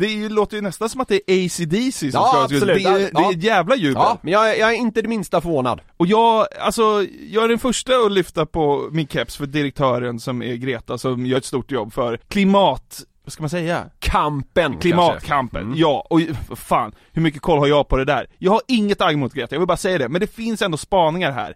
det 0.00 0.06
är 0.06 0.10
ju, 0.16 0.28
låter 0.28 0.56
ju 0.56 0.60
nästan 0.62 0.88
som 0.88 1.00
att 1.00 1.08
det 1.08 1.14
är 1.30 1.46
AC/DC 1.46 1.98
som 2.10 2.20
Ja, 2.20 2.28
ska 2.32 2.42
absolut. 2.42 2.84
Det 2.84 2.90
är, 2.90 2.98
det 2.98 3.24
är 3.26 3.30
ett 3.30 3.42
jävla 3.42 3.76
jubel. 3.76 4.02
Ja, 4.04 4.18
men 4.22 4.32
jag, 4.32 4.50
är- 4.50 4.60
jag 4.60 4.70
är 4.70 4.76
inte 4.76 5.02
det 5.02 5.08
minsta 5.08 5.40
förvånad 5.40 5.80
Och 5.96 6.06
jag, 6.06 6.46
alltså, 6.60 6.82
jag 7.30 7.44
är 7.44 7.48
den 7.48 7.58
första 7.58 7.92
att 7.96 8.12
lyfta 8.12 8.46
på 8.46 8.88
min 8.92 9.06
keps 9.06 9.36
för 9.36 9.46
direktören 9.46 10.20
som 10.20 10.42
är 10.42 10.54
Greta 10.54 10.98
som 10.98 11.26
gör 11.26 11.38
ett 11.38 11.44
stort 11.44 11.70
jobb 11.70 11.92
för 11.92 12.16
klimat, 12.28 13.00
vad 13.24 13.32
ska 13.32 13.42
man 13.42 13.50
säga? 13.50 13.84
Kampen 13.98 14.78
Klimatkampen. 14.78 15.62
Mm. 15.62 15.74
ja, 15.78 16.06
och 16.10 16.20
fan, 16.58 16.92
hur 17.12 17.22
mycket 17.22 17.42
koll 17.42 17.58
har 17.58 17.66
jag 17.66 17.88
på 17.88 17.96
det 17.96 18.04
där? 18.04 18.26
Jag 18.38 18.52
har 18.52 18.60
inget 18.68 19.00
agg 19.00 19.18
mot 19.18 19.34
Greta, 19.34 19.54
jag 19.54 19.60
vill 19.60 19.66
bara 19.68 19.76
säga 19.76 19.98
det, 19.98 20.08
men 20.08 20.20
det 20.20 20.34
finns 20.34 20.62
ändå 20.62 20.76
spaningar 20.76 21.32
här 21.32 21.54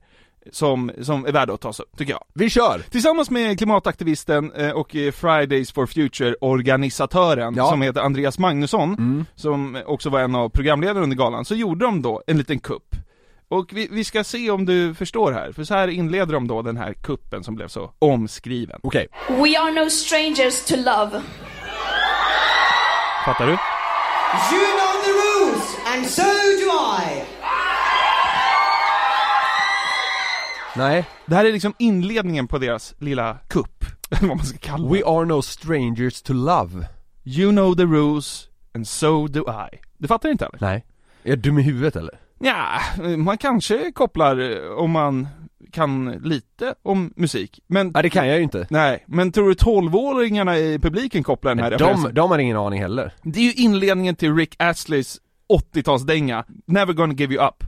som, 0.52 0.90
som 1.02 1.26
är 1.26 1.32
värda 1.32 1.52
att 1.54 1.60
tas 1.60 1.80
upp, 1.80 1.96
tycker 1.98 2.12
jag. 2.12 2.24
Vi 2.34 2.50
kör! 2.50 2.78
Tillsammans 2.90 3.30
med 3.30 3.58
klimataktivisten 3.58 4.52
eh, 4.52 4.70
och 4.70 4.96
eh, 4.96 5.12
Fridays 5.12 5.72
for 5.72 5.86
Future-organisatören 5.86 7.54
Ja. 7.56 7.70
som 7.70 7.82
heter 7.82 8.00
Andreas 8.00 8.38
Magnusson, 8.38 8.94
Mm. 8.94 9.24
som 9.34 9.82
också 9.86 10.10
var 10.10 10.20
en 10.20 10.34
av 10.34 10.48
programledarna 10.48 11.00
under 11.00 11.16
galan, 11.16 11.44
så 11.44 11.54
gjorde 11.54 11.84
de 11.84 12.02
då 12.02 12.22
en 12.26 12.38
liten 12.38 12.58
kupp. 12.58 12.94
Och 13.50 13.68
vi, 13.72 13.88
vi 13.90 14.04
ska 14.04 14.24
se 14.24 14.50
om 14.50 14.64
du 14.66 14.94
förstår 14.94 15.32
här, 15.32 15.52
för 15.52 15.64
så 15.64 15.74
här 15.74 15.88
inleder 15.88 16.32
de 16.32 16.46
då 16.48 16.62
den 16.62 16.76
här 16.76 16.92
kuppen 16.92 17.44
som 17.44 17.54
blev 17.54 17.68
så 17.68 17.90
omskriven. 17.98 18.80
Okej, 18.82 19.06
We 19.28 19.58
are 19.60 19.70
no 19.84 19.90
strangers 19.90 20.64
to 20.64 20.76
love. 20.76 21.22
Fattar 23.24 23.46
du? 23.46 23.52
You 23.52 24.66
know 24.78 25.02
the 25.04 25.10
rules, 25.10 25.76
and 25.86 26.06
so 26.06 26.22
do 26.22 26.70
I. 27.02 27.37
nej 30.78 31.04
Det 31.26 31.34
här 31.34 31.44
är 31.44 31.52
liksom 31.52 31.74
inledningen 31.78 32.48
på 32.48 32.58
deras 32.58 32.94
lilla 32.98 33.38
kupp, 33.48 33.84
eller 34.10 34.28
vad 34.28 34.36
man 34.36 34.46
ska 34.46 34.58
kalla 34.58 34.88
det. 34.88 34.94
We 34.94 35.04
are 35.06 35.24
no 35.24 35.42
strangers 35.42 36.22
to 36.22 36.32
love 36.32 36.86
You 37.24 37.50
know 37.52 37.74
the 37.74 37.84
rules, 37.84 38.48
and 38.74 38.88
so 38.88 39.26
do 39.26 39.40
I. 39.72 39.78
Du 39.98 40.08
fattar 40.08 40.28
inte 40.28 40.46
eller? 40.46 40.58
Nej 40.60 40.84
Är 41.22 41.30
jag 41.30 41.38
dum 41.38 41.58
i 41.58 41.62
huvudet 41.62 41.96
eller? 41.96 42.18
Ja, 42.40 42.66
man 43.16 43.38
kanske 43.38 43.92
kopplar 43.92 44.50
eh, 44.50 44.70
om 44.78 44.90
man 44.90 45.28
kan 45.72 46.12
lite 46.12 46.74
om 46.82 47.12
musik, 47.16 47.60
men 47.66 47.90
Nej 47.94 48.02
det 48.02 48.10
kan 48.10 48.28
jag 48.28 48.36
ju 48.36 48.42
inte 48.42 48.66
Nej, 48.70 49.04
men 49.06 49.32
tror 49.32 49.48
du 49.48 49.54
12-åringarna 49.54 50.56
i 50.58 50.78
publiken 50.78 51.22
kopplar 51.22 51.54
den 51.54 51.64
här 51.64 51.70
de, 51.70 51.76
referensen? 51.76 52.14
de 52.14 52.30
har 52.30 52.38
ingen 52.38 52.56
aning 52.56 52.80
heller 52.80 53.14
Det 53.22 53.40
är 53.40 53.44
ju 53.44 53.52
inledningen 53.52 54.16
till 54.16 54.34
Rick 54.34 54.54
Astleys 54.58 55.18
80-talsdänga, 55.74 56.44
Never 56.66 56.92
gonna 56.92 57.14
give 57.14 57.34
you 57.34 57.46
up. 57.48 57.64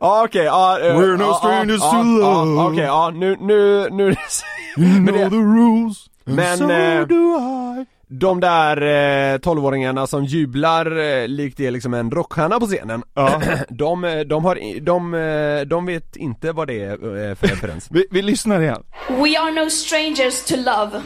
Ja 0.00 0.22
okej, 0.24 0.44
ja 0.44 0.78
eh, 0.80 0.96
We're 0.96 1.16
no 1.16 1.34
strangers 1.34 1.80
to 1.80 2.02
love. 2.02 2.60
Okej, 2.72 2.84
ja 2.84 3.10
nu, 3.10 3.36
nu, 3.40 3.88
nu 3.90 4.04
You 4.76 4.98
know 4.98 5.14
det- 5.18 5.30
the 5.30 5.36
rules, 5.36 6.06
Men, 6.24 6.58
so 6.58 6.70
eh, 6.70 7.06
do 7.06 7.38
I. 7.80 7.86
De 8.14 8.40
där 8.40 8.76
eh, 8.82 9.38
12-åringarna 9.38 10.06
som 10.06 10.24
jublar 10.24 10.98
eh, 10.98 11.28
likt 11.28 11.56
det 11.56 11.66
är 11.66 11.70
liksom 11.70 11.94
en 11.94 12.10
rockstjärna 12.10 12.60
på 12.60 12.66
scenen 12.66 13.02
Ja. 13.14 13.40
de, 13.68 14.04
eh, 14.04 14.20
de 14.20 14.44
har, 14.44 14.80
de, 14.80 15.14
eh, 15.14 15.60
de 15.66 15.86
vet 15.86 16.16
inte 16.16 16.52
vad 16.52 16.66
det 16.68 16.82
är 16.84 16.92
eh, 17.30 17.34
för 17.34 17.46
referens 17.46 17.88
Vi, 17.90 18.04
vi 18.10 18.22
lyssnar 18.22 18.60
igen. 18.62 18.82
We 19.08 19.38
are 19.40 19.50
no 19.64 19.70
strangers 19.70 20.44
to 20.44 20.56
love. 20.56 21.00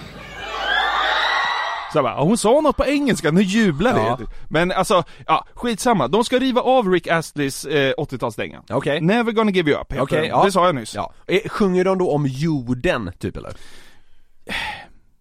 Så 1.92 2.02
bara, 2.02 2.20
hon 2.20 2.38
sa 2.38 2.60
något 2.60 2.76
på 2.76 2.84
engelska, 2.86 3.30
nu 3.30 3.42
jublar 3.42 3.94
vi. 3.94 4.00
Ja. 4.00 4.18
Men 4.48 4.72
alltså, 4.72 5.04
ja, 5.26 5.46
skitsamma. 5.54 6.08
De 6.08 6.24
ska 6.24 6.38
riva 6.38 6.60
av 6.60 6.88
Rick 6.92 7.06
Astleys 7.08 7.64
eh, 7.64 7.92
80-talsdänga. 7.98 8.62
Okej 8.70 9.00
Never 9.00 9.32
gonna 9.32 9.50
give 9.50 9.70
you 9.70 9.80
up 9.80 9.92
heter 9.92 10.16
den. 10.16 10.24
ja. 10.28 10.44
Det 10.44 10.52
sa 10.52 10.66
jag 10.66 10.74
nyss. 10.74 10.94
Ja, 10.94 11.12
Eh, 11.26 11.48
sjunger 11.48 11.84
de 11.84 11.98
då 11.98 12.10
om 12.12 12.26
jorden, 12.26 13.12
typ 13.18 13.36
eller? 13.36 13.52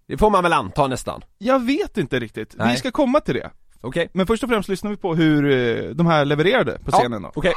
Det 0.08 0.18
får 0.18 0.30
man 0.30 0.44
väl 0.44 0.54
anta 0.54 0.88
nästan? 0.88 1.22
Jag 1.38 1.66
vet 1.66 1.98
inte 1.98 2.20
riktigt. 2.20 2.56
Nej. 2.58 2.72
Vi 2.72 2.78
ska 2.78 2.92
komma 2.92 3.20
till 3.20 3.34
det. 3.36 3.52
Okej? 3.82 4.10
Men 4.14 4.28
först 4.28 4.44
och 4.44 4.50
främst 4.50 4.70
lyssnar 4.70 4.92
vi 4.92 4.98
på 4.98 5.16
hur 5.16 5.52
eh, 5.52 5.90
de 5.96 6.08
här 6.08 6.26
levererade 6.26 6.80
på 6.86 6.92
scenen 6.92 7.22
då. 7.22 7.32
Okej 7.36 7.54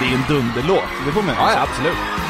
Det 0.00 0.08
är 0.08 0.14
en 0.14 0.24
dunderlåt, 0.28 0.84
det 1.06 1.12
får 1.12 1.22
man 1.22 1.34
Ja, 1.38 1.52
ja, 1.52 1.62
absolut 1.62 2.21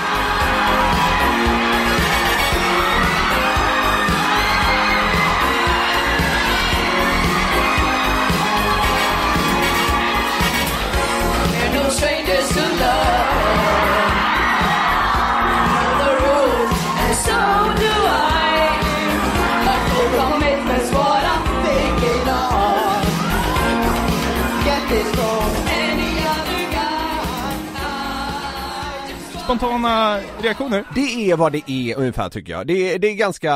Spontana 29.44 30.18
reaktioner? 30.42 30.84
Det 30.94 31.30
är 31.30 31.36
vad 31.36 31.52
det 31.52 31.70
är 31.70 31.96
ungefär 31.96 32.28
tycker 32.28 32.52
jag. 32.52 32.66
Det 32.66 32.94
är, 32.94 32.98
det 32.98 33.08
är 33.08 33.14
ganska, 33.14 33.54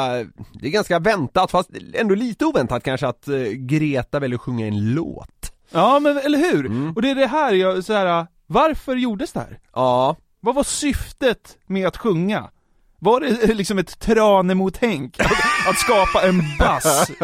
det 0.53 0.66
är 0.66 0.70
ganska 0.70 0.99
väntat 0.99 1.51
fast 1.51 1.70
ändå 1.94 2.14
lite 2.14 2.44
oväntat 2.44 2.83
kanske 2.83 3.07
att 3.07 3.29
eh, 3.29 3.37
Greta 3.53 4.18
väljer 4.18 4.35
att 4.38 4.42
sjunga 4.42 4.66
en 4.66 4.94
låt. 4.94 5.53
Ja 5.70 6.01
men 6.01 6.18
eller 6.18 6.38
hur? 6.38 6.66
Mm. 6.66 6.92
Och 6.96 7.03
det 7.03 7.11
är 7.11 7.14
det 7.14 7.27
här 7.27 7.53
jag, 7.53 7.85
så 7.85 7.92
här, 7.92 8.27
varför 8.46 8.96
gjordes 8.96 9.33
det 9.33 9.40
här? 9.40 9.59
Ja, 9.75 10.16
Vad 10.40 10.55
var 10.55 10.64
syftet 10.64 11.57
med 11.66 11.87
att 11.87 11.96
sjunga? 11.96 12.51
Var 13.07 13.21
det 13.21 13.55
liksom 13.55 13.79
ett 13.79 13.99
Tranemo-tänk? 13.99 15.21
Att, 15.21 15.33
att 15.69 15.79
skapa 15.79 16.27
en 16.29 16.42
bass? 16.59 17.11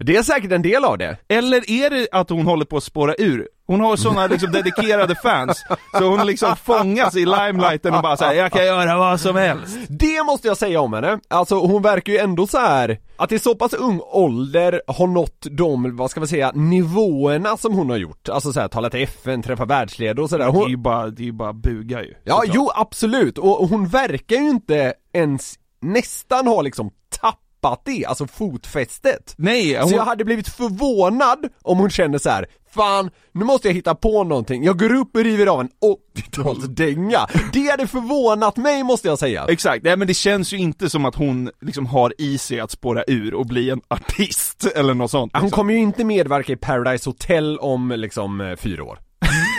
det 0.00 0.16
är 0.16 0.22
säkert 0.22 0.52
en 0.52 0.62
del 0.62 0.84
av 0.84 0.98
det. 0.98 1.16
Eller 1.28 1.70
är 1.70 1.90
det 1.90 2.08
att 2.12 2.30
hon 2.30 2.46
håller 2.46 2.64
på 2.64 2.76
att 2.76 2.84
spåra 2.84 3.14
ur? 3.18 3.48
Hon 3.70 3.80
har 3.80 3.96
sådana 3.96 4.26
liksom 4.26 4.52
dedikerade 4.52 5.14
fans, 5.14 5.64
så 5.98 6.04
hon 6.04 6.26
liksom 6.26 6.56
fångas 6.56 7.16
i 7.16 7.24
limelighten 7.24 7.94
och 7.94 8.02
bara 8.02 8.16
säger 8.16 8.42
jag 8.42 8.52
kan 8.52 8.66
göra 8.66 8.98
vad 8.98 9.20
som 9.20 9.36
helst. 9.36 9.78
Det 9.88 10.22
måste 10.26 10.48
jag 10.48 10.56
säga 10.56 10.80
om 10.80 10.92
henne. 10.92 11.18
Alltså 11.28 11.54
hon 11.54 11.82
verkar 11.82 12.12
ju 12.12 12.18
ändå 12.18 12.46
så 12.46 12.58
här 12.58 12.98
att 13.16 13.32
i 13.32 13.38
så 13.38 13.54
pass 13.54 13.72
ung 13.74 14.00
ålder 14.04 14.82
har 14.86 15.06
nått 15.06 15.46
de, 15.50 15.96
vad 15.96 16.10
ska 16.10 16.20
man 16.20 16.28
säga, 16.28 16.52
nivåerna 16.54 17.56
som 17.56 17.74
hon 17.74 17.90
har 17.90 17.96
gjort. 17.96 18.28
Alltså 18.28 18.52
så 18.52 18.60
här, 18.60 18.68
tala 18.68 18.90
till 18.90 19.02
FN, 19.02 19.42
träffa 19.42 19.64
världsledare 19.64 20.22
och 20.22 20.30
sådär. 20.30 20.44
Det 20.44 20.50
är 20.50 20.52
Hon, 20.52 20.70
ju 20.70 20.76
bara, 20.76 21.06
det 21.10 21.22
är 21.22 21.26
ju 21.26 21.32
bara 21.32 21.52
buga 21.52 22.02
ju. 22.02 22.14
Ja, 22.24 22.34
såklart. 22.36 22.54
jo 22.56 22.70
absolut, 22.74 23.38
och 23.38 23.68
hon 23.68 23.88
verkar 23.88 24.36
ju 24.36 24.50
inte 24.50 24.94
ens 25.12 25.54
nästan 25.82 26.46
har 26.46 26.62
liksom 26.62 26.90
tappat 27.20 27.82
det, 27.84 28.04
alltså 28.06 28.26
fotfästet. 28.26 29.34
Nej, 29.38 29.74
Så 29.74 29.82
hon, 29.82 29.92
jag 29.92 30.04
hade 30.04 30.24
blivit 30.24 30.48
förvånad 30.48 31.38
om 31.62 31.78
hon 31.78 31.90
känner 31.90 32.18
så 32.18 32.30
här: 32.30 32.46
Fan, 32.74 33.10
nu 33.32 33.44
måste 33.44 33.68
jag 33.68 33.74
hitta 33.74 33.94
på 33.94 34.24
någonting. 34.24 34.64
Jag 34.64 34.78
går 34.78 34.94
upp 34.94 35.16
och 35.16 35.24
river 35.24 35.46
av 35.46 35.60
en 35.60 35.68
80-talsdänga. 36.16 37.18
Det 37.52 37.70
hade 37.70 37.86
förvånat 37.86 38.56
mig 38.56 38.82
måste 38.82 39.08
jag 39.08 39.18
säga. 39.18 39.46
Exakt, 39.48 39.84
nej 39.84 39.96
men 39.96 40.08
det 40.08 40.14
känns 40.14 40.52
ju 40.52 40.56
inte 40.56 40.90
som 40.90 41.04
att 41.04 41.14
hon 41.14 41.50
liksom 41.60 41.86
har 41.86 42.14
i 42.18 42.38
sig 42.38 42.60
att 42.60 42.70
spåra 42.70 43.04
ur 43.06 43.34
och 43.34 43.46
bli 43.46 43.70
en 43.70 43.80
artist 43.88 44.66
eller 44.76 44.94
något 44.94 45.10
sånt. 45.10 45.32
Hon 45.34 45.42
liksom. 45.42 45.56
kommer 45.56 45.74
ju 45.74 45.80
inte 45.80 46.04
medverka 46.04 46.52
i 46.52 46.56
Paradise 46.56 47.10
Hotel 47.10 47.58
om 47.58 47.92
liksom 47.96 48.40
eh, 48.40 48.56
fyra 48.56 48.84
år. 48.84 48.98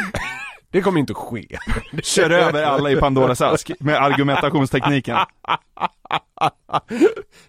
det 0.71 0.81
kommer 0.81 0.99
inte 0.99 1.11
att 1.13 1.17
ske. 1.17 1.57
Kör 2.03 2.29
över 2.29 2.63
alla 2.63 2.91
i 2.91 2.95
Pandoras 2.95 3.41
ask 3.41 3.71
med 3.79 3.95
argumentationstekniken. 3.95 5.17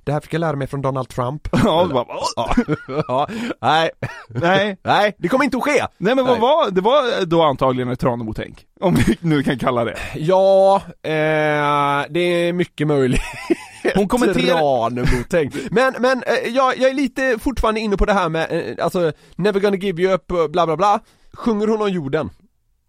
Det 0.05 0.13
här 0.13 0.21
fick 0.21 0.35
jag 0.35 0.41
lära 0.41 0.57
mig 0.57 0.67
från 0.67 0.83
Donald 0.83 1.09
Trump. 1.09 1.49
Ja, 1.65 1.89
bara, 1.93 2.07
Ja, 2.37 2.55
ja, 3.09 3.29
nej, 3.61 3.91
nej. 4.29 4.79
nej, 4.83 5.15
det 5.19 5.29
kommer 5.29 5.45
inte 5.45 5.57
att 5.57 5.63
ske! 5.63 5.87
Nej 5.99 6.15
men 6.15 6.25
vad 6.27 6.41
var, 6.41 6.71
det 6.71 6.81
var 6.81 7.25
då 7.25 7.43
antagligen 7.43 7.89
ett 7.89 8.01
Tranemo-tänk. 8.01 8.67
Om 8.81 8.95
vi 8.95 9.19
nu 9.21 9.43
kan 9.43 9.59
kalla 9.59 9.85
det. 9.85 9.97
Ja, 10.15 10.83
eh, 11.03 12.07
det 12.11 12.21
är 12.21 12.53
mycket 12.53 12.87
möjligt. 12.87 13.23
Hon 13.95 14.09
kommenterar-. 14.09 14.91
Men, 15.71 15.95
men 15.99 16.23
eh, 16.23 16.49
jag, 16.49 16.79
jag 16.79 16.91
är 16.91 16.95
lite 16.95 17.39
fortfarande 17.39 17.81
inne 17.81 17.97
på 17.97 18.05
det 18.05 18.13
här 18.13 18.29
med, 18.29 18.47
eh, 18.79 18.85
alltså, 18.85 19.13
never 19.37 19.61
gonna 19.61 19.77
give 19.77 20.03
you 20.03 20.13
up, 20.13 20.27
bla 20.27 20.67
bla 20.67 20.77
bla. 20.77 21.01
Sjunger 21.33 21.67
hon 21.67 21.83
om 21.83 21.91
jorden? 21.91 22.31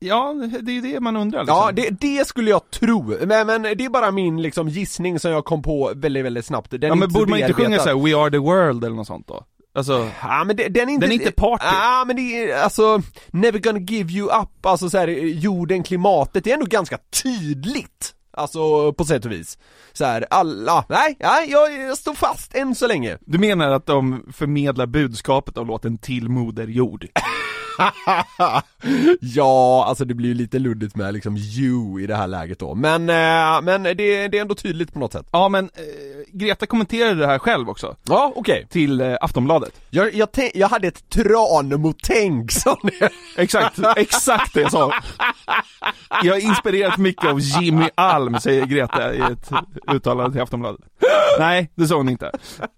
Ja, 0.04 0.36
det 0.62 0.72
är 0.72 0.76
ju 0.76 0.82
det 0.82 1.00
man 1.00 1.16
undrar 1.16 1.40
liksom. 1.40 1.58
Ja, 1.58 1.72
det, 1.72 1.90
det 1.90 2.28
skulle 2.28 2.50
jag 2.50 2.72
tro, 2.72 3.16
men, 3.26 3.48
men 3.48 3.62
det 3.62 3.86
är 3.86 3.90
bara 3.90 4.12
min 4.12 4.42
liksom 4.42 4.70
gissning 4.70 5.20
som 5.20 5.32
jag 5.32 5.46
kom 5.46 5.62
på 5.62 5.92
väldigt, 5.96 6.26
väldigt 6.26 6.46
snabbt. 6.46 6.72
Den 6.72 6.82
ja 6.82 6.96
men 6.96 7.10
borde 7.10 7.30
man 7.30 7.40
inte 7.40 7.54
sjunga 7.54 7.80
såhär 7.80 7.96
'We 7.96 8.18
are 8.18 8.32
the 8.32 8.38
world' 8.38 8.86
eller 8.86 8.96
något 8.96 9.08
sånt 9.08 9.28
då? 9.28 9.44
Alltså, 9.76 10.10
Ja 10.22 10.44
men 10.44 10.56
det, 10.56 10.68
den 10.68 10.90
är 10.90 10.94
inte... 10.94 11.06
Den 11.06 11.12
är 11.12 11.16
inte 11.16 11.32
party. 11.32 11.66
Ja 11.66 12.04
men 12.08 12.16
det 12.16 12.22
är, 12.22 12.64
alltså, 12.64 13.02
never 13.32 13.60
gonna 13.60 13.80
give 13.80 14.14
you 14.14 14.42
up, 14.42 14.66
alltså 14.66 14.90
så 14.90 14.98
här, 14.98 15.08
jorden, 15.08 15.84
klimatet, 15.84 16.44
det 16.44 16.50
är 16.50 16.54
ändå 16.54 16.66
ganska 16.66 16.98
tydligt. 17.24 18.14
Alltså 18.38 18.94
på 18.94 19.06
sätt 19.06 19.26
och 19.26 19.32
vis. 19.32 19.58
Så 19.94 20.06
här, 20.06 20.26
alla, 20.30 20.86
nej, 20.90 21.18
nej, 21.20 21.52
jag, 21.52 21.74
jag 21.82 21.98
står 21.98 22.14
fast 22.14 22.56
än 22.56 22.76
så 22.76 22.88
länge. 22.88 23.18
du 23.22 23.38
menar 23.38 23.72
att 23.72 23.86
de 23.86 24.26
förmedlar 24.34 24.86
budskapet 24.86 25.58
av 25.58 25.68
låten 25.68 25.98
till 25.98 26.30
Moder 26.30 26.68
Jord? 26.68 27.08
ja, 29.22 29.86
alltså 29.88 30.06
det 30.06 30.14
blir 30.14 30.30
ju 30.30 30.36
lite 30.36 30.60
luddigt 30.60 30.96
med 30.96 31.14
liksom 31.14 31.38
you 31.38 32.02
i 32.02 32.08
det 32.08 32.16
här 32.16 32.28
läget 32.28 32.60
då, 32.60 32.76
men, 32.76 33.10
eh, 33.10 33.62
men 33.62 33.84
det, 33.84 33.94
det 34.28 34.38
är 34.38 34.42
ändå 34.42 34.56
tydligt 34.56 34.94
på 34.94 35.00
något 35.00 35.12
sätt. 35.14 35.28
Ja 35.32 35.50
men, 35.50 35.66
eh, 35.66 35.72
Greta 36.32 36.66
kommenterade 36.66 37.16
det 37.16 37.28
här 37.28 37.40
själv 37.40 37.70
också. 37.70 37.96
Ja, 38.04 38.34
okej. 38.36 38.68
Till 38.70 39.02
eh, 39.02 39.16
Aftonbladet. 39.22 39.74
Jag, 39.90 40.14
jag, 40.14 40.30
tän- 40.30 40.52
jag 40.54 40.68
hade 40.68 40.88
ett 40.88 41.10
Tranemo-tänk 41.10 42.52
sa 42.52 42.78
ni. 42.84 42.92
Exakt, 43.38 43.80
exakt 43.96 44.54
det 44.54 44.62
jag 44.62 44.72
sa. 44.72 44.94
Jag 46.24 46.34
har 46.34 46.40
inspirerat 46.40 46.98
mycket 46.98 47.26
av 47.26 47.40
Jimmy 47.40 47.90
Alm, 47.96 48.40
säger 48.40 48.66
Greta 48.66 49.14
i 49.14 49.20
ett 49.22 49.52
uttalande 49.92 50.32
till 50.32 50.42
Aftonbladet. 50.42 50.82
Nej, 51.40 51.72
det 51.76 51.88
sa 51.88 51.96
hon 51.96 52.10
inte. 52.10 52.32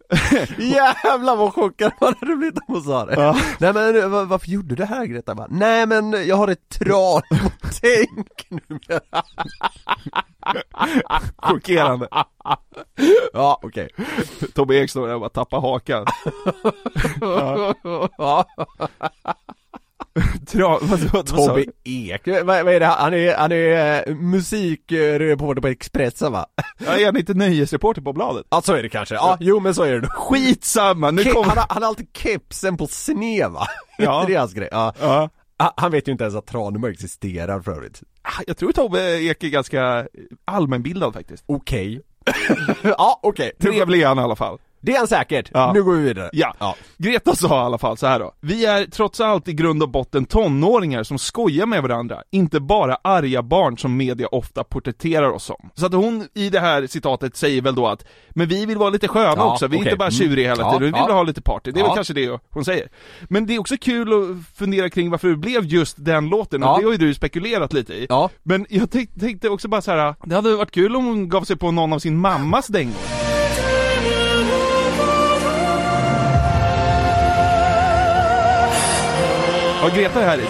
Jävlar 0.57 1.35
vad 1.35 1.53
chockad 1.53 1.91
man 2.01 2.13
hade 2.19 2.35
blivit 2.35 2.55
om 2.57 2.63
hon 2.67 2.83
sa 2.83 3.05
det. 3.05 3.13
Ja. 3.21 3.37
Nej 3.59 3.73
men 3.73 4.11
va- 4.11 4.23
varför 4.23 4.47
gjorde 4.47 4.67
du 4.67 4.75
det 4.75 4.85
här 4.85 5.05
Greta? 5.05 5.35
Bara, 5.35 5.47
Nej 5.49 5.85
men 5.85 6.27
jag 6.27 6.35
har 6.35 6.47
ett 6.47 6.69
Tranemo-tänk 6.69 8.47
numera. 8.69 9.23
Chockerande. 11.37 12.07
Ja, 13.33 13.59
okej. 13.63 13.89
Tobbe 14.53 14.75
Ek 14.75 14.89
står 14.89 15.07
där 15.07 15.13
och 15.13 15.19
bara 15.21 15.29
tappar 15.29 15.61
hakan. 15.61 16.05
Ja. 18.17 18.45
Tra, 20.47 20.77
vad, 20.81 20.99
vad, 20.99 21.25
Tobbe? 21.27 21.65
Ek, 21.83 22.21
vad, 22.27 22.45
vad 22.45 22.67
är 22.73 22.79
det? 22.79 22.85
Han 22.85 23.13
är, 23.13 23.35
han 23.37 23.51
är 23.51 24.03
eh, 24.09 24.15
musikreporter 24.15 25.61
på 25.61 25.67
Expressen 25.67 26.31
va? 26.31 26.45
Ja, 26.85 26.97
är 26.97 27.05
han 27.05 27.17
inte 27.17 27.33
nöjesreporter 27.33 28.01
på 28.01 28.13
bladet? 28.13 28.45
Ja 28.49 28.61
så 28.61 28.73
är 28.73 28.83
det 28.83 28.89
kanske, 28.89 29.15
ja 29.15 29.37
jo 29.39 29.59
men 29.59 29.75
så 29.75 29.83
är 29.83 29.99
det 29.99 30.07
Skitsamma, 30.07 31.11
nu 31.11 31.21
Ke- 31.21 31.31
kommer... 31.33 31.47
han, 31.49 31.57
har, 31.57 31.65
han 31.69 31.81
har 31.83 31.89
alltid 31.89 32.07
kepsen 32.17 32.77
på 32.77 32.87
sned 32.87 33.51
va? 33.51 33.67
Ja. 33.97 34.23
Det 34.27 34.35
hans 34.35 34.53
grej? 34.53 34.67
Ja. 34.71 34.93
Ja. 35.01 35.29
Ah, 35.57 35.71
Han 35.77 35.91
vet 35.91 36.07
ju 36.07 36.11
inte 36.11 36.23
ens 36.23 36.35
att 36.35 36.47
Tranemo 36.47 36.87
existerar 36.87 37.59
för 37.59 37.71
övrigt 37.71 38.03
Ah, 38.21 38.41
Jag 38.47 38.57
tror 38.57 38.71
Tobbe 38.71 38.99
Ek 39.21 39.43
är 39.43 39.49
ganska 39.49 40.07
allmänbildad 40.45 41.13
faktiskt. 41.13 41.43
Okej 41.47 42.01
Ja 42.83 43.19
okej, 43.23 43.51
Trevlig 43.61 44.01
är 44.01 44.07
han 44.07 44.19
i 44.19 44.21
alla 44.21 44.35
fall. 44.35 44.57
Det 44.85 44.91
är 44.93 44.97
han 44.97 45.07
säkert, 45.07 45.49
Ja. 45.53 45.71
nu 45.73 45.83
går 45.83 45.93
vi 45.93 46.03
vidare 46.03 46.29
Ja. 46.33 46.53
ja. 46.59 46.75
Greta 46.97 47.35
sa 47.35 47.47
i 47.47 47.65
alla 47.65 47.77
fall 47.77 47.97
så 47.97 48.07
här 48.07 48.19
då. 48.19 48.33
Vi 48.41 48.65
är 48.65 48.85
trots 48.85 49.19
allt 49.19 49.47
i 49.47 49.53
grund 49.53 49.83
och 49.83 49.89
botten 49.89 50.25
tonåringar 50.25 51.03
som 51.03 51.17
skojar 51.19 51.65
med 51.65 51.81
varandra, 51.81 52.21
inte 52.31 52.59
bara 52.59 52.97
arga 53.03 53.41
barn 53.43 53.77
som 53.77 53.97
media 53.97 54.27
ofta 54.27 54.63
porträtterar 54.63 55.29
oss 55.31 55.43
som. 55.43 55.69
Så 55.73 55.85
att 55.85 55.93
hon 55.93 56.27
i 56.33 56.49
det 56.49 56.59
här 56.59 56.87
citatet 56.87 57.35
säger 57.37 57.61
väl 57.61 57.75
då 57.75 57.87
att, 57.87 58.05
men 58.29 58.47
vi 58.47 58.65
vill 58.65 58.77
vara 58.77 58.89
lite 58.89 59.07
sköna 59.07 59.33
Ja, 59.37 59.51
också, 59.53 59.67
vi 59.67 59.75
är 59.75 59.79
okej. 59.79 59.89
inte 59.91 59.97
bara 59.97 60.11
tjuriga 60.11 60.49
hela 60.49 60.63
Mm. 60.63 60.73
tiden, 60.79 60.93
vi 60.93 60.99
vill 61.05 61.13
ha 61.15 61.23
lite 61.23 61.41
party. 61.41 61.71
Det 61.71 61.79
är 61.79 61.83
väl 61.83 61.95
kanske 61.95 62.13
det 62.13 62.39
hon 62.49 62.65
säger. 62.65 62.89
Men 63.29 63.45
det 63.45 63.55
är 63.55 63.59
också 63.59 63.75
kul 63.81 64.13
att 64.13 64.57
fundera 64.57 64.89
kring 64.89 65.09
varför 65.11 65.27
det 65.27 65.35
blev 65.37 65.65
just 65.65 65.95
den 66.05 66.29
låten, 66.29 66.63
och 66.63 66.79
det 66.79 66.85
har 66.85 66.91
ju 66.91 66.97
du 66.97 67.13
spekulerat 67.13 67.73
lite 67.73 67.93
i. 67.93 68.05
Ja. 68.09 68.29
Men 68.43 68.65
jag 68.69 68.91
tänk, 68.91 69.19
tänkte 69.19 69.49
också 69.49 69.67
bara 69.67 69.81
så 69.81 69.91
här. 69.91 70.15
det 70.25 70.35
hade 70.35 70.55
varit 70.55 70.71
kul 70.71 70.95
om 70.95 71.05
hon 71.05 71.29
gav 71.29 71.43
sig 71.43 71.55
på 71.55 71.71
någon 71.71 71.93
av 71.93 71.99
sin 71.99 72.17
mammas 72.17 72.67
dängor. 72.67 73.24
Och 79.85 79.91
Greta 79.91 80.21
är 80.21 80.27
här 80.27 80.37
i. 80.37 80.45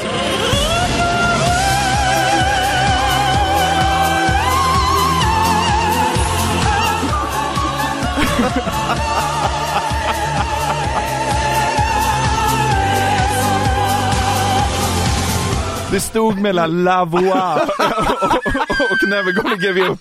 Det 15.91 15.99
stod 15.99 16.39
mellan 16.39 16.83
La 16.83 17.05
Voix 17.05 17.25
och, 17.25 18.91
och 18.91 19.09
Never 19.09 19.31
gonna 19.31 19.55
give 19.55 19.79
you 19.79 19.91
up. 19.91 19.99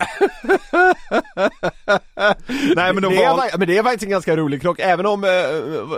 Nej 2.76 2.94
men 2.94 3.02
de 3.02 3.08
det, 3.14 3.24
är, 3.24 3.30
var... 3.30 3.38
fa- 3.38 3.58
men 3.58 3.68
det 3.68 3.78
är 3.78 3.82
faktiskt 3.82 4.04
en 4.04 4.10
ganska 4.10 4.36
rolig 4.36 4.62
krock, 4.62 4.78
även 4.80 5.06
om, 5.06 5.24
eh, 5.24 5.30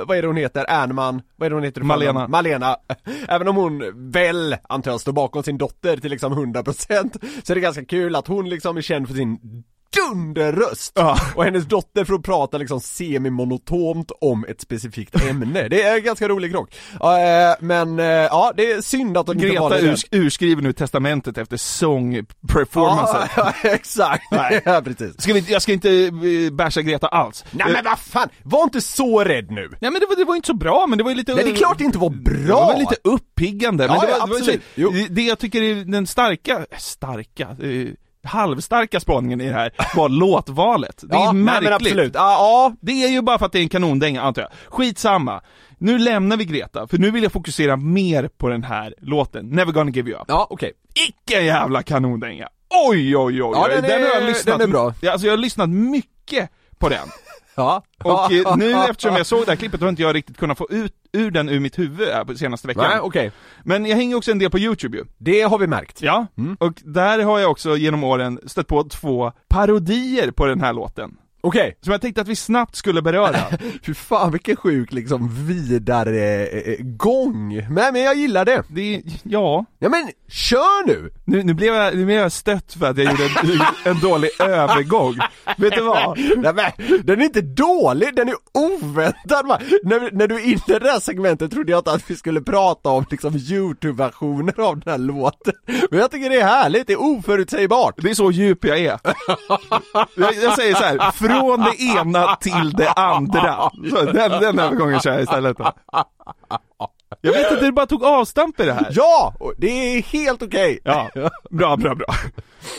vad 0.07 0.17
är 0.17 0.23
det 0.23 0.29
hon 0.29 0.37
heter, 0.37 0.65
Ernman, 0.69 1.23
vad 1.37 1.47
är 1.47 1.51
det 1.51 1.57
hon 1.57 1.65
heter? 1.65 1.81
Malena. 1.81 2.29
Malena. 2.29 2.77
Även 3.29 3.49
om 3.49 3.57
hon 3.57 4.11
väl, 4.11 4.57
antar 4.69 4.91
jag, 4.91 5.01
står 5.01 5.13
bakom 5.13 5.43
sin 5.43 5.59
dotter 5.59 5.97
till 5.97 6.11
liksom 6.11 6.33
100% 6.55 7.43
så 7.45 7.53
är 7.53 7.55
det 7.55 7.61
ganska 7.61 7.85
kul 7.85 8.17
att 8.17 8.27
hon 8.27 8.49
liksom 8.49 8.77
är 8.77 8.81
känd 8.83 9.09
för 9.09 9.15
sin 9.15 9.39
dunderröst! 9.93 10.93
Ja. 10.95 11.19
Och 11.35 11.45
hennes 11.45 11.65
dotter 11.65 12.05
får 12.05 12.19
prata 12.19 12.59
liksom 12.59 12.81
semi-monotont 12.81 14.11
om 14.21 14.45
ett 14.49 14.61
specifikt 14.61 15.25
ämne. 15.25 15.69
Det 15.69 15.83
är 15.83 15.97
en 15.97 16.05
ganska 16.05 16.29
rolig 16.29 16.53
krock. 16.53 16.75
Ja, 17.01 17.21
eh, 17.21 17.55
men 17.61 17.99
eh, 17.99 18.07
ja, 18.07 18.53
det 18.57 18.73
är 18.73 18.81
synd 18.81 19.17
att 19.19 19.27
de 19.27 19.33
inte 19.37 19.47
Greta 19.47 19.61
valde 19.61 19.81
den. 19.81 19.91
urs 19.91 20.05
urskriver 20.11 20.63
nu 20.63 20.73
testamentet 20.73 21.39
efter 21.39 21.57
sångperformancen. 21.57 23.29
Ja, 23.37 23.53
exakt. 23.63 24.25
Nej. 24.31 24.63
Ja, 24.65 24.83
precis. 24.85 25.23
Ska 25.23 25.33
vi, 25.33 25.41
jag 25.41 25.63
ska 25.63 25.73
inte 25.73 25.91
eh, 25.91 26.53
basha 26.53 26.83
Greta 26.83 27.07
alls. 27.09 27.45
Nej 27.51 27.73
men 27.73 27.85
vad 27.85 27.99
fan, 27.99 28.29
var 28.43 28.63
inte 28.63 28.81
så 28.81 29.25
rädd 29.25 29.51
nu! 29.51 29.69
Nej 29.81 29.91
men 29.91 30.01
det 30.01 30.07
var, 30.07 30.17
det 30.17 30.25
var 30.25 30.37
inte 30.37 30.47
så 30.47 30.55
bra, 30.55 30.87
men 30.89 30.99
det 30.99 31.05
var 31.05 31.15
lite... 31.15 31.35
Nej 31.35 31.45
det 31.45 31.51
är 31.51 31.55
klart 31.55 31.79
det 31.79 31.85
inte 31.85 31.99
var 31.99 32.11
bra! 32.11 32.33
Det 32.67 32.73
var 32.73 32.79
lite 32.79 32.97
uppiggande, 33.05 33.89
men 33.89 33.97
Ja, 33.97 34.01
det 34.01 34.07
var, 34.07 34.19
ja, 34.19 34.27
det, 34.27 34.85
var 34.85 35.09
det, 35.09 35.23
jag 35.23 35.39
tycker 35.39 35.63
är 35.63 35.75
den 35.75 36.07
starka, 36.07 36.67
starka, 36.79 37.49
eh, 37.63 37.89
halvstarka 38.25 39.01
spaningen 39.01 39.41
i 39.41 39.47
det 39.49 39.55
här 39.55 39.73
var 39.97 40.09
låtvalet. 40.09 41.01
Det 41.03 41.15
är 41.15 41.19
ja, 41.19 41.33
nej, 41.33 41.43
märkligt. 41.43 41.65
men 41.65 41.73
absolut. 41.75 42.15
Ja, 42.15 42.33
ja, 42.33 42.75
Det 42.81 42.93
är 43.05 43.09
ju 43.09 43.23
bara 43.23 43.39
för 43.39 43.47
att 43.47 43.53
det 43.53 43.59
är 43.59 43.63
en 43.63 43.69
kanondänga 43.69 44.23
antar 44.23 44.43
jag. 44.43 44.51
Skitsamma. 44.69 45.41
Nu 45.79 45.99
lämnar 45.99 46.37
vi 46.37 46.45
Greta, 46.45 46.87
för 46.89 46.99
nu 46.99 47.11
vill 47.11 47.23
jag 47.23 47.33
fokusera 47.33 47.77
mer 47.77 48.29
på 48.37 48.49
den 48.49 48.63
här 48.63 48.95
låten, 48.99 49.49
Never 49.49 49.73
gonna 49.73 49.91
give 49.91 50.11
you 50.11 50.21
up. 50.21 50.25
ja 50.29 50.47
okej. 50.51 50.73
Icke 51.09 51.39
en 51.41 51.47
jävla 51.47 51.83
kanondänga! 51.83 52.49
Oj 52.89 53.17
oj 53.17 53.43
oj, 53.43 53.51
Ja, 53.55 53.67
oj. 53.69 53.83
den 53.83 53.85
är- 53.85 53.99
har 54.09 54.15
jag 54.15 54.25
lyssnat, 54.25 54.59
den 54.59 54.69
är 54.69 54.73
bra. 54.73 54.95
Ja, 55.01 55.13
Alltså 55.13 55.27
jag 55.27 55.33
har 55.33 55.39
lyssnat 55.39 55.69
mycket 55.71 56.51
på 56.79 56.89
den. 56.89 57.09
Ja. 57.63 57.83
Och 58.05 58.33
eh, 58.33 58.57
nu 58.57 58.73
eftersom 58.91 59.17
jag 59.17 59.27
såg 59.27 59.41
det 59.45 59.51
här 59.51 59.57
klippet 59.57 59.81
har 59.81 59.89
inte 59.89 60.03
jag 60.03 60.15
riktigt 60.15 60.37
kunnat 60.37 60.59
få 60.59 60.67
ut 60.71 60.95
ur 61.13 61.31
den 61.31 61.49
ur 61.49 61.61
mitt 61.61 61.79
huvud 61.79 62.09
här 62.09 62.25
på 62.25 62.35
senaste 62.35 62.67
veckan. 62.69 62.85
Nej, 62.91 63.01
okej. 63.01 63.33
Men 63.65 63.87
jag 63.87 63.97
hänger 63.97 64.17
också 64.17 64.31
en 64.31 64.39
del 64.39 64.51
på 64.51 64.59
youtube 64.59 64.99
ju. 64.99 65.05
Det 65.19 65.43
har 65.43 65.59
vi 65.59 65.67
märkt. 65.67 66.03
Ja, 66.03 66.27
och 66.59 66.73
där 66.85 67.19
har 67.19 67.39
jag 67.39 67.51
också 67.51 67.77
genom 67.77 68.05
åren 68.05 68.41
stött 68.47 68.67
på 68.67 68.85
två 68.85 69.33
parodier 69.49 70.31
på 70.31 70.47
den 70.47 70.61
här 70.61 70.73
låten. 70.73 71.17
Okej, 71.45 71.79
som 71.81 71.93
jag 71.93 72.01
tänkte 72.01 72.21
att 72.21 72.29
vi 72.29 72.37
snabbt 72.37 72.77
skulle 72.77 73.03
beröra. 73.03 73.39
fy 73.87 73.95
fan 73.95 74.33
vilken 74.33 74.57
sjuk 74.57 74.93
liksom 74.93 75.47
vidare 75.47 76.47
eh, 76.47 76.77
gång. 76.81 77.55
Men, 77.71 77.93
men 77.93 78.03
jag 78.03 78.17
gillar 78.17 78.45
det. 78.45 78.63
Det 78.69 79.03
ja, 79.23 79.65
Ja 79.79 79.89
men, 79.89 80.11
kör 80.29 80.87
nu! 80.87 81.11
nu, 81.25 81.43
nu, 81.43 81.55
blev 81.55 81.75
jag, 81.75 81.97
nu 81.97 82.05
blev 82.05 82.19
jag 82.19 82.33
stött 82.33 82.73
för 82.73 82.87
att 82.87 82.99
jag 82.99 83.11
gjorde 83.11 83.25
en, 83.25 83.61
en 83.93 84.01
dålig 84.01 84.31
övergång. 84.39 85.19
Vet 85.59 85.75
du 85.75 85.83
vad? 85.83 86.19
Nej, 86.37 86.55
men, 86.55 87.01
den 87.05 87.21
är 87.21 87.25
inte 87.25 87.41
dålig, 87.41 88.17
den 88.17 88.29
är 88.29 88.35
oväntad? 88.53 89.47
När, 89.83 90.13
när 90.13 90.29
du 90.29 90.35
är 90.35 90.45
inne 90.45 90.77
i 90.77 90.79
det 90.79 90.91
här 90.91 91.01
segmentet 91.01 91.51
trodde 91.51 91.73
jag 91.73 91.79
inte 91.79 91.93
att 91.93 92.11
vi 92.11 92.17
skulle 92.17 92.41
prata 92.41 92.89
om 92.89 93.05
liksom 93.11 93.37
YouTube-versioner 93.37 94.61
av 94.61 94.81
den 94.81 94.93
här 94.93 94.99
låten. 94.99 95.55
Men 95.91 96.01
jag 96.01 96.11
tycker 96.11 96.31
det 96.31 96.41
är 96.41 96.47
härligt, 96.47 96.87
det 96.87 96.93
är 96.93 97.03
oförutsägbart. 97.03 97.95
Det 97.97 98.11
är 98.11 98.15
så 98.15 98.31
djup 98.31 98.65
jag 98.65 98.79
är. 98.79 98.99
Jag, 100.17 100.35
jag 100.43 100.57
säger 100.57 100.75
så 100.75 100.85
här, 100.85 101.11
från 101.41 101.61
det 101.61 101.83
ena 101.83 102.37
till 102.37 102.73
det 102.73 102.93
andra. 102.93 103.71
Så, 103.91 104.03
den, 104.05 104.31
den 104.31 104.59
övergången 104.59 105.01
kör 105.01 105.13
jag 105.13 105.23
istället 105.23 105.59
då. 105.59 105.73
Jag 107.21 107.33
vet 107.33 107.53
inte, 107.53 107.65
du 107.65 107.73
bara 107.73 107.87
tog 107.87 108.05
avstamp 108.05 108.61
i 108.61 108.65
det 108.65 108.73
här. 108.73 108.89
Ja! 108.91 109.35
Det 109.59 109.67
är 109.97 110.03
helt 110.03 110.43
okej. 110.43 110.79
Ja, 110.85 111.11
bra, 111.51 111.77
bra, 111.77 111.95
bra. 111.95 112.15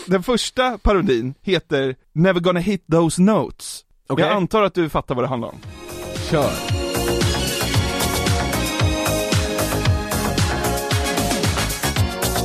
Den 0.08 0.24
första 0.24 0.78
parodin 0.78 1.34
heter 1.42 1.96
Never 2.13 2.39
gonna 2.39 2.60
hit 2.60 2.86
those 2.92 3.22
notes. 3.22 3.82
Okej. 4.10 4.26
Jag 4.26 4.36
antar 4.36 4.63
att 4.63 4.74
du 4.74 4.89
fattar 4.89 5.16
vad 5.16 5.24
det 5.24 5.28
handlar 5.28 5.48
om. 5.50 5.58
Kör. 6.32 6.50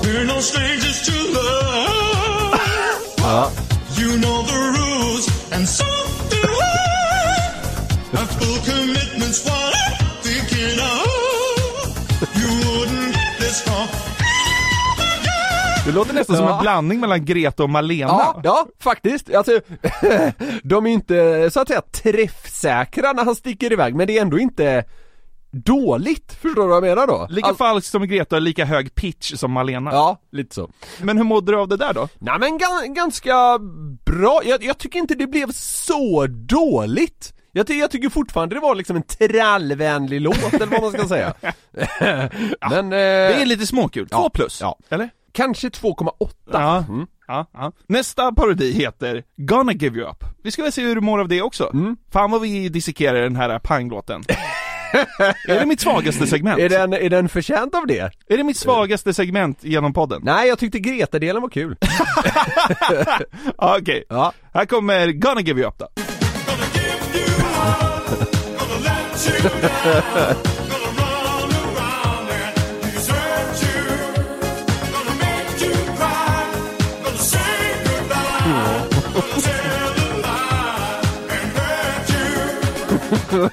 We're 0.05 0.25
no 0.25 0.40
strangers 0.40 1.07
to 1.07 1.12
love. 1.12 1.38
You 4.00 4.16
know 4.16 4.42
the 4.46 4.58
rules, 4.78 5.24
and 5.52 5.68
so 5.68 5.84
do 6.30 6.37
I. 6.37 6.78
Have 8.16 8.30
full 8.38 8.58
commitments, 8.70 9.44
what 9.46 9.74
I'm 9.74 10.06
thinking 10.22 10.78
of. 10.78 11.06
You 12.38 12.48
wouldn't 12.64 13.14
get 13.14 13.38
this 13.38 13.61
far. 13.62 13.88
Det 15.87 15.92
låter 15.92 16.14
nästan 16.14 16.37
som 16.37 16.48
en 16.48 16.62
blandning 16.62 17.00
mellan 17.00 17.24
Greta 17.24 17.62
och 17.62 17.70
Malena. 17.70 18.08
Ja, 18.08 18.40
ja, 18.44 18.66
faktiskt. 18.80 19.34
Alltså, 19.34 19.61
de 20.62 20.87
är 20.87 20.90
inte 20.90 21.50
så 21.52 21.61
att 21.61 21.68
säga 21.68 21.80
träffsäkra 21.80 23.12
när 23.12 23.24
han 23.24 23.34
sticker 23.34 23.72
iväg, 23.72 23.94
men 23.94 24.06
det 24.06 24.18
är 24.18 24.22
ändå 24.22 24.38
inte 24.38 24.84
dåligt, 25.50 26.32
förstår 26.32 26.62
du 26.62 26.68
vad 26.68 26.76
jag 26.76 26.82
menar 26.96 27.06
då? 27.06 27.26
Lika 27.30 27.48
Alltså- 27.48 27.64
falskt 27.64 27.90
som 27.90 28.06
Greta 28.08 28.37
och 28.37 28.42
lika 28.42 28.64
hög 28.64 28.94
pitch 28.94 29.34
som 29.37 29.52
Malena. 29.52 29.90
Ja, 29.92 30.20
lite 30.32 30.54
så. 30.54 30.70
Men 31.02 31.16
hur 31.16 31.24
mådde 31.24 31.52
du 31.52 31.58
av 31.58 31.68
det 31.68 31.76
där 31.76 31.94
då? 31.94 32.08
Nej 32.18 32.38
men 32.38 32.58
ga- 32.58 32.94
ganska 32.94 33.58
bra, 34.06 34.40
jag, 34.44 34.64
jag 34.64 34.78
tycker 34.78 34.98
inte 34.98 35.14
det 35.14 35.26
blev 35.26 35.52
så 35.52 36.26
dåligt. 36.26 37.32
Jag, 37.52 37.66
ty- 37.66 37.74
jag 37.78 37.90
tycker 37.90 38.08
fortfarande 38.08 38.54
det 38.54 38.61
var 38.61 38.74
liksom 38.74 38.96
en 38.96 39.02
trallvänlig 39.02 40.20
låt 40.20 40.54
eller 40.54 40.66
vad 40.66 40.82
man 40.82 40.92
ska 40.92 41.08
säga. 41.08 41.34
men... 42.70 42.84
Eh, 42.84 42.98
Det 42.98 43.42
är 43.42 43.46
lite 43.46 43.66
småkul, 43.66 44.08
två 44.08 44.16
Ja, 44.18 44.30
plus. 44.34 44.61
ja. 44.61 44.78
Eller? 44.88 45.11
Kanske 45.32 45.68
2,8. 45.68 46.30
Ja. 46.52 46.84
Mm. 46.88 47.06
Ja, 47.28 47.46
ja. 47.52 47.72
Nästa 47.87 48.32
parodi 48.32 48.72
heter 48.72 49.24
Gonna 49.37 49.72
Give 49.72 49.98
You 50.00 50.11
Up. 50.11 50.24
Vi 50.42 50.50
ska 50.50 50.62
väl 50.62 50.72
se 50.72 50.82
hur 50.82 50.94
du 50.94 51.00
mår 51.00 51.18
av 51.18 51.28
det 51.28 51.42
också. 51.42 51.70
Mm. 51.72 51.96
Fan 52.12 52.30
vad 52.30 52.40
vi 52.40 52.68
dissekerar 52.68 53.22
den 53.22 53.37
här 53.37 53.58
panglåten. 53.58 54.24
är 55.48 55.61
det 55.61 55.66
mitt 55.66 55.81
svagaste 55.81 56.27
segment? 56.27 56.61
Är 56.61 56.68
den, 56.68 56.92
är 56.92 57.11
den 57.11 57.29
förtjänt 57.29 57.74
av 57.74 57.87
det? 57.87 58.11
Är 58.29 58.37
det 58.37 58.44
mitt 58.44 58.57
svagaste 58.57 59.14
segment 59.14 59.64
genom 59.64 59.92
podden? 59.92 60.20
Nej, 60.24 60.48
jag 60.48 60.59
tyckte 60.59 60.79
Greta-delen 60.79 61.42
var 61.42 61.48
kul. 61.48 61.77
Okej, 63.57 64.05
Ja. 64.09 64.33
här 64.55 64.64
kommer 64.66 65.12
Gonna 65.12 65.40
Give 65.40 65.61
You 65.61 65.68
Up 65.68 65.79
då. 65.79 65.88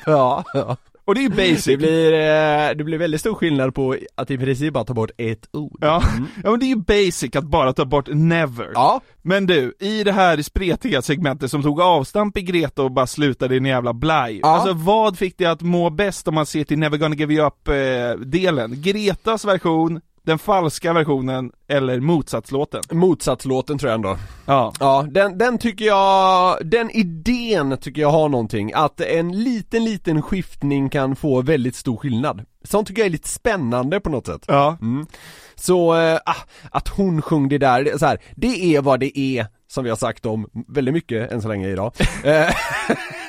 Ja, 0.06 0.44
ja. 0.54 0.78
Och 1.06 1.16
det 1.16 1.22
är 1.22 1.24
ju 1.24 1.30
basic. 1.30 1.66
Det 1.66 1.78
blir, 1.78 2.14
eh, 2.14 2.76
det 2.78 2.84
blir 2.84 2.98
väldigt 2.98 3.22
stor 3.22 3.36
skillnad 3.36 3.76
på 3.76 3.96
att 4.16 4.32
i 4.32 4.38
princip 4.38 4.74
bara 4.74 4.84
ta 4.84 4.94
bort 4.94 5.12
ett 5.18 5.50
ord. 5.52 5.78
Ja. 5.82 6.04
ja, 6.44 6.52
men 6.52 6.60
det 6.60 6.66
är 6.66 6.68
ju 6.68 6.76
basic 6.76 7.36
att 7.36 7.44
bara 7.44 7.74
ta 7.74 7.86
bort 7.86 8.08
never. 8.08 8.72
Ja. 8.74 9.02
Men 9.22 9.46
du, 9.46 9.74
i 9.80 10.04
det 10.04 10.12
här 10.12 10.42
spretiga 10.42 11.02
segmentet 11.02 11.52
som 11.52 11.64
tog 11.64 11.82
avstamp 11.82 12.38
i 12.38 12.42
Greta 12.42 12.84
och 12.84 12.92
bara 12.92 13.08
slutade 13.08 13.54
i 13.56 13.58
en 13.58 13.66
jävla 13.66 13.94
blaj. 13.94 14.40
Ja. 14.44 14.48
Alltså 14.48 14.74
vad 14.74 15.18
fick 15.18 15.38
dig 15.38 15.48
att 15.48 15.62
må 15.62 15.90
bäst 15.90 16.28
om 16.28 16.36
man 16.36 16.46
ser 16.46 16.64
till 16.64 16.80
Never 16.80 16.98
Gonna 16.98 17.16
Give 17.16 17.34
You 17.34 17.48
Up 17.48 17.68
eh, 17.68 18.20
delen? 18.26 18.82
Gretas 18.82 19.46
version, 19.46 20.02
den 20.26 20.40
falska 20.40 20.94
versionen 20.94 21.52
eller 21.68 22.00
motsatslåten? 22.00 22.82
Motsatslåten 22.92 23.78
tror 23.78 23.90
jag 23.90 23.96
ändå. 23.96 24.18
Ja. 24.46 24.74
Ja, 24.80 25.06
den, 25.12 25.38
den 25.38 25.58
tycker 25.58 25.86
jag, 25.86 26.58
den 26.68 26.92
idén 26.92 27.78
tycker 27.82 28.02
jag 28.02 28.12
har 28.12 28.30
någonting, 28.30 28.72
att 28.74 29.02
en 29.02 29.44
liten 29.44 29.84
liten 29.84 30.22
skiftning 30.22 30.90
kan 30.90 31.16
få 31.16 31.42
väldigt 31.42 31.76
stor 31.76 31.98
skillnad. 31.98 32.46
Sånt 32.64 32.88
tycker 32.88 33.02
jag 33.02 33.08
är 33.08 33.12
lite 33.12 33.30
spännande 33.30 34.00
på 34.00 34.10
något 34.10 34.26
sätt. 34.26 34.46
Ja. 34.48 34.78
Mm. 34.82 35.08
Så, 35.56 35.94
ah, 36.26 36.36
att 36.72 36.88
hon 36.88 37.22
sjöng 37.22 37.50
det 37.50 37.58
där, 37.58 37.84
det, 37.84 38.00
så 38.00 38.06
här, 38.06 38.22
det 38.36 38.76
är 38.76 38.82
vad 38.82 39.00
det 39.00 39.20
är, 39.20 39.48
som 39.68 39.84
vi 39.84 39.90
har 39.90 39.98
sagt 39.98 40.26
om 40.26 40.50
väldigt 40.68 40.94
mycket 40.94 41.32
än 41.32 41.42
så 41.42 41.48
länge 41.48 41.70
idag. 41.70 41.94
Eh, 42.24 42.56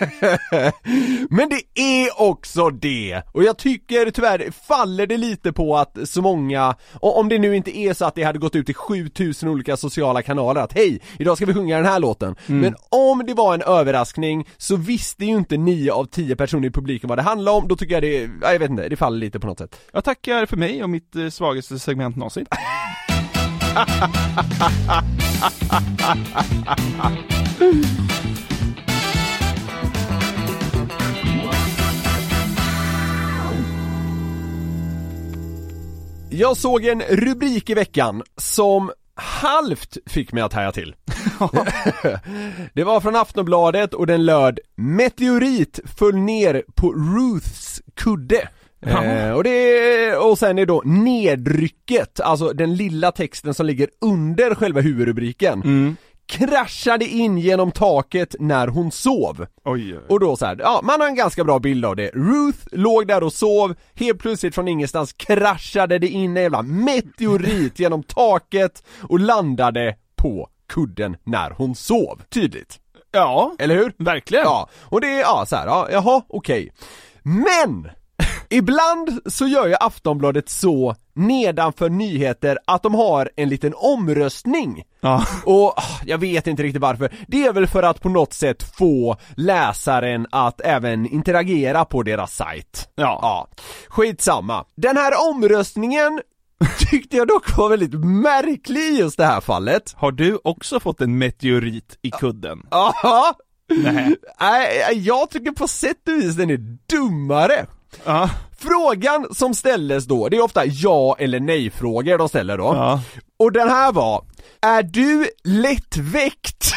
Men 1.30 1.48
det 1.48 1.80
är 1.80 2.22
också 2.22 2.70
det! 2.70 3.22
Och 3.32 3.44
jag 3.44 3.58
tycker 3.58 4.10
tyvärr, 4.10 4.50
faller 4.66 5.06
det 5.06 5.16
lite 5.16 5.52
på 5.52 5.76
att 5.76 5.98
så 6.04 6.22
många, 6.22 6.74
och 6.92 7.18
om 7.18 7.28
det 7.28 7.38
nu 7.38 7.56
inte 7.56 7.78
är 7.78 7.94
så 7.94 8.04
att 8.04 8.14
det 8.14 8.22
hade 8.22 8.38
gått 8.38 8.56
ut 8.56 8.68
i 8.68 8.74
7000 8.74 9.48
olika 9.48 9.76
sociala 9.76 10.22
kanaler 10.22 10.60
att 10.60 10.72
hej, 10.72 11.00
idag 11.18 11.36
ska 11.36 11.46
vi 11.46 11.54
sjunga 11.54 11.76
den 11.76 11.86
här 11.86 12.00
låten. 12.00 12.34
Men 12.46 12.74
om 12.90 13.26
det 13.26 13.34
var 13.34 13.54
en 13.54 13.62
överraskning 13.62 14.48
så 14.56 14.76
visste 14.76 15.24
ju 15.24 15.36
inte 15.36 15.56
9 15.56 15.92
av 15.92 16.04
10 16.04 16.36
personer 16.36 16.68
i 16.68 16.70
publiken 16.70 17.08
vad 17.08 17.18
det 17.18 17.22
handlar 17.22 17.52
om, 17.52 17.68
då 17.68 17.76
tycker 17.76 17.94
jag 17.94 18.02
det, 18.02 18.30
ja, 18.42 18.52
jag 18.52 18.58
vet 18.58 18.70
inte, 18.70 18.88
det 18.88 18.96
faller 18.96 19.18
lite 19.18 19.40
på 19.40 19.46
något 19.46 19.58
sätt. 19.58 19.80
Jag 19.92 20.04
tackar 20.04 20.46
för 20.46 20.56
mig 20.56 20.82
och 20.82 20.90
mitt 20.90 21.16
eh, 21.16 21.28
svagaste 21.28 21.78
segment 21.78 22.15
någonsin. 22.16 22.46
Jag 36.30 36.56
såg 36.56 36.84
en 36.84 37.02
rubrik 37.02 37.70
i 37.70 37.74
veckan 37.74 38.22
som 38.36 38.90
halvt 39.14 39.96
fick 40.06 40.32
mig 40.32 40.42
att 40.42 40.52
haja 40.52 40.72
till. 40.72 40.94
det 42.72 42.84
var 42.84 43.00
från 43.00 43.16
Aftonbladet 43.16 43.94
och 43.94 44.06
den 44.06 44.24
löd 44.24 44.58
Meteorit 44.76 45.80
föll 45.84 46.16
ner 46.16 46.62
på 46.74 46.92
Ruths 46.92 47.82
kudde. 47.94 48.48
Eh, 48.82 49.30
och, 49.30 49.44
det, 49.44 50.16
och 50.16 50.38
sen 50.38 50.58
är 50.58 50.66
då 50.66 50.82
nedrycket, 50.84 52.20
alltså 52.20 52.52
den 52.52 52.76
lilla 52.76 53.12
texten 53.12 53.54
som 53.54 53.66
ligger 53.66 53.88
under 54.00 54.54
själva 54.54 54.80
huvudrubriken 54.80 55.96
Kraschade 56.28 57.04
in 57.04 57.38
genom 57.38 57.72
taket 57.72 58.36
när 58.40 58.68
hon 58.68 58.92
sov. 58.92 59.46
Oj, 59.64 59.96
oj. 59.96 60.00
Och 60.08 60.20
då 60.20 60.36
så 60.36 60.46
här, 60.46 60.56
ja 60.60 60.80
man 60.82 61.00
har 61.00 61.08
en 61.08 61.14
ganska 61.14 61.44
bra 61.44 61.58
bild 61.58 61.84
av 61.84 61.96
det. 61.96 62.10
Ruth 62.14 62.58
låg 62.72 63.08
där 63.08 63.22
och 63.22 63.32
sov, 63.32 63.74
helt 63.94 64.18
plötsligt 64.18 64.54
från 64.54 64.68
ingenstans 64.68 65.12
kraschade 65.12 65.98
det 65.98 66.08
in 66.08 66.36
en 66.36 66.42
jävla 66.42 66.62
meteorit 66.62 67.78
genom 67.78 68.02
taket 68.02 68.84
och 69.02 69.20
landade 69.20 69.96
på 70.16 70.48
kudden 70.68 71.16
när 71.24 71.50
hon 71.50 71.74
sov. 71.74 72.22
Tydligt. 72.28 72.80
Ja, 73.12 73.52
Eller 73.58 73.76
hur? 73.76 73.92
verkligen. 73.98 74.44
Ja, 74.44 74.68
och 74.82 75.00
det 75.00 75.06
är, 75.06 75.20
ja 75.20 75.44
så 75.46 75.56
här, 75.56 75.66
ja, 75.66 75.88
jaha, 75.90 76.22
okej. 76.28 76.72
Men! 77.22 77.90
Ibland 78.50 79.20
så 79.26 79.46
gör 79.46 79.66
ju 79.66 79.74
Aftonbladet 79.80 80.48
så 80.48 80.96
nedanför 81.14 81.88
nyheter 81.88 82.58
att 82.64 82.82
de 82.82 82.94
har 82.94 83.30
en 83.36 83.48
liten 83.48 83.72
omröstning. 83.76 84.82
Ja. 85.00 85.26
Och 85.44 85.78
ah, 85.78 86.00
jag 86.06 86.18
vet 86.18 86.46
inte 86.46 86.62
riktigt 86.62 86.82
varför. 86.82 87.12
Det 87.28 87.46
är 87.46 87.52
väl 87.52 87.66
för 87.66 87.82
att 87.82 88.00
på 88.00 88.08
något 88.08 88.32
sätt 88.32 88.62
få 88.78 89.16
läsaren 89.36 90.26
att 90.30 90.60
även 90.60 91.06
interagera 91.06 91.84
på 91.84 92.02
deras 92.02 92.36
sajt. 92.36 92.88
Ja. 92.94 93.18
Ja, 93.22 93.48
skitsamma. 93.88 94.64
Den 94.76 94.96
här 94.96 95.12
omröstningen 95.30 96.20
tyckte 96.90 97.16
jag 97.16 97.28
dock 97.28 97.56
var 97.56 97.68
väldigt 97.68 98.04
märklig 98.04 98.80
i 98.80 98.98
just 98.98 99.16
det 99.16 99.26
här 99.26 99.40
fallet. 99.40 99.94
Har 99.96 100.12
du 100.12 100.38
också 100.44 100.80
fått 100.80 101.00
en 101.00 101.18
meteorit 101.18 101.98
i 102.02 102.10
kudden? 102.10 102.62
Jaha! 102.70 103.34
Nej. 103.68 104.16
Nej, 104.40 104.92
jag 104.94 105.30
tycker 105.30 105.50
på 105.50 105.68
sätt 105.68 106.08
och 106.08 106.14
vis 106.14 106.34
den 106.34 106.50
är 106.50 106.78
dummare. 106.90 107.66
Ja. 108.04 108.30
Frågan 108.58 109.34
som 109.34 109.54
ställdes 109.54 110.06
då, 110.06 110.28
det 110.28 110.36
är 110.36 110.42
ofta 110.44 110.66
ja 110.66 111.16
eller 111.18 111.40
nej 111.40 111.70
frågor 111.70 112.18
de 112.18 112.28
ställer 112.28 112.58
då. 112.58 112.64
Ja. 112.64 113.00
Och 113.38 113.52
den 113.52 113.68
här 113.68 113.92
var, 113.92 114.24
är 114.60 114.82
du 114.82 115.28
lättväckt? 115.44 116.72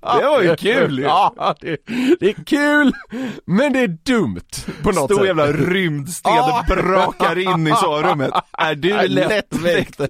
Det 0.00 0.26
var 0.28 0.42
ju 0.42 0.56
kul 0.56 0.98
ju. 0.98 1.04
Ja, 1.04 1.54
det, 1.60 1.76
det 2.20 2.28
är 2.28 2.44
kul, 2.44 2.92
men 3.44 3.72
det 3.72 3.80
är 3.80 3.88
dumt 4.02 4.40
på 4.82 4.92
något 4.92 5.04
Stor 5.04 5.16
sätt. 5.16 5.26
jävla 5.26 5.46
rymdsted 5.52 6.32
Ja. 6.32 6.64
brakar 6.68 7.38
in 7.38 7.66
i 7.66 7.70
sovrummet. 7.70 8.32
Är 8.58 8.74
du 8.74 9.08
lättväckt? 9.08 10.00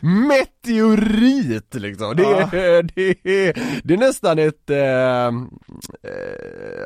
Meteorit 0.00 1.74
liksom, 1.74 2.16
det, 2.16 2.24
är, 2.24 2.82
det, 2.82 3.08
är, 3.48 3.80
det 3.84 3.94
är 3.94 3.98
nästan 3.98 4.38
ett, 4.38 4.70
eh, 4.70 4.78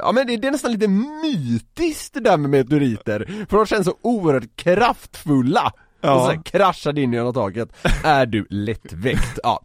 ja 0.00 0.12
men 0.12 0.26
det, 0.26 0.36
det 0.36 0.46
är 0.48 0.52
nästan 0.52 0.72
lite 0.72 0.88
mytiskt 0.88 2.14
det 2.14 2.20
där 2.20 2.36
med 2.36 2.50
meteoriter, 2.50 3.46
för 3.50 3.56
de 3.56 3.66
känns 3.66 3.86
så 3.86 3.94
oerhört 4.02 4.56
kraftfulla. 4.56 5.72
Ja. 6.00 6.14
Och 6.14 6.32
så 6.34 6.42
kraschade 6.42 7.00
in 7.00 7.12
genom 7.12 7.34
taket. 7.34 7.68
Är 8.04 8.26
du 8.26 8.46
lättväckt? 8.50 9.38
Ja. 9.42 9.64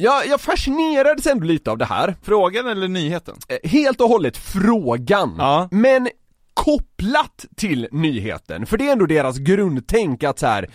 Jag, 0.00 0.26
jag 0.26 0.40
fascinerades 0.40 1.26
ändå 1.26 1.44
lite 1.44 1.70
av 1.70 1.78
det 1.78 1.84
här. 1.84 2.16
Frågan 2.22 2.66
eller 2.66 2.88
nyheten? 2.88 3.34
Eh, 3.48 3.70
Helt 3.70 4.00
och 4.00 4.08
hållet 4.08 4.36
frågan. 4.36 5.34
Ja. 5.38 5.68
Men 5.70 6.08
kopplat 6.54 7.46
till 7.56 7.88
nyheten, 7.92 8.66
för 8.66 8.76
det 8.78 8.88
är 8.88 8.92
ändå 8.92 9.06
deras 9.06 9.38
grundtänk 9.38 10.22
att 10.24 10.38
så 10.38 10.46
här. 10.46 10.68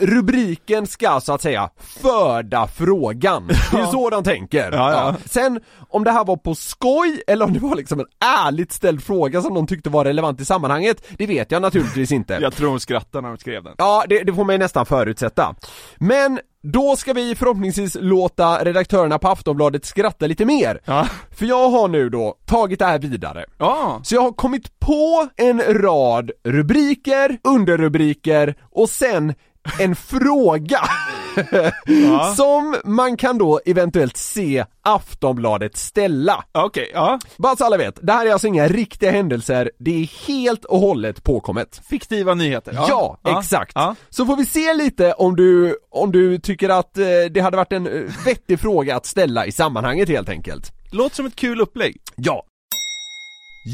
Rubriken 0.00 0.86
ska 0.86 1.20
så 1.20 1.32
att 1.32 1.42
säga 1.42 1.70
föda 1.78 2.66
frågan. 2.66 3.46
Det 3.46 3.78
är 3.78 3.86
så 3.90 4.10
de 4.10 4.24
tänker. 4.24 4.72
Ja, 4.72 4.92
ja. 4.92 5.14
Sen 5.24 5.60
om 5.88 6.04
det 6.04 6.10
här 6.10 6.24
var 6.24 6.36
på 6.36 6.54
skoj 6.54 7.22
eller 7.26 7.44
om 7.44 7.52
det 7.52 7.60
var 7.60 7.76
liksom 7.76 8.00
en 8.00 8.06
ärligt 8.20 8.72
ställd 8.72 9.02
fråga 9.02 9.42
som 9.42 9.54
de 9.54 9.66
tyckte 9.66 9.90
var 9.90 10.04
relevant 10.04 10.40
i 10.40 10.44
sammanhanget, 10.44 11.04
det 11.18 11.26
vet 11.26 11.50
jag 11.50 11.62
naturligtvis 11.62 12.12
inte. 12.12 12.38
Jag 12.40 12.54
tror 12.54 12.70
de 12.70 12.80
skrattade 12.80 13.22
när 13.22 13.28
de 13.28 13.38
skrev 13.38 13.64
den. 13.64 13.74
Ja, 13.78 14.04
det, 14.08 14.22
det 14.22 14.34
får 14.34 14.44
man 14.44 14.54
ju 14.54 14.58
nästan 14.58 14.86
förutsätta. 14.86 15.54
Men 15.96 16.40
då 16.62 16.96
ska 16.96 17.12
vi 17.12 17.34
förhoppningsvis 17.34 17.96
låta 18.00 18.64
redaktörerna 18.64 19.18
på 19.18 19.28
Aftonbladet 19.28 19.84
skratta 19.84 20.26
lite 20.26 20.44
mer. 20.44 20.80
Ja. 20.84 21.06
För 21.30 21.46
jag 21.46 21.68
har 21.70 21.88
nu 21.88 22.08
då 22.08 22.34
tagit 22.46 22.78
det 22.78 22.84
här 22.84 22.98
vidare. 22.98 23.44
Ja. 23.58 24.00
Så 24.04 24.14
jag 24.14 24.22
har 24.22 24.32
kommit 24.32 24.80
på 24.80 25.28
en 25.36 25.60
rad 25.60 26.30
rubriker, 26.44 27.38
underrubriker 27.44 28.54
och 28.70 28.88
sen 28.88 29.34
en 29.80 29.96
fråga 29.96 30.80
som 32.36 32.76
man 32.84 33.16
kan 33.16 33.38
då 33.38 33.60
eventuellt 33.66 34.16
se 34.16 34.64
Aftonbladet 34.82 35.76
ställa. 35.76 36.44
Okej, 36.52 36.90
ja. 36.94 37.18
Bara 37.36 37.56
så 37.56 37.64
alla 37.64 37.76
vet, 37.76 37.98
det 38.02 38.12
här 38.12 38.26
är 38.26 38.32
alltså 38.32 38.46
inga 38.46 38.68
riktiga 38.68 39.10
händelser, 39.10 39.70
det 39.78 40.02
är 40.02 40.26
helt 40.26 40.64
och 40.64 40.78
hållet 40.78 41.24
påkommet. 41.24 41.80
Fiktiva 41.90 42.34
nyheter. 42.34 42.72
Ja, 42.88 43.18
exakt. 43.38 43.72
Ja. 43.74 43.94
Så 44.10 44.26
får 44.26 44.36
vi 44.36 44.46
se 44.46 44.74
lite 44.74 45.12
om 45.12 45.36
du, 45.36 45.78
om 45.90 46.12
du 46.12 46.38
tycker 46.38 46.68
att 46.68 46.98
eh, 46.98 47.04
det 47.30 47.40
hade 47.40 47.56
varit 47.56 47.72
en 47.72 47.86
eh, 47.86 48.02
vettig 48.24 48.60
fråga 48.60 48.96
att 48.96 49.06
ställa 49.06 49.46
i 49.46 49.52
sammanhanget 49.52 50.08
helt 50.08 50.28
enkelt. 50.28 50.72
Låter 50.92 51.16
som 51.16 51.26
ett 51.26 51.36
kul 51.36 51.60
upplägg. 51.60 51.96
Ja. 52.16 52.44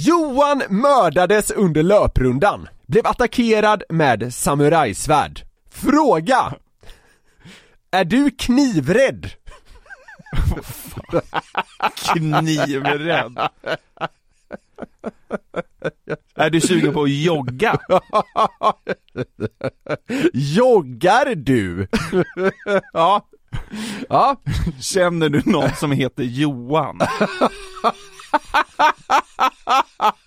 Johan 0.07 0.63
mördades 0.69 1.51
under 1.51 1.83
löprundan. 1.83 2.69
Blev 2.87 3.07
attackerad 3.07 3.83
med 3.89 4.35
samurajsvärd. 4.35 5.43
Fråga! 5.75 6.55
Är 7.91 8.05
du 8.05 8.31
knivrädd? 8.31 9.31
Knivrädd. 11.95 13.39
Är 16.35 16.51
du 16.51 16.61
sugen 16.61 16.93
på 16.93 17.03
att 17.03 17.11
jogga? 17.11 17.79
Joggar 20.33 21.35
du? 21.35 21.89
ja. 22.93 23.29
Ja. 24.09 24.37
Känner 24.81 25.29
du 25.29 25.43
någon 25.45 25.71
som 25.77 25.93
heter 25.93 26.23
Johan? 26.23 26.99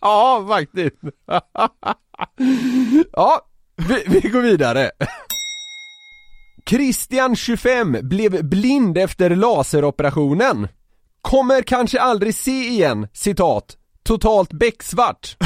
ja, 0.02 0.46
faktiskt. 0.50 0.96
ja, 3.12 3.42
vi, 3.76 4.04
vi 4.08 4.30
går 4.30 4.42
vidare. 4.42 4.92
Christian 6.70 7.36
25 7.36 7.98
blev 8.02 8.46
blind 8.46 8.98
efter 8.98 9.30
laseroperationen. 9.30 10.68
Kommer 11.22 11.62
kanske 11.62 12.02
aldrig 12.02 12.36
se 12.36 12.52
igen, 12.68 13.08
citat, 13.14 13.78
totalt 14.04 14.54
becksvart. 14.54 15.38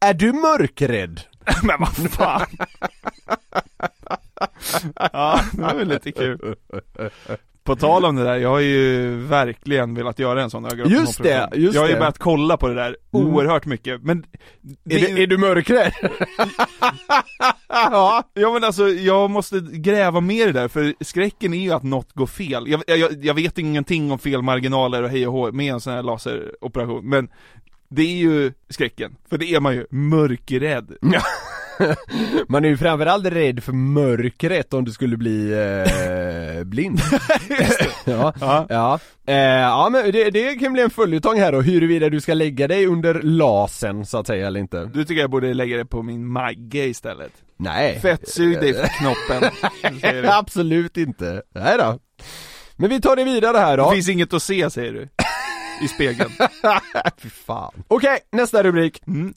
Är 0.00 0.14
du 0.14 0.32
mörkrädd? 0.32 1.20
Men 1.62 1.80
vad 1.80 2.10
fan. 2.10 2.46
Ja, 5.12 5.40
det 5.52 5.62
var 5.62 5.84
lite 5.84 6.12
kul. 6.12 6.56
På 7.66 7.76
tal 7.76 8.04
om 8.04 8.16
det 8.16 8.24
där, 8.24 8.36
jag 8.36 8.48
har 8.48 8.60
ju 8.60 9.16
verkligen 9.16 9.94
velat 9.94 10.18
göra 10.18 10.42
en 10.42 10.50
sån 10.50 10.64
ögonoperation. 10.64 11.00
Just 11.00 11.22
det, 11.22 11.48
just 11.54 11.74
Jag 11.74 11.82
har 11.82 11.88
ju 11.88 11.94
det. 11.94 11.98
börjat 12.00 12.18
kolla 12.18 12.56
på 12.56 12.68
det 12.68 12.74
där 12.74 12.96
oerhört 13.10 13.66
mycket, 13.66 14.02
men 14.02 14.26
det, 14.84 14.94
Är, 14.94 15.00
du, 15.16 15.22
är 15.22 15.26
du 15.26 15.38
mörkrädd? 15.38 15.92
ja. 17.68 18.22
ja 18.34 18.52
men 18.52 18.64
alltså, 18.64 18.88
jag 18.88 19.30
måste 19.30 19.60
gräva 19.60 20.20
mer 20.20 20.42
i 20.48 20.52
det 20.52 20.60
där, 20.60 20.68
för 20.68 20.94
skräcken 21.00 21.54
är 21.54 21.58
ju 21.58 21.72
att 21.72 21.82
något 21.82 22.12
går 22.12 22.26
fel. 22.26 22.64
Jag, 22.68 22.82
jag, 22.86 23.24
jag 23.24 23.34
vet 23.34 23.58
ingenting 23.58 24.12
om 24.12 24.18
felmarginaler 24.18 25.02
och 25.02 25.08
hej 25.08 25.26
och 25.26 25.32
hå 25.32 25.52
med 25.52 25.72
en 25.72 25.80
sån 25.80 25.92
här 25.92 26.02
laseroperation, 26.02 27.08
men 27.08 27.28
det 27.88 28.02
är 28.02 28.16
ju 28.16 28.52
skräcken, 28.70 29.16
för 29.30 29.38
det 29.38 29.54
är 29.54 29.60
man 29.60 29.74
ju 29.74 29.86
mörkrädd. 29.90 30.96
Man 32.48 32.64
är 32.64 32.68
ju 32.68 32.76
framförallt 32.76 33.26
rädd 33.26 33.62
för 33.64 33.72
mörkret 33.72 34.74
om 34.74 34.84
du 34.84 34.92
skulle 34.92 35.16
bli 35.16 35.52
eh, 35.52 36.64
blind. 36.64 37.00
ja, 38.04 38.34
Ja. 38.40 38.66
ja. 38.68 38.98
Eh, 39.26 39.34
ja 39.60 39.88
men 39.92 40.12
det, 40.12 40.30
det 40.30 40.54
kan 40.54 40.72
bli 40.72 40.82
en 40.82 40.90
följetong 40.90 41.38
här 41.40 41.52
då, 41.52 41.60
huruvida 41.60 42.08
du 42.10 42.20
ska 42.20 42.34
lägga 42.34 42.68
dig 42.68 42.86
under 42.86 43.14
lasen 43.22 44.06
så 44.06 44.18
att 44.18 44.26
säga 44.26 44.46
eller 44.46 44.60
inte. 44.60 44.84
Du 44.94 45.04
tycker 45.04 45.20
jag 45.20 45.30
borde 45.30 45.54
lägga 45.54 45.76
det 45.76 45.84
på 45.86 46.02
min 46.02 46.26
Magge 46.26 46.84
istället. 46.84 47.32
Nej. 47.58 47.98
Fettsug 48.00 48.60
dig 48.60 48.74
för 48.74 48.86
knoppen. 48.86 49.50
Absolut 50.28 50.96
inte. 50.96 51.42
Nej 51.54 51.76
då. 51.78 51.98
Men 52.76 52.90
vi 52.90 53.00
tar 53.00 53.16
det 53.16 53.24
vidare 53.24 53.56
här 53.58 53.76
då. 53.76 53.88
Det 53.90 53.94
finns 53.96 54.08
inget 54.08 54.34
att 54.34 54.42
se 54.42 54.70
säger 54.70 54.92
du. 54.92 55.08
I 55.82 55.88
spegeln. 55.88 56.30
Fy 57.18 57.28
fan. 57.30 57.72
Okej, 57.88 58.18
nästa 58.32 58.62
rubrik. 58.62 59.02
Mm. 59.06 59.32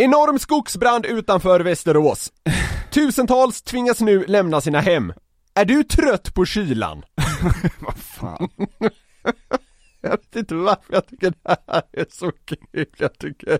Enorm 0.00 0.38
skogsbrand 0.38 1.06
utanför 1.06 1.60
Västerås. 1.60 2.32
Tusentals 2.90 3.62
tvingas 3.62 4.00
nu 4.00 4.24
lämna 4.26 4.60
sina 4.60 4.80
hem. 4.80 5.12
Är 5.54 5.64
du 5.64 5.84
trött 5.84 6.34
på 6.34 6.44
kylan? 6.44 7.02
Vad 7.80 7.98
fan. 7.98 8.48
Jag 10.00 10.10
vet 10.10 10.36
inte 10.36 10.54
varför 10.54 10.92
jag 10.92 11.06
tycker 11.06 11.30
det 11.30 11.56
här 11.66 11.82
är 11.92 12.06
så 12.10 12.32
kul, 12.44 12.86
jag 12.98 13.18
tycker 13.18 13.58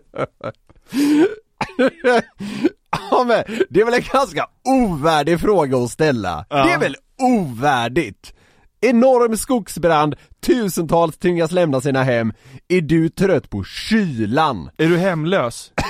Ja 3.10 3.24
men, 3.26 3.44
det 3.70 3.80
är 3.80 3.84
väl 3.84 3.94
en 3.94 4.08
ganska 4.12 4.46
ovärdig 4.64 5.40
fråga 5.40 5.78
att 5.78 5.90
ställa? 5.90 6.46
Ja. 6.50 6.64
Det 6.64 6.72
är 6.72 6.78
väl 6.78 6.96
ovärdigt? 7.18 8.34
Enorm 8.80 9.36
skogsbrand, 9.36 10.16
tusentals 10.40 11.16
tvingas 11.18 11.52
lämna 11.52 11.80
sina 11.80 12.02
hem. 12.02 12.32
Är 12.68 12.80
du 12.80 13.08
trött 13.08 13.50
på 13.50 13.64
kylan? 13.64 14.70
Är 14.76 14.88
du 14.88 14.96
hemlös? 14.96 15.72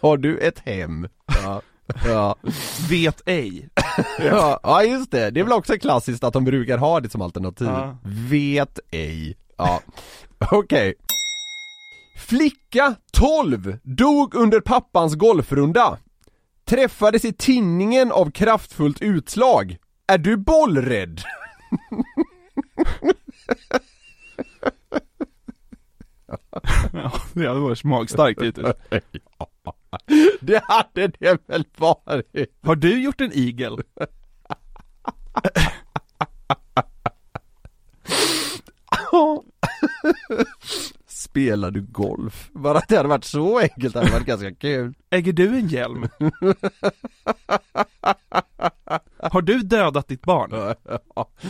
Har 0.00 0.16
du 0.16 0.38
ett 0.38 0.58
hem? 0.58 1.08
Ja, 1.26 1.62
ja. 2.06 2.36
Vet 2.90 3.22
ej. 3.26 3.68
Ja, 4.18 4.60
ja 4.62 4.82
just 4.82 5.10
det, 5.10 5.30
det 5.30 5.40
är 5.40 5.44
väl 5.44 5.52
också 5.52 5.78
klassiskt 5.78 6.24
att 6.24 6.32
de 6.32 6.44
brukar 6.44 6.78
ha 6.78 7.00
det 7.00 7.10
som 7.10 7.22
alternativ. 7.22 7.68
Ja. 7.68 7.98
Vet 8.04 8.78
ej. 8.90 9.36
Ja, 9.56 9.80
okej. 10.50 10.94
Flicka 12.16 12.94
12 13.12 13.78
dog 13.82 14.34
under 14.34 14.60
pappans 14.60 15.14
golfrunda. 15.14 15.98
Träffades 16.66 17.24
i 17.24 17.32
tinningen 17.32 18.12
av 18.12 18.30
kraftfullt 18.30 19.02
utslag. 19.02 19.76
Är 20.06 20.18
du 20.18 20.36
bollrädd? 20.36 21.20
Ja, 26.92 27.12
det 27.32 27.48
hade 27.48 27.60
varit 27.60 27.84
magstarkt 27.84 28.42
hittills. 28.42 28.72
Det 30.40 30.62
hade 30.64 31.08
det 31.08 31.38
väl 31.46 31.64
varit? 31.76 32.26
Har 32.62 32.76
du 32.76 33.02
gjort 33.02 33.20
en 33.20 33.32
igel? 33.32 33.82
Spelar 41.36 41.70
du 41.70 41.82
golf? 41.82 42.50
Bara 42.52 42.78
att 42.78 42.88
det 42.88 42.96
hade 42.96 43.08
varit 43.08 43.24
så 43.24 43.58
enkelt 43.58 43.94
hade 43.94 44.10
varit 44.10 44.26
ganska 44.26 44.54
kul. 44.54 44.94
Äger 45.10 45.32
du 45.32 45.58
en 45.58 45.68
hjälm? 45.68 46.08
Har 49.16 49.42
du 49.42 49.58
dödat 49.58 50.08
ditt 50.08 50.22
barn? 50.22 50.50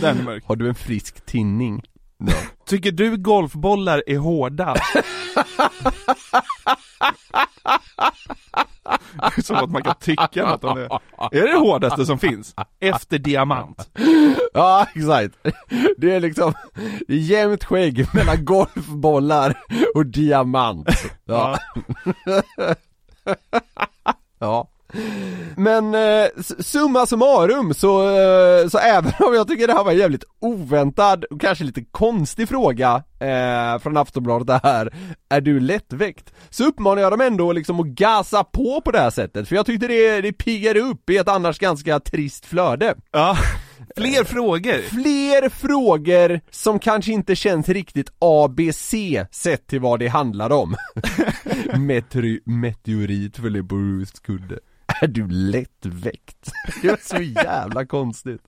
Den 0.01 0.19
är 0.19 0.23
mörk. 0.23 0.45
Har 0.47 0.57
du 0.57 0.69
en 0.69 0.75
frisk 0.75 1.27
tinning? 1.27 1.83
Tycker 2.67 2.93
du 2.93 3.17
golfbollar 3.17 4.03
är 4.07 4.19
hårda? 4.19 4.75
Som 9.45 9.57
att 9.57 9.71
man 9.71 9.83
kan 9.83 9.95
tycka 10.01 10.47
att 10.47 10.61
de 10.61 10.79
är, 10.79 10.89
är 11.33 11.53
det 11.53 11.59
hårdaste 11.59 12.07
som 12.07 12.19
finns? 12.19 12.55
Efter 12.81 13.19
diamant. 13.19 13.91
Ja, 14.55 14.87
exakt. 14.95 15.35
Det 15.97 16.15
är 16.15 16.21
liksom, 16.21 16.53
det 17.09 17.15
är 17.15 17.19
jämnt 17.19 17.65
skägg 17.65 18.07
mellan 18.15 18.45
golfbollar 18.45 19.55
och 19.95 20.07
diamant. 20.07 20.89
Ja. 21.25 21.59
Ja. 24.39 24.69
Men 25.57 25.95
eh, 25.95 26.27
summa 26.59 27.07
summarum 27.07 27.75
så, 27.75 28.03
eh, 28.09 28.69
så 28.69 28.79
även 28.79 29.13
om 29.19 29.35
jag 29.35 29.49
tycker 29.49 29.67
det 29.67 29.73
här 29.73 29.85
var 29.85 29.93
en 29.93 29.99
jävligt 29.99 30.25
oväntad 30.41 31.25
och 31.25 31.41
kanske 31.41 31.65
lite 31.65 31.85
konstig 31.91 32.49
fråga 32.49 33.03
eh, 33.21 33.79
från 33.83 33.97
Aftonbladet 33.97 34.47
det 34.47 34.61
här 34.63 34.95
Är 35.29 35.41
du 35.41 35.61
lättväckt? 35.61 36.33
Så 36.51 36.65
uppmanar 36.65 37.03
jag 37.03 37.13
dem 37.13 37.21
ändå 37.21 37.53
liksom 37.53 37.81
att 37.81 37.87
gasa 37.87 38.45
på 38.45 38.81
på 38.81 38.91
det 38.91 38.99
här 38.99 39.11
sättet 39.11 39.49
för 39.49 39.57
jag 39.57 39.67
tyckte 39.67 39.87
det, 39.87 40.21
det 40.21 40.33
piggade 40.33 40.81
upp 40.81 41.11
i 41.11 41.17
ett 41.17 41.29
annars 41.29 41.59
ganska 41.59 42.01
trist 42.01 42.47
flöde 42.47 42.95
Ja, 43.13 43.37
fler 43.97 44.25
frågor. 44.25 44.83
Fler 44.83 45.49
frågor 45.49 46.41
som 46.51 46.79
kanske 46.79 47.13
inte 47.13 47.37
känns 47.37 47.69
riktigt 47.69 48.11
ABC 48.19 48.95
sett 49.31 49.67
till 49.67 49.81
vad 49.81 49.99
det 49.99 50.09
handlar 50.09 50.53
om 50.53 50.77
Metri- 51.75 52.41
Meteorit 52.45 53.37
följer 53.37 53.63
på 53.63 53.75
Ruths 53.77 54.21
kudde 54.21 54.59
Är 55.01 55.07
du 55.07 55.29
lättväckt? 55.29 56.53
Det 56.83 56.89
är 56.89 56.99
så 57.03 57.23
jävla 57.23 57.87
konstigt 57.87 58.41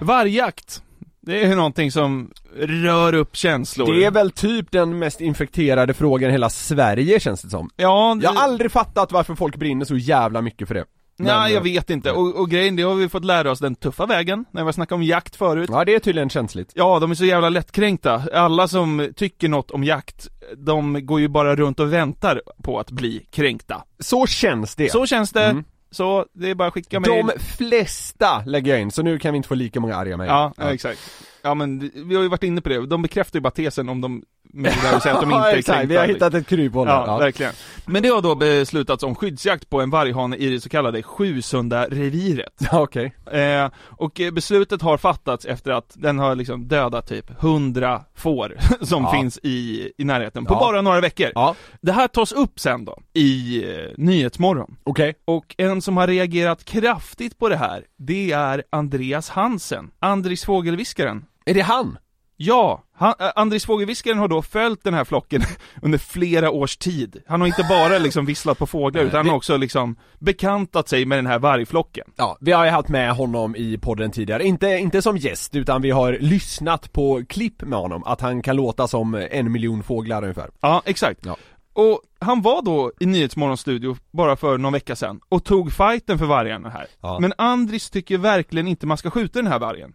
Vargjakt. 0.00 0.82
Det 1.20 1.44
är 1.44 1.56
någonting 1.56 1.92
som 1.92 2.30
rör 2.56 3.12
upp 3.12 3.36
känslor. 3.36 3.94
Det 3.94 4.04
är 4.04 4.10
väl 4.10 4.30
typ 4.30 4.70
den 4.70 4.98
mest 4.98 5.20
infekterade 5.20 5.94
frågan 5.94 6.30
i 6.30 6.32
hela 6.32 6.50
Sverige 6.50 7.20
känns 7.20 7.42
det 7.42 7.50
som 7.50 7.70
Ja, 7.76 8.16
det... 8.20 8.24
Jag 8.24 8.32
har 8.32 8.42
aldrig 8.42 8.72
fattat 8.72 9.12
varför 9.12 9.34
folk 9.34 9.56
brinner 9.56 9.84
så 9.84 9.96
jävla 9.96 10.42
mycket 10.42 10.68
för 10.68 10.74
det 10.74 10.84
Nej, 11.22 11.34
Men, 11.34 11.52
jag 11.52 11.56
eh, 11.56 11.62
vet 11.62 11.90
inte. 11.90 12.12
Och, 12.12 12.40
och 12.40 12.50
grejen, 12.50 12.76
det 12.76 12.82
har 12.82 12.94
vi 12.94 13.08
fått 13.08 13.24
lära 13.24 13.50
oss 13.50 13.58
den 13.58 13.74
tuffa 13.74 14.06
vägen, 14.06 14.44
när 14.50 14.64
vi 14.64 14.72
snackade 14.72 14.96
om 14.96 15.02
jakt 15.02 15.36
förut. 15.36 15.70
Ja 15.72 15.84
det 15.84 15.94
är 15.94 15.98
tydligen 15.98 16.30
känsligt 16.30 16.72
Ja, 16.74 16.98
de 16.98 17.10
är 17.10 17.14
så 17.14 17.24
jävla 17.24 17.48
lättkränkta. 17.48 18.22
Alla 18.32 18.68
som 18.68 19.12
tycker 19.16 19.48
något 19.48 19.70
om 19.70 19.84
jakt, 19.84 20.28
de 20.56 21.06
går 21.06 21.20
ju 21.20 21.28
bara 21.28 21.56
runt 21.56 21.80
och 21.80 21.92
väntar 21.92 22.42
på 22.62 22.78
att 22.78 22.90
bli 22.90 23.26
kränkta. 23.30 23.84
Så 23.98 24.26
känns 24.26 24.74
det 24.76 24.92
Så 24.92 25.06
känns 25.06 25.32
det. 25.32 25.44
Mm. 25.44 25.64
Så 25.90 26.26
det 26.32 26.50
är 26.50 26.54
bara 26.54 26.68
att 26.68 26.74
skicka 26.74 27.00
mejl. 27.00 27.26
De 27.26 27.38
flesta 27.38 28.42
lägger 28.46 28.72
jag 28.72 28.80
in, 28.80 28.90
så 28.90 29.02
nu 29.02 29.18
kan 29.18 29.32
vi 29.32 29.36
inte 29.36 29.48
få 29.48 29.54
lika 29.54 29.80
många 29.80 29.96
arga 29.96 30.16
mejl 30.16 30.28
Ja, 30.28 30.52
ja, 30.56 30.72
exakt. 30.72 31.00
Ja 31.42 31.54
men 31.54 31.90
vi 31.94 32.14
har 32.14 32.22
ju 32.22 32.28
varit 32.28 32.42
inne 32.42 32.60
på 32.60 32.68
det, 32.68 32.86
de 32.86 33.02
bekräftar 33.02 33.36
ju 33.36 33.40
bara 33.40 33.50
tesen 33.50 33.88
om 33.88 34.00
de 34.00 34.22
mejlar 34.52 34.96
och 34.96 35.02
säger 35.02 35.14
att 35.16 35.22
de 35.22 35.30
inte 35.30 35.48
Ja, 35.48 35.56
exakt, 35.56 35.88
vi 35.88 35.96
har 35.96 36.06
hittat 36.06 36.34
ett 36.34 36.46
kryphål 36.46 36.88
här. 36.88 37.06
Ja, 37.06 37.18
verkligen. 37.18 37.52
Men 37.86 38.02
det 38.02 38.08
har 38.08 38.22
då 38.22 38.34
beslutats 38.34 39.02
om 39.02 39.14
skyddsjakt 39.14 39.70
på 39.70 39.80
en 39.80 39.90
varghane 39.90 40.36
i 40.36 40.48
det 40.50 40.60
så 40.60 40.68
kallade 40.68 41.02
Sjusunda-reviret. 41.02 42.52
Ja, 42.72 42.80
okej 42.80 43.14
Eh, 43.32 43.70
och 43.88 44.20
eh, 44.20 44.30
beslutet 44.30 44.82
har 44.82 44.96
fattats 44.96 45.44
efter 45.44 45.70
att 45.72 45.92
den 45.94 46.18
har 46.18 46.34
liksom 46.34 46.68
dödat 46.68 47.08
typ 47.08 47.30
100 47.42 48.02
får 48.14 48.56
som 48.84 49.02
Ja. 49.02 49.12
finns 49.12 49.38
i, 49.42 49.90
i 49.98 50.04
närheten 50.04 50.44
på 50.44 50.54
Ja. 50.54 50.58
bara 50.58 50.82
några 50.82 51.00
veckor. 51.00 51.30
Ja, 51.34 51.54
Det 51.80 51.92
här 51.92 52.08
tas 52.08 52.32
upp 52.32 52.60
sen 52.60 52.84
då 52.84 52.98
i 53.12 53.64
eh, 53.70 53.78
Nyhetsmorgon. 53.96 54.76
okej 54.84 55.14
Och 55.24 55.54
en 55.58 55.82
som 55.82 55.96
har 55.96 56.06
reagerat 56.06 56.64
kraftigt 56.64 57.38
på 57.38 57.48
det 57.48 57.56
här, 57.56 57.84
det 57.98 58.32
är 58.32 58.62
Andreas 58.70 59.28
Hansen, 59.28 59.90
Andris 60.00 60.44
fågelviskaren. 60.44 61.24
Är 61.44 61.54
det 61.54 61.60
han? 61.60 61.98
Ja, 62.44 62.82
han, 62.94 63.14
äh, 63.20 63.26
Andris 63.36 63.66
fågelviskaren 63.66 64.18
har 64.18 64.28
då 64.28 64.42
följt 64.42 64.84
den 64.84 64.94
här 64.94 65.04
flocken 65.04 65.42
under 65.82 65.98
flera 65.98 66.50
års 66.50 66.76
tid. 66.76 67.22
Han 67.26 67.40
har 67.40 67.48
inte 67.48 67.66
bara 67.68 67.98
liksom 67.98 68.26
visslat 68.26 68.58
på 68.58 68.66
fåglar 68.66 69.02
utan 69.02 69.16
han 69.16 69.28
har 69.28 69.36
också 69.36 69.56
liksom 69.56 69.96
bekantat 70.18 70.88
sig 70.88 71.06
med 71.06 71.18
den 71.18 71.26
här 71.26 71.38
vargflocken. 71.38 72.04
Ja, 72.16 72.36
vi 72.40 72.52
har 72.52 72.64
ju 72.64 72.70
haft 72.70 72.88
med 72.88 73.12
honom 73.12 73.56
i 73.56 73.78
podden 73.78 74.10
tidigare, 74.10 74.44
inte, 74.44 74.66
inte 74.66 75.02
som 75.02 75.16
gäst 75.16 75.54
utan 75.54 75.82
vi 75.82 75.90
har 75.90 76.18
lyssnat 76.20 76.92
på 76.92 77.22
klipp 77.28 77.62
med 77.62 77.78
honom, 77.78 78.04
att 78.04 78.20
han 78.20 78.42
kan 78.42 78.56
låta 78.56 78.88
som 78.88 79.14
en 79.30 79.52
miljon 79.52 79.82
fåglar 79.82 80.22
ungefär 80.22 80.50
Ja, 80.60 80.82
exakt. 80.84 81.20
Ja. 81.26 81.36
Och 81.74 82.00
han 82.20 82.42
var 82.42 82.62
då 82.62 82.92
i 83.00 83.06
Nyhetsmorgons 83.06 83.60
studio 83.60 83.96
bara 84.10 84.36
för 84.36 84.58
någon 84.58 84.72
vecka 84.72 84.96
sedan 84.96 85.20
och 85.28 85.44
tog 85.44 85.72
fighten 85.72 86.18
för 86.18 86.26
vargarna 86.26 86.68
här. 86.68 86.86
Ja. 87.00 87.18
Men 87.20 87.32
Andris 87.38 87.90
tycker 87.90 88.18
verkligen 88.18 88.68
inte 88.68 88.86
man 88.86 88.98
ska 88.98 89.10
skjuta 89.10 89.38
den 89.38 89.52
här 89.52 89.58
vargen. 89.58 89.92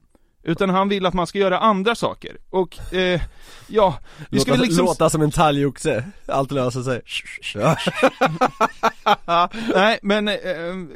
Utan 0.48 0.70
han 0.70 0.90
vill 0.90 1.06
att 1.06 1.14
man 1.14 1.28
ska 1.28 1.40
göra 1.40 1.60
andra 1.60 1.96
saker. 1.96 2.38
Och, 2.50 2.94
eh, 2.94 3.22
ja, 3.68 4.00
vi 4.30 4.40
ska 4.40 4.52
låta, 4.52 4.62
väl 4.62 4.68
liksom... 4.68 4.86
låta 4.86 5.10
som 5.10 5.22
en 5.22 5.32
talgoxe, 5.32 6.04
allt 6.26 6.52
löser 6.52 6.82
sig 6.82 7.02
ja. 7.54 7.78
Nej, 9.76 10.00
men 10.02 10.28
eh, 10.28 10.36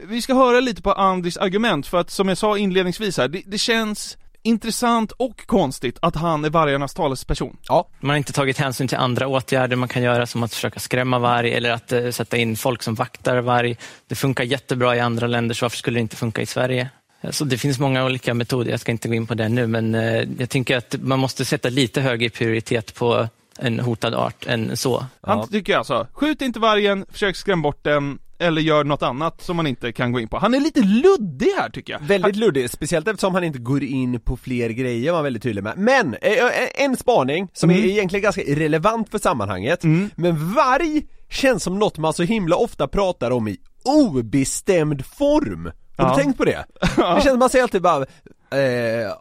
vi 0.04 0.22
ska 0.22 0.34
höra 0.34 0.60
lite 0.60 0.82
på 0.82 0.92
Andris 0.94 1.38
argument 1.38 1.88
för 1.88 1.98
att 1.98 2.10
som 2.10 2.28
jag 2.28 2.38
sa 2.38 2.58
inledningsvis 2.58 3.18
här, 3.18 3.28
det, 3.28 3.42
det 3.46 3.58
känns 3.58 4.18
intressant 4.44 5.12
och 5.12 5.46
konstigt 5.46 5.98
att 6.02 6.16
han 6.16 6.46
är 6.46 6.50
vargarnas 6.50 6.94
talesperson. 6.94 7.58
Man 8.00 8.10
har 8.10 8.18
inte 8.18 8.34
tagit 8.34 8.58
hänsyn 8.58 8.88
till 8.88 8.98
andra 8.98 9.28
åtgärder 9.28 9.76
man 9.76 9.90
kan 9.90 10.04
göra 10.04 10.26
som 10.26 10.44
att 10.44 10.54
försöka 10.54 10.80
skrämma 10.80 11.20
varg 11.20 11.54
eller 11.54 11.72
att 11.72 11.92
eh, 11.92 12.10
sätta 12.10 12.38
in 12.38 12.58
folk 12.58 12.84
som 12.84 12.96
vaktar 12.96 13.38
varg. 13.42 13.78
Det 14.08 14.16
funkar 14.16 14.44
jättebra 14.44 14.96
i 14.96 15.00
andra 15.00 15.28
länder 15.28 15.56
så 15.56 15.66
varför 15.66 15.78
skulle 15.78 15.98
det 15.98 16.02
inte 16.02 16.16
funka 16.16 16.42
i 16.42 16.46
Sverige? 16.46 16.90
Så 17.30 17.46
det 17.46 17.58
finns 17.58 17.80
många 17.80 18.06
olika 18.06 18.34
metoder, 18.34 18.72
jag 18.72 18.80
ska 18.80 18.92
inte 18.92 19.08
gå 19.08 19.14
in 19.14 19.28
på 19.28 19.34
det 19.34 19.50
nu 19.50 19.68
men 19.68 19.96
eh, 19.96 20.24
jag 20.38 20.50
tänker 20.50 20.78
att 20.78 20.96
man 21.02 21.20
måste 21.20 21.46
sätta 21.46 21.70
lite 21.70 22.02
högre 22.02 22.30
prioritet 22.30 22.96
på 22.96 23.28
en 23.60 23.80
hotad 23.80 24.14
art 24.14 24.46
än 24.48 24.78
så. 24.78 25.06
Han 25.22 25.48
tycker 25.48 25.78
alltså, 25.78 26.08
skjut 26.14 26.42
inte 26.42 26.60
vargen, 26.60 27.06
försök 27.12 27.36
skrämma 27.36 27.62
bort 27.64 27.84
den, 27.84 28.20
eller 28.40 28.62
gör 28.62 28.84
något 28.84 29.02
annat 29.04 29.42
som 29.42 29.56
man 29.58 29.68
inte 29.68 29.92
kan 29.92 30.12
gå 30.12 30.20
in 30.20 30.28
på. 30.28 30.38
Han 30.38 30.54
är 30.54 30.60
lite 30.60 30.82
luddig 30.82 31.52
här 31.58 31.70
tycker 31.70 31.94
jag. 31.94 32.00
Väldigt 32.00 32.36
luddig, 32.36 32.70
speciellt 32.70 33.08
eftersom 33.08 33.34
han 33.36 33.44
inte 33.44 33.60
går 33.60 33.84
in 33.84 34.20
på 34.20 34.38
fler 34.38 34.70
grejer 34.70 35.12
var 35.12 35.18
han 35.18 35.24
väldigt 35.24 35.44
tydlig 35.44 35.64
med. 35.64 35.78
Men, 35.78 36.14
eh, 36.22 36.32
eh, 36.32 36.84
en 36.86 36.98
spaning 36.98 37.48
som 37.54 37.70
Mm. 37.70 37.84
är 37.84 37.88
egentligen 37.88 38.24
ganska 38.24 38.42
irrelevant 38.44 39.10
för 39.10 39.20
sammanhanget, 39.20 39.84
men 40.16 40.54
varg 40.54 41.02
känns 41.30 41.64
som 41.64 41.80
något 41.80 41.98
man 41.98 42.14
så 42.14 42.24
himla 42.24 42.56
ofta 42.56 42.88
pratar 42.88 43.32
om 43.32 43.48
i 43.48 43.58
obestämd 43.84 45.06
form. 45.06 45.72
Har 45.98 46.06
Ja. 46.10 46.16
du 46.16 46.22
tänkt 46.24 46.38
på 46.38 46.46
det? 46.46 46.66
Det 47.16 47.22
känns 47.24 47.40
man 47.40 47.50
säger 47.50 47.64
alltid 47.64 47.82
bara 47.82 48.06
Eh, 48.54 48.60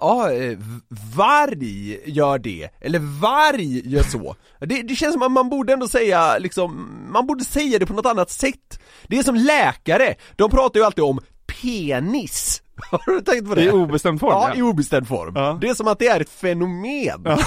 ja, 0.00 0.32
eh, 0.32 0.58
varg 1.16 2.00
gör 2.10 2.38
det, 2.38 2.68
eller 2.80 2.98
varg 3.20 3.88
gör 3.94 4.02
så. 4.02 4.36
Det, 4.60 4.82
det 4.82 4.94
känns 4.94 5.12
som 5.12 5.22
att 5.22 5.32
man 5.32 5.48
borde 5.48 5.72
ändå 5.72 5.88
säga 5.88 6.38
liksom, 6.38 6.88
man 7.12 7.26
borde 7.26 7.44
säga 7.44 7.78
det 7.78 7.86
på 7.86 7.92
något 7.92 8.06
annat 8.06 8.30
sätt. 8.30 8.80
Det 9.06 9.18
är 9.18 9.22
som 9.22 9.34
läkare, 9.34 10.14
de 10.36 10.50
pratar 10.50 10.80
ju 10.80 10.86
alltid 10.86 11.04
om 11.04 11.20
penis. 11.62 12.62
Har 12.90 13.02
du 13.14 13.20
tänkt 13.20 13.48
på 13.48 13.54
det? 13.54 13.64
I 13.64 13.70
obestämd 13.70 14.20
form, 14.20 14.30
Ja, 14.32 14.48
ja. 14.48 14.58
i 14.58 14.62
obestämd 14.62 15.08
form. 15.08 15.32
Ja. 15.36 15.58
Det 15.60 15.68
är 15.68 15.74
som 15.74 15.88
att 15.88 15.98
det 15.98 16.06
är 16.06 16.20
ett 16.20 16.30
fenomen. 16.30 17.26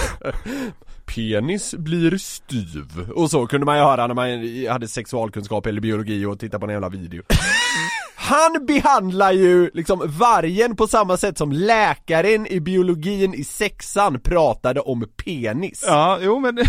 Penis 1.14 1.74
blir 1.74 2.18
styv. 2.18 3.10
Och 3.14 3.30
så 3.30 3.46
kunde 3.46 3.66
man 3.66 3.76
ju 3.76 3.82
höra 3.82 4.06
när 4.06 4.14
man 4.14 4.28
hade 4.72 4.88
sexualkunskap 4.88 5.66
eller 5.66 5.80
biologi 5.80 6.24
och 6.24 6.38
tittade 6.40 6.60
på 6.60 6.66
en 6.66 6.72
jävla 6.72 6.88
video. 6.88 7.22
Han 8.24 8.66
behandlar 8.66 9.32
ju 9.32 9.70
liksom 9.74 10.02
vargen 10.18 10.76
på 10.76 10.86
samma 10.86 11.16
sätt 11.16 11.38
som 11.38 11.52
läkaren 11.52 12.46
i 12.46 12.60
biologin 12.60 13.34
i 13.34 13.44
sexan 13.44 14.20
pratade 14.20 14.80
om 14.80 15.06
penis. 15.24 15.84
Ja, 15.86 16.18
jo 16.22 16.38
men... 16.40 16.58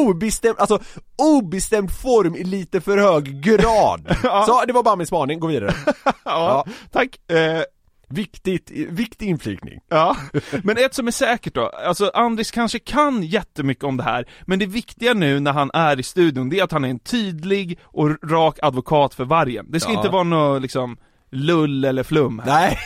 Obestämd, 0.00 0.58
alltså 0.58 0.78
obestämd 1.16 1.90
form 1.90 2.36
i 2.36 2.44
lite 2.44 2.80
för 2.80 2.98
hög 2.98 3.42
grad. 3.42 4.16
Så 4.46 4.64
det 4.66 4.72
var 4.72 4.82
bara 4.82 4.96
min 4.96 5.06
spaning, 5.06 5.40
gå 5.40 5.46
vidare. 5.46 5.74
ja, 6.24 6.64
tack. 6.90 7.30
Eh, 7.30 7.62
Viktigt, 8.14 8.70
viktig 8.70 9.28
inflikning. 9.28 9.80
Ja, 9.88 10.16
men 10.62 10.76
ett 10.78 10.94
som 10.94 11.06
är 11.06 11.10
säkert 11.10 11.54
då, 11.54 11.66
alltså 11.68 12.10
Andris 12.14 12.50
kanske 12.50 12.78
kan 12.78 13.22
jättemycket 13.22 13.84
om 13.84 13.96
det 13.96 14.02
här, 14.02 14.28
men 14.46 14.58
det 14.58 14.66
viktiga 14.66 15.14
nu 15.14 15.40
när 15.40 15.52
han 15.52 15.70
är 15.74 16.00
i 16.00 16.02
studion, 16.02 16.48
det 16.48 16.58
är 16.58 16.64
att 16.64 16.72
han 16.72 16.84
är 16.84 16.88
en 16.88 16.98
tydlig 16.98 17.78
och 17.84 18.30
rak 18.30 18.58
advokat 18.62 19.14
för 19.14 19.24
vargen. 19.24 19.66
Det 19.68 19.80
ska 19.80 19.92
Ja. 19.92 19.96
inte 19.96 20.08
vara 20.10 20.22
något 20.22 20.62
liksom 20.62 20.96
lull 21.32 21.84
eller 21.84 22.02
flum. 22.02 22.42
Nej, 22.46 22.78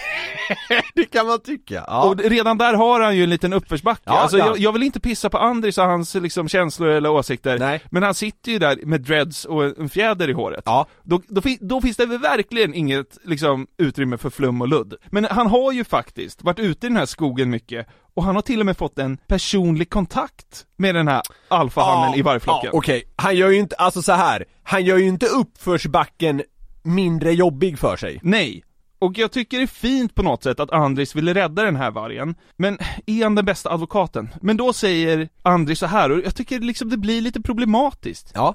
det 0.94 1.04
kan 1.04 1.26
man 1.26 1.40
tycka. 1.40 1.84
Ja. 1.86 2.04
Och 2.04 2.18
redan 2.18 2.58
där 2.58 2.74
har 2.74 3.00
han 3.00 3.16
ju 3.16 3.22
en 3.22 3.30
liten 3.30 3.52
uppförsbacke. 3.52 4.02
Ja, 4.04 4.18
alltså, 4.18 4.38
ja. 4.38 4.46
jag, 4.46 4.58
jag 4.58 4.72
vill 4.72 4.82
inte 4.82 5.00
pissa 5.00 5.30
på 5.30 5.38
Andris 5.38 5.78
och 5.78 5.84
hans 5.84 6.14
liksom, 6.14 6.48
känslor 6.48 6.88
eller 6.88 7.10
åsikter, 7.10 7.58
Nej. 7.58 7.80
men 7.90 8.02
han 8.02 8.14
sitter 8.14 8.52
ju 8.52 8.58
där 8.58 8.78
med 8.82 9.00
dreads 9.00 9.44
och 9.44 9.78
en 9.78 9.88
fjäder 9.88 10.30
i 10.30 10.32
håret. 10.32 10.62
Ja. 10.66 10.86
Då, 11.02 11.22
då, 11.28 11.40
då 11.60 11.80
finns 11.80 11.96
det 11.96 12.06
väl 12.06 12.18
verkligen 12.18 12.74
inget 12.74 13.18
liksom, 13.24 13.66
utrymme 13.78 14.18
för 14.18 14.30
flum 14.30 14.60
och 14.60 14.68
ludd. 14.68 14.94
Men 15.06 15.26
han 15.30 15.46
har 15.46 15.72
ju 15.72 15.84
faktiskt 15.84 16.42
varit 16.42 16.58
ute 16.58 16.86
i 16.86 16.88
den 16.88 16.96
här 16.96 17.06
skogen 17.06 17.50
mycket, 17.50 17.86
och 18.14 18.24
han 18.24 18.34
har 18.34 18.42
till 18.42 18.60
och 18.60 18.66
med 18.66 18.76
fått 18.76 18.98
en 18.98 19.16
personlig 19.16 19.90
kontakt 19.90 20.66
med 20.76 20.94
den 20.94 21.08
här 21.08 21.22
alfahannen 21.48 22.18
i 22.18 22.22
vargflocken. 22.22 22.70
Ja, 22.72 22.78
Okej, 22.78 23.04
han 23.16 23.36
gör 23.36 23.50
ju 23.50 23.58
inte, 23.58 23.76
alltså 23.76 24.02
så 24.02 24.12
här. 24.12 24.44
han 24.62 24.84
gör 24.84 24.96
ju 24.96 25.08
inte 25.08 25.26
uppförsbacken 25.26 26.42
mindre 26.86 27.32
jobbig 27.32 27.78
för 27.78 27.96
sig. 27.96 28.20
Nej. 28.22 28.64
Och 28.98 29.18
jag 29.18 29.32
tycker 29.32 29.56
det 29.56 29.62
är 29.62 29.66
fint 29.66 30.14
på 30.14 30.22
något 30.22 30.42
sätt 30.42 30.60
att 30.60 30.70
Andris 30.70 31.14
ville 31.14 31.34
rädda 31.34 31.62
den 31.62 31.76
här 31.76 31.90
vargen, 31.90 32.34
men 32.56 32.78
är 33.06 33.22
han 33.22 33.34
den 33.34 33.44
bästa 33.44 33.70
advokaten? 33.72 34.28
Men 34.40 34.56
då 34.56 34.72
säger 34.72 35.28
Andris 35.42 35.78
så 35.78 35.86
här 35.86 36.10
och 36.10 36.18
jag 36.24 36.34
tycker 36.34 36.60
liksom 36.60 36.88
det 36.88 36.96
blir 36.96 37.20
lite 37.20 37.40
problematiskt. 37.40 38.32
Ja. 38.34 38.54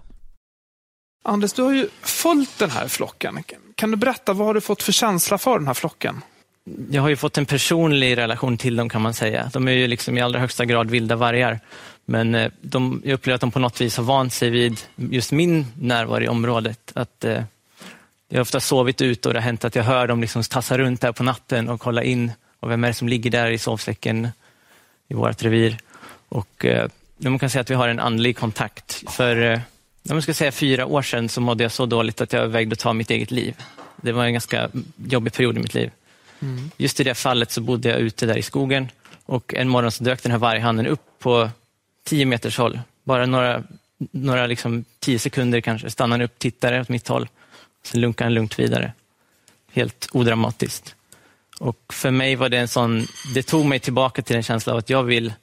Anders, 1.23 1.53
du 1.53 1.61
har 1.61 1.71
ju 1.71 1.87
följt 2.01 2.59
den 2.59 2.69
här 2.69 2.87
flocken. 2.87 3.43
Kan 3.75 3.91
du 3.91 3.97
berätta, 3.97 4.33
vad 4.33 4.47
har 4.47 4.53
du 4.53 4.61
fått 4.61 4.83
för 4.83 4.91
känsla 4.91 5.37
för 5.37 5.59
den 5.59 5.67
här 5.67 5.73
flocken? 5.73 6.21
Jag 6.91 7.01
har 7.01 7.09
ju 7.09 7.15
fått 7.15 7.37
en 7.37 7.45
personlig 7.45 8.17
relation 8.17 8.57
till 8.57 8.75
dem 8.75 8.89
kan 8.89 9.01
man 9.01 9.13
säga. 9.13 9.49
De 9.53 9.67
är 9.67 9.71
ju 9.71 9.87
liksom 9.87 10.17
i 10.17 10.21
allra 10.21 10.39
högsta 10.39 10.65
grad 10.65 10.91
vilda 10.91 11.15
vargar. 11.15 11.59
Men 12.05 12.35
eh, 12.35 12.51
de, 12.61 13.01
jag 13.05 13.13
upplever 13.13 13.35
att 13.35 13.41
de 13.41 13.51
på 13.51 13.59
något 13.59 13.81
vis 13.81 13.97
har 13.97 14.03
vant 14.03 14.33
sig 14.33 14.49
vid 14.49 14.79
just 14.95 15.31
min 15.31 15.65
närvaro 15.79 16.23
i 16.23 16.27
området. 16.27 16.91
Att, 16.95 17.23
eh, 17.23 17.43
jag 18.31 18.37
har 18.37 18.41
ofta 18.41 18.59
sovit 18.59 19.01
ute 19.01 19.27
och 19.27 19.33
det 19.33 19.39
har 19.39 19.45
hänt 19.45 19.65
att 19.65 19.75
jag 19.75 19.83
hör 19.83 20.07
dem 20.07 20.21
liksom 20.21 20.43
tassa 20.43 20.77
runt 20.77 21.01
där 21.01 21.11
på 21.11 21.23
natten 21.23 21.69
och 21.69 21.81
kolla 21.81 22.03
in. 22.03 22.31
Och 22.59 22.71
vem 22.71 22.83
är 22.83 22.87
det 22.87 22.93
som 22.93 23.07
ligger 23.07 23.29
där 23.31 23.51
i 23.51 23.57
sovsäcken 23.57 24.27
i 25.07 25.13
vårt 25.13 25.43
revir? 25.43 25.77
Och 26.29 26.65
eh, 26.65 26.89
man 27.17 27.39
kan 27.39 27.49
säga 27.49 27.61
att 27.61 27.69
vi 27.69 27.75
har 27.75 27.87
en 27.87 27.99
andlig 27.99 28.37
kontakt. 28.37 29.03
För 29.11 29.41
eh, 29.41 29.59
jag 30.03 30.23
ska 30.23 30.33
säga 30.33 30.51
fyra 30.51 30.85
år 30.85 31.01
sedan 31.01 31.29
så 31.29 31.41
mådde 31.41 31.63
jag 31.63 31.71
så 31.71 31.85
dåligt 31.85 32.21
att 32.21 32.33
jag 32.33 32.41
övervägde 32.41 32.73
att 32.73 32.79
ta 32.79 32.93
mitt 32.93 33.09
eget 33.09 33.31
liv. 33.31 33.55
Det 34.01 34.11
var 34.11 34.25
en 34.25 34.33
ganska 34.33 34.69
jobbig 34.95 35.33
period 35.33 35.57
i 35.57 35.59
mitt 35.59 35.73
liv. 35.73 35.91
Just 36.77 36.99
i 36.99 37.03
det 37.03 37.15
fallet 37.15 37.51
så 37.51 37.61
bodde 37.61 37.89
jag 37.89 37.99
ute 37.99 38.25
där 38.25 38.37
i 38.37 38.41
skogen 38.41 38.87
och 39.25 39.53
en 39.53 39.69
morgon 39.69 39.91
så 39.91 40.03
dök 40.03 40.23
den 40.23 40.31
här 40.31 40.39
varghannen 40.39 40.87
upp 40.87 41.01
på 41.19 41.49
10 42.03 42.25
meters 42.25 42.57
håll. 42.57 42.79
Bara 43.03 43.25
några, 43.25 43.63
några 44.11 44.47
liksom 44.47 44.85
10 44.99 45.19
sekunder 45.19 45.61
kanske 45.61 45.89
stannade 45.89 46.13
han 46.13 46.25
upp, 46.25 46.39
tittade 46.39 46.81
åt 46.81 46.89
mitt 46.89 47.07
håll. 47.07 47.27
Sen 47.83 48.01
lunkade 48.01 48.25
han 48.25 48.33
lugnt 48.33 48.59
vidare. 48.59 48.93
Helt 49.71 50.07
odramatiskt. 50.11 50.95
Och 51.59 51.93
för 51.93 52.11
mig 52.11 52.35
var 52.35 52.49
det 52.49 52.57
en 52.57 52.67
sån, 52.67 53.05
det 53.33 53.43
tog 53.43 53.65
mig 53.65 53.79
tillbaka 53.79 54.21
till 54.21 54.35
en 54.35 54.43
känsla 54.43 54.73
av 54.73 54.79
att 54.79 54.89
jag 54.89 55.03
vill, 55.03 55.33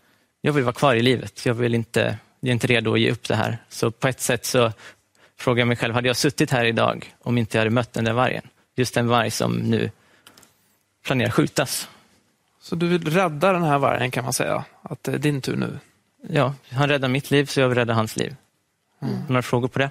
jag 0.41 0.53
vill 0.53 0.65
vara 0.65 0.73
kvar 0.73 0.95
i 0.95 1.03
livet. 1.03 1.47
Jag 1.47 1.55
vill 1.55 1.75
inte, 1.75 2.19
jag 2.41 2.49
är 2.49 2.53
inte 2.53 2.67
redo 2.67 2.95
att 2.95 3.01
ge 3.01 3.11
upp 3.11 3.29
det 3.29 3.35
här. 3.35 3.59
Så 3.69 3.91
på 3.91 4.09
ett 4.09 4.21
sätt 4.21 4.47
så 4.47 4.73
frågar 5.37 5.61
jag 5.61 5.69
mig 5.69 5.77
själv, 5.77 5.95
hade 5.95 6.09
jag 6.09 6.17
suttit 6.17 6.51
här 6.51 6.65
idag 6.65 7.15
om 7.23 7.39
inte 7.39 7.57
jag 7.57 7.61
hade 7.61 7.71
mött 7.71 7.93
den 7.93 8.05
där 8.05 8.13
vargen? 8.13 8.43
Just 8.77 8.95
den 8.95 9.09
varg 9.09 9.31
som 9.31 9.53
nu 9.57 9.91
planerar 11.05 11.31
skjutas. 11.31 11.89
Så 12.61 12.75
du 12.75 12.87
vill 12.87 13.05
rädda 13.05 13.53
den 13.53 13.63
här 13.63 13.79
vargen 13.79 14.11
kan 14.11 14.25
man 14.25 14.33
säga, 14.33 14.65
att 14.83 15.03
det 15.03 15.13
är 15.13 15.19
din 15.19 15.41
tur 15.41 15.57
nu. 15.57 15.79
Ja, 16.29 16.55
han 16.71 16.89
räddade 16.89 17.13
mitt 17.13 17.31
liv 17.31 17.45
så 17.45 17.61
jag 17.61 17.69
vill 17.69 17.79
rädda 17.79 17.95
hans 17.95 18.17
liv. 18.17 18.37
Några 19.29 19.43
frågor 19.43 19.69
på 19.69 19.79
det? 19.79 19.91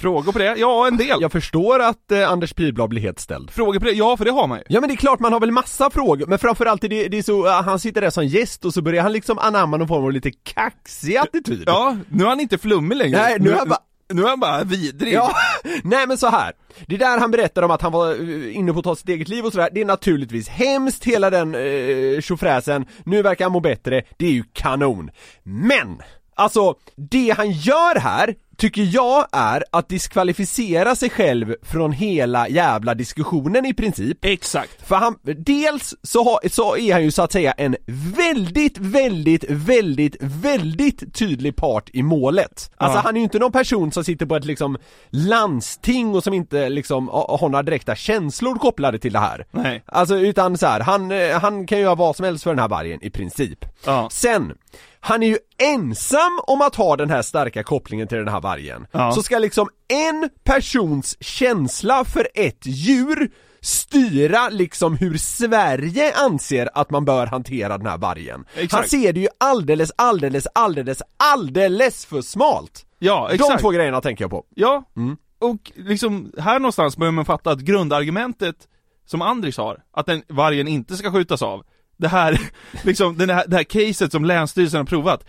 Frågor 0.00 0.32
på 0.32 0.38
det? 0.38 0.54
Ja, 0.56 0.86
en 0.86 0.96
del. 0.96 1.18
Jag 1.20 1.32
förstår 1.32 1.80
att 1.80 2.12
eh, 2.12 2.30
Anders 2.30 2.52
Pihlblad 2.52 2.88
blir 2.88 3.02
helt 3.02 3.20
ställd. 3.20 3.50
Frågor 3.50 3.78
på 3.78 3.84
det? 3.84 3.92
Ja, 3.92 4.16
för 4.16 4.24
det 4.24 4.30
har 4.30 4.46
man 4.46 4.58
ju. 4.58 4.64
Ja 4.68 4.80
men 4.80 4.88
det 4.88 4.94
är 4.94 4.96
klart 4.96 5.20
man 5.20 5.32
har 5.32 5.40
väl 5.40 5.50
massa 5.50 5.90
frågor, 5.90 6.26
men 6.26 6.38
framförallt 6.38 6.84
är 6.84 6.88
det, 6.88 7.08
det 7.08 7.18
är 7.18 7.22
så, 7.22 7.46
uh, 7.46 7.52
han 7.52 7.78
sitter 7.78 8.00
där 8.00 8.10
som 8.10 8.26
gäst 8.26 8.64
och 8.64 8.74
så 8.74 8.82
börjar 8.82 9.02
han 9.02 9.12
liksom 9.12 9.38
anamma 9.38 9.76
någon 9.76 9.88
form 9.88 10.04
av 10.04 10.12
lite 10.12 10.30
kaxig 10.30 11.16
attityd. 11.16 11.62
Ja, 11.66 11.96
nu 12.08 12.24
är 12.24 12.28
han 12.28 12.40
inte 12.40 12.58
flummig 12.58 12.96
längre. 12.96 13.18
Nej, 13.18 13.36
nu 13.40 13.50
är 13.50 13.56
han 13.56 13.68
bara 13.68 13.78
nu 14.12 14.22
är 14.22 14.28
han 14.28 14.40
bara 14.40 14.64
vidrig. 14.64 15.12
Ja, 15.12 15.32
nej 15.84 16.06
men 16.06 16.18
så 16.18 16.26
här. 16.26 16.52
Det 16.86 16.96
där 16.96 17.18
han 17.18 17.30
berättar 17.30 17.62
om 17.62 17.70
att 17.70 17.82
han 17.82 17.92
var 17.92 18.10
eh, 18.10 18.56
inne 18.56 18.72
på 18.72 18.78
att 18.78 18.84
ta 18.84 18.96
sitt 18.96 19.08
eget 19.08 19.28
liv 19.28 19.44
och 19.44 19.52
sådär, 19.52 19.68
det 19.72 19.80
är 19.80 19.84
naturligtvis 19.84 20.48
hemskt 20.48 21.04
hela 21.04 21.30
den 21.30 21.54
eh, 21.54 22.20
tjofräsen, 22.20 22.86
nu 23.04 23.22
verkar 23.22 23.44
han 23.44 23.52
må 23.52 23.60
bättre, 23.60 24.02
det 24.16 24.26
är 24.26 24.32
ju 24.32 24.44
kanon. 24.52 25.10
Men! 25.42 26.02
Alltså, 26.34 26.74
det 26.96 27.34
han 27.36 27.50
gör 27.50 28.00
här 28.00 28.34
tycker 28.60 28.88
jag 28.94 29.26
är 29.32 29.64
att 29.70 29.88
diskvalificera 29.88 30.96
sig 30.96 31.10
själv 31.10 31.54
från 31.62 31.92
hela 31.92 32.48
jävla 32.48 32.94
diskussionen 32.94 33.66
i 33.66 33.74
princip. 33.74 34.24
Exakt. 34.24 34.86
För 34.88 34.96
han, 34.96 35.16
dels 35.22 35.94
så, 36.02 36.24
har, 36.24 36.48
så 36.48 36.76
är 36.76 36.92
han 36.92 37.02
ju 37.04 37.10
så 37.10 37.22
att 37.22 37.32
säga 37.32 37.52
en 37.52 37.76
väldigt, 38.16 38.78
väldigt, 38.78 39.44
väldigt, 39.48 40.16
väldigt 40.20 41.14
tydlig 41.14 41.56
part 41.56 41.90
i 41.92 42.02
målet. 42.02 42.70
Alltså 42.76 42.98
Ja. 42.98 43.02
han 43.04 43.16
är 43.16 43.20
ju 43.20 43.24
inte 43.24 43.38
någon 43.38 43.52
person 43.52 43.92
som 43.92 44.04
sitter 44.04 44.26
på 44.26 44.36
ett 44.36 44.44
liksom 44.44 44.78
landsting 45.10 46.14
och 46.14 46.24
som 46.24 46.34
inte 46.34 46.68
liksom 46.68 47.08
har 47.08 47.48
några 47.48 47.62
direkta 47.62 47.94
känslor 47.94 48.54
kopplade 48.58 48.98
till 48.98 49.12
det 49.12 49.18
här. 49.18 49.46
Nej. 49.50 49.82
Alltså 49.86 50.16
utan 50.18 50.58
så 50.58 50.66
här, 50.66 50.80
han, 50.80 51.10
han 51.40 51.66
kan 51.66 51.78
ju 51.78 51.84
göra 51.84 51.94
vad 51.94 52.16
som 52.16 52.24
helst 52.24 52.44
för 52.44 52.50
den 52.50 52.58
här 52.58 52.68
vargen 52.68 52.98
i 53.02 53.10
princip. 53.10 53.64
Ja. 53.86 54.08
Sen, 54.12 54.52
han 55.00 55.22
är 55.22 55.26
ju 55.26 55.38
ensam 55.62 56.40
om 56.46 56.60
att 56.62 56.74
ha 56.74 56.96
den 56.96 57.10
här 57.10 57.22
starka 57.22 57.62
kopplingen 57.62 58.08
till 58.08 58.18
den 58.18 58.28
här 58.28 58.40
vargen. 58.40 58.49
Ja. 58.92 59.12
Så 59.12 59.22
ska 59.22 59.38
liksom 59.38 59.68
en 59.88 60.30
persons 60.44 61.16
känsla 61.20 62.04
för 62.04 62.28
ett 62.34 62.66
djur 62.66 63.30
styra 63.62 64.48
liksom 64.48 64.96
hur 64.96 65.16
Sverige 65.18 66.14
anser 66.16 66.68
att 66.74 66.90
man 66.90 67.04
bör 67.04 67.26
hantera 67.26 67.78
den 67.78 67.86
här 67.86 67.98
vargen. 67.98 68.44
Exakt. 68.54 68.72
Han 68.72 68.88
ser 68.88 69.12
det 69.12 69.20
ju 69.20 69.28
alldeles, 69.38 69.92
alldeles, 69.96 70.46
alldeles, 70.54 71.02
alldeles 71.16 72.06
för 72.06 72.20
smalt. 72.22 72.86
Ja, 72.98 73.26
De 73.28 73.34
exakt. 73.34 73.60
två 73.60 73.70
grejerna 73.70 74.00
tänker 74.00 74.24
jag 74.24 74.30
på. 74.30 74.44
Ja, 74.54 74.84
Mm. 74.96 75.16
och 75.38 75.72
liksom 75.76 76.32
här 76.38 76.58
någonstans 76.58 76.96
börjar 76.96 77.12
man 77.12 77.24
fatta 77.24 77.50
att 77.50 77.60
grundargumentet 77.60 78.56
som 79.06 79.22
Andris 79.22 79.56
har, 79.56 79.78
att 79.92 80.06
den 80.06 80.22
vargen 80.28 80.68
inte 80.68 80.96
ska 80.96 81.12
skjutas 81.12 81.42
av, 81.42 81.62
det 81.96 82.08
här, 82.08 82.40
liksom, 82.84 83.18
den 83.18 83.30
här, 83.30 83.44
det 83.48 83.56
här 83.56 83.64
caset 83.64 84.12
som 84.12 84.24
Länsstyrelsen 84.24 84.78
har 84.78 84.84
provat, 84.84 85.24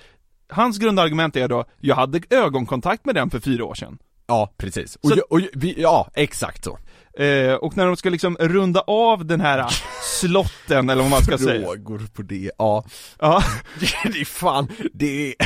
hans 0.52 0.78
grundargument 0.78 1.36
är 1.36 1.48
då, 1.48 1.66
jag 1.80 1.96
hade 1.96 2.22
ögonkontakt 2.30 3.06
med 3.06 3.16
den 3.16 3.30
för 3.30 3.40
fyra 3.40 3.66
år 3.66 3.76
sedan. 3.76 3.98
Ja, 4.28 4.54
precis. 4.58 4.96
Och, 4.96 5.10
Så- 5.10 5.16
ju- 5.16 5.22
och, 5.22 5.40
vi, 5.54 5.82
ja, 5.82 6.10
exakt 6.14 6.64
så. 6.64 6.80
Eh, 7.24 7.54
och 7.54 7.78
när 7.78 7.86
de 7.86 7.96
ska 7.96 8.10
liksom 8.10 8.38
runda 8.40 8.80
av 8.82 9.26
den 9.26 9.42
här 9.42 9.66
slotten, 10.20 10.90
eller 10.90 11.02
vad 11.02 11.12
man 11.12 11.22
ska 11.24 11.38
säga. 11.38 11.62
Frågor 11.68 12.02
på 12.14 12.22
det, 12.22 12.52
ja. 12.58 12.84
Ja. 13.20 13.44
det 14.14 14.20
är 14.22 14.26
fan, 14.26 14.68
det 14.94 15.28
är... 15.30 15.36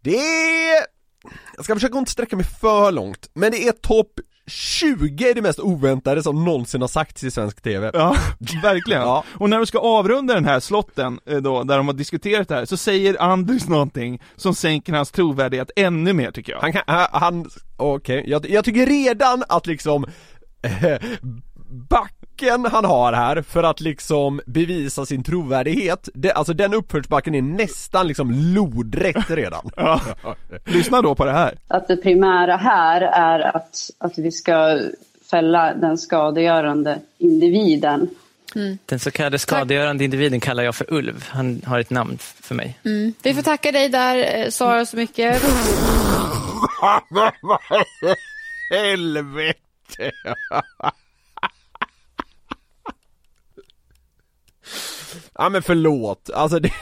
Det 0.00 0.16
är... 0.16 0.84
Jag 1.56 1.64
ska 1.64 1.74
försöka 1.74 1.98
inte 1.98 2.10
sträcka 2.10 2.36
mig 2.36 2.44
för 2.60 2.92
långt, 2.92 3.30
men 3.34 3.50
det 3.52 3.68
är 3.68 3.72
topp 3.72 4.12
20 4.46 5.30
är 5.30 5.34
det 5.34 5.42
mest 5.42 5.58
oväntade 5.58 6.22
som 6.22 6.44
någonsin 6.44 6.80
har 6.80 6.88
sagts 6.88 7.24
i 7.24 7.30
svensk 7.30 7.62
TV. 7.62 7.90
Ja, 7.94 8.16
verkligen. 8.62 9.02
Ja. 9.02 9.24
Och 9.28 9.50
när 9.50 9.56
de 9.56 9.66
ska 9.66 9.78
avrunda 9.78 10.34
den 10.34 10.44
här 10.44 10.60
slotten 10.60 11.20
eh, 11.26 11.36
då, 11.36 11.62
där 11.62 11.76
de 11.76 11.86
har 11.86 11.94
diskuterat 11.94 12.48
det 12.48 12.54
här, 12.54 12.64
så 12.64 12.76
säger 12.76 13.22
Anders 13.22 13.68
någonting 13.68 14.22
som 14.36 14.54
sänker 14.54 14.92
hans 14.92 15.10
trovärdighet 15.10 15.70
ännu 15.76 16.12
mer 16.12 16.30
tycker 16.30 16.52
jag. 16.52 16.60
Han 16.60 16.72
kan, 16.72 16.82
han, 17.12 17.50
okej, 17.76 18.24
jag, 18.26 18.50
jag 18.50 18.64
tycker 18.64 18.86
redan 18.86 19.44
att 19.48 19.66
liksom 19.66 20.04
eh, 20.62 20.98
backen 22.34 22.64
han 22.64 22.84
har 22.84 23.12
här 23.12 23.42
för 23.42 23.62
att 23.62 23.80
liksom 23.80 24.40
bevisa 24.46 25.06
sin 25.06 25.22
trovärdighet, 25.22 26.08
det, 26.14 26.32
alltså 26.32 26.52
den 26.52 26.74
uppförsbacken 26.74 27.34
är 27.34 27.42
nästan 27.42 28.08
liksom 28.08 28.30
lodrätt 28.30 29.30
redan. 29.30 29.70
Ja. 29.84 30.00
Lyssna 30.64 31.02
då 31.02 31.14
på 31.14 31.24
det 31.24 31.32
här. 31.32 31.58
Att 31.68 31.88
det 31.88 31.96
primära 31.96 32.56
här 32.56 33.00
är 33.00 33.56
att, 33.56 33.90
att 33.98 34.18
vi 34.18 34.32
ska 34.32 34.80
fälla 35.30 35.74
den 35.74 35.98
skadegörande 35.98 36.98
individen. 37.18 38.08
Den 38.86 38.98
så 38.98 39.10
kallade 39.10 39.38
skadegörande 39.38 40.04
individen 40.04 40.40
kallar 40.40 40.62
jag 40.62 40.74
för 40.74 40.92
Ulv. 40.92 41.28
Han 41.28 41.62
har 41.66 41.80
ett 41.80 41.90
namn 41.90 42.18
för 42.20 42.54
mig. 42.54 42.78
Mm. 42.84 43.12
Vi 43.22 43.34
får 43.34 43.42
tacka 43.42 43.72
dig 43.72 43.88
där, 43.88 44.44
eh, 44.44 44.50
Sara, 44.50 44.86
så 44.86 44.96
mycket. 44.96 45.42
Helvete! 48.70 50.12
ja 55.38 55.48
men 55.48 55.62
förlåt, 55.62 56.30
alltså 56.34 56.58
det, 56.60 56.72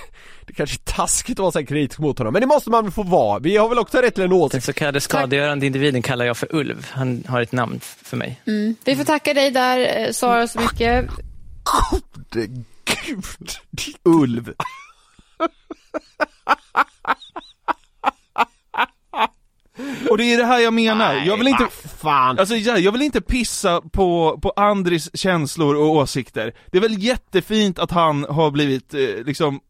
det 0.46 0.52
kanske 0.52 0.76
är 0.76 0.92
taskigt 0.92 1.38
att 1.38 1.42
vara 1.42 1.52
så 1.52 1.58
här 1.58 1.66
kritisk 1.66 1.98
mot 1.98 2.18
honom, 2.18 2.32
men 2.32 2.40
det 2.40 2.46
måste 2.46 2.70
man 2.70 2.84
väl 2.84 2.92
få 2.92 3.02
vara, 3.02 3.38
vi 3.38 3.56
har 3.56 3.68
väl 3.68 3.78
också 3.78 3.98
rätt 3.98 4.14
till 4.14 4.24
en 4.24 4.30
Den 4.30 4.38
åsikt 4.38 4.64
så 4.64 4.72
kallade 4.72 5.00
skadegörande 5.00 5.66
individen 5.66 6.02
kallar 6.02 6.24
jag 6.24 6.36
för 6.36 6.54
Ulv. 6.54 6.86
Han 6.90 7.24
har 7.28 7.40
ett 7.40 7.52
namn 7.52 7.80
för 7.80 8.16
mig. 8.16 8.40
Mm. 8.46 8.76
Vi 8.84 8.96
får 8.96 9.04
tacka 9.04 9.34
dig 9.34 9.50
där, 9.50 10.02
eh, 10.06 10.12
Sara, 10.12 10.48
så 10.48 10.60
mycket. 10.60 11.06
Gode 11.64 12.46
gud! 12.84 13.50
Ulv. 14.04 14.54
Och 20.12 20.18
det 20.18 20.32
är 20.34 20.38
det 20.38 20.44
här 20.44 20.60
jag 20.60 20.72
menar, 20.72 21.14
jag 21.14 21.36
vill 21.36 21.48
inte, 21.48 21.66
fan. 21.98 22.38
alltså 22.38 22.56
jag, 22.56 22.92
vill 22.92 23.02
inte 23.02 23.20
pissa 23.20 23.80
på, 23.80 24.38
på 24.42 24.52
Andris 24.56 25.10
känslor 25.14 25.74
och 25.76 25.86
åsikter. 25.86 26.54
Det 26.70 26.78
är 26.78 26.82
väl 26.82 27.02
jättefint 27.02 27.78
att 27.78 27.90
han 27.90 28.26
har 28.28 28.50
blivit, 28.50 28.94
eh, 28.94 29.00
liksom, 29.26 29.60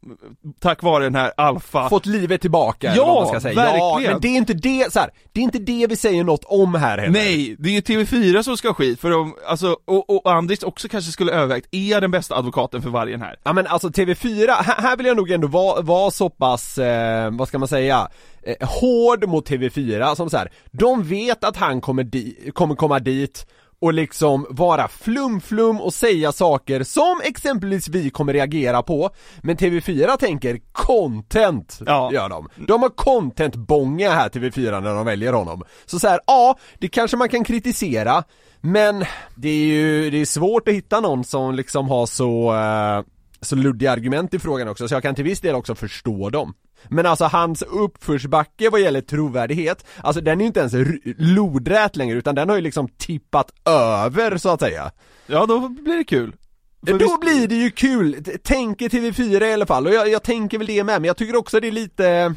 tack 0.61 0.83
vare 0.83 1.05
den 1.05 1.15
här 1.15 1.33
alfa 1.37 1.89
Fått 1.89 2.07
livet 2.07 2.41
tillbaka 2.41 2.87
eller 2.87 2.97
Ja, 2.97 3.07
vad 3.07 3.23
man 3.23 3.27
ska 3.29 3.41
säga. 3.41 3.55
Ja, 3.55 3.95
verkligen. 3.95 4.13
men 4.13 4.21
det 4.21 4.29
är 4.29 4.37
inte 4.37 4.55
det, 4.55 4.93
så 4.93 5.01
här, 5.01 5.11
det 5.33 5.41
är 5.41 5.45
inte 5.45 5.59
det 5.59 5.87
vi 5.87 5.97
säger 5.97 6.25
något 6.25 6.45
om 6.45 6.75
här 6.75 6.99
heller. 6.99 7.13
Nej, 7.13 7.57
det 7.59 7.69
är 7.69 7.73
ju 7.73 7.81
TV4 7.81 8.43
som 8.43 8.57
ska 8.57 8.69
ha 8.69 8.75
skit 8.75 9.01
för 9.01 9.11
de, 9.11 9.35
alltså, 9.47 9.77
och, 9.85 10.11
och 10.11 10.33
Andris 10.33 10.63
också 10.63 10.89
kanske 10.89 11.13
skulle 11.13 11.33
övervägt, 11.33 11.69
är 11.71 11.91
jag 11.91 12.03
den 12.03 12.11
bästa 12.11 12.37
advokaten 12.37 12.83
för 12.83 12.91
vargen 12.91 13.21
här? 13.23 13.37
Ja 13.45 13.53
men 13.53 13.67
alltså 13.67 13.89
TV4, 13.89 14.49
här, 14.49 14.83
här 14.83 14.97
vill 14.97 15.07
jag 15.07 15.17
nog 15.17 15.31
ändå 15.31 15.49
vara, 15.49 15.83
vara 15.83 16.11
så 16.11 16.31
pass, 16.31 16.79
eh, 16.79 17.31
vad 17.31 17.49
ska 17.49 17.59
man 17.59 17.69
säga, 17.69 18.09
eh, 18.43 18.69
hård 18.69 19.29
mot 19.29 19.49
TV4 19.51 20.15
som 20.15 20.31
så 20.31 20.37
här. 20.37 20.53
de 20.71 21.03
vet 21.03 21.45
att 21.45 21.57
han 21.57 21.81
kommer, 21.81 22.05
di- 22.05 22.51
kommer 22.55 22.75
komma 22.75 22.99
dit 22.99 23.47
och 23.81 23.93
liksom 23.93 24.47
vara 24.51 24.89
flum-flum 24.89 25.81
och 25.81 25.95
säga 25.95 26.33
saker 26.33 26.83
som 26.83 27.21
exempelvis 27.25 27.89
vi 27.89 28.11
kommer 28.11 28.33
reagera 28.33 28.83
på 28.83 29.11
Men 29.43 29.57
TV4 29.57 30.17
tänker 30.17 30.59
content, 30.73 31.79
gör 32.13 32.29
de. 32.29 32.49
De 32.57 32.83
har 32.83 32.89
content-bånga 32.89 34.11
här 34.11 34.29
TV4 34.29 34.81
när 34.81 34.95
de 34.95 35.07
väljer 35.07 35.33
honom. 35.33 35.63
Så 35.87 35.99
så 35.99 36.09
här, 36.09 36.21
ja, 36.27 36.59
det 36.79 36.89
kanske 36.89 37.17
man 37.17 37.29
kan 37.29 37.45
kritisera 37.45 38.25
men 38.61 39.05
det 39.35 39.49
är 39.49 39.65
ju, 39.67 40.11
det 40.11 40.21
är 40.21 40.25
svårt 40.25 40.69
att 40.69 40.75
hitta 40.75 41.01
någon 41.01 41.25
som 41.25 41.55
liksom 41.55 41.89
har 41.89 42.07
så, 42.07 42.55
eh, 42.55 43.05
så 43.41 43.57
luddiga 43.57 43.93
argument 43.93 44.35
i 44.35 44.39
frågan 44.39 44.69
också, 44.69 44.89
så 44.89 44.95
jag 44.95 45.03
kan 45.03 45.15
till 45.15 45.25
viss 45.25 45.41
del 45.41 45.55
också 45.55 45.75
förstå 45.75 46.31
dem. 46.31 46.55
Men 46.89 47.07
alltså 47.07 47.25
hans 47.25 47.63
uppförsbacke 47.63 48.71
vad 48.71 48.81
gäller 48.81 49.01
trovärdighet, 49.01 49.87
alltså 50.03 50.21
den 50.21 50.41
är 50.41 50.43
ju 50.43 50.47
inte 50.47 50.61
ens 50.61 50.75
lodrät 51.19 51.97
längre 51.97 52.19
utan 52.19 52.35
den 52.35 52.49
har 52.49 52.57
ju 52.57 52.63
liksom 52.63 52.89
tippat 52.89 53.51
över 53.65 54.37
så 54.37 54.49
att 54.49 54.61
säga. 54.61 54.91
Ja, 55.27 55.47
då 55.47 55.69
blir 55.69 55.97
det 55.97 56.05
kul. 56.05 56.33
Då 56.81 57.19
blir 57.19 57.49
det 57.49 57.55
ju 57.55 57.71
kul, 57.71 58.25
tänker 58.43 58.89
TV4 58.89 59.45
i 59.45 59.53
alla 59.53 59.67
fall 59.67 59.87
och 59.87 59.95
jag, 59.95 60.09
jag 60.09 60.23
tänker 60.23 60.59
väl 60.59 60.67
det 60.67 60.85
med 60.85 61.01
men 61.01 61.05
jag 61.05 61.17
tycker 61.17 61.37
också 61.37 61.61
det 61.61 61.67
är 61.67 61.73
lite 61.73 62.35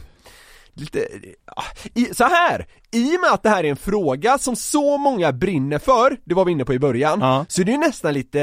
Lite, 0.78 1.08
ja, 1.56 1.64
i, 1.94 2.06
så 2.06 2.24
här 2.24 2.68
i 2.92 3.18
och 3.18 3.22
med 3.22 3.32
att 3.32 3.44
det 3.44 3.50
här 3.50 3.64
är 3.64 3.70
en 3.70 3.76
fråga 3.76 4.38
som 4.38 4.56
så 4.56 4.98
många 4.98 5.32
brinner 5.32 5.80
för, 5.80 6.18
det 6.26 6.36
var 6.36 6.46
vi 6.46 6.52
inne 6.52 6.66
på 6.66 6.74
i 6.74 6.80
början, 6.80 7.46
så 7.48 7.62
är 7.62 7.66
det 7.66 7.72
ju 7.72 7.78
nästan 7.78 8.14
lite 8.14 8.40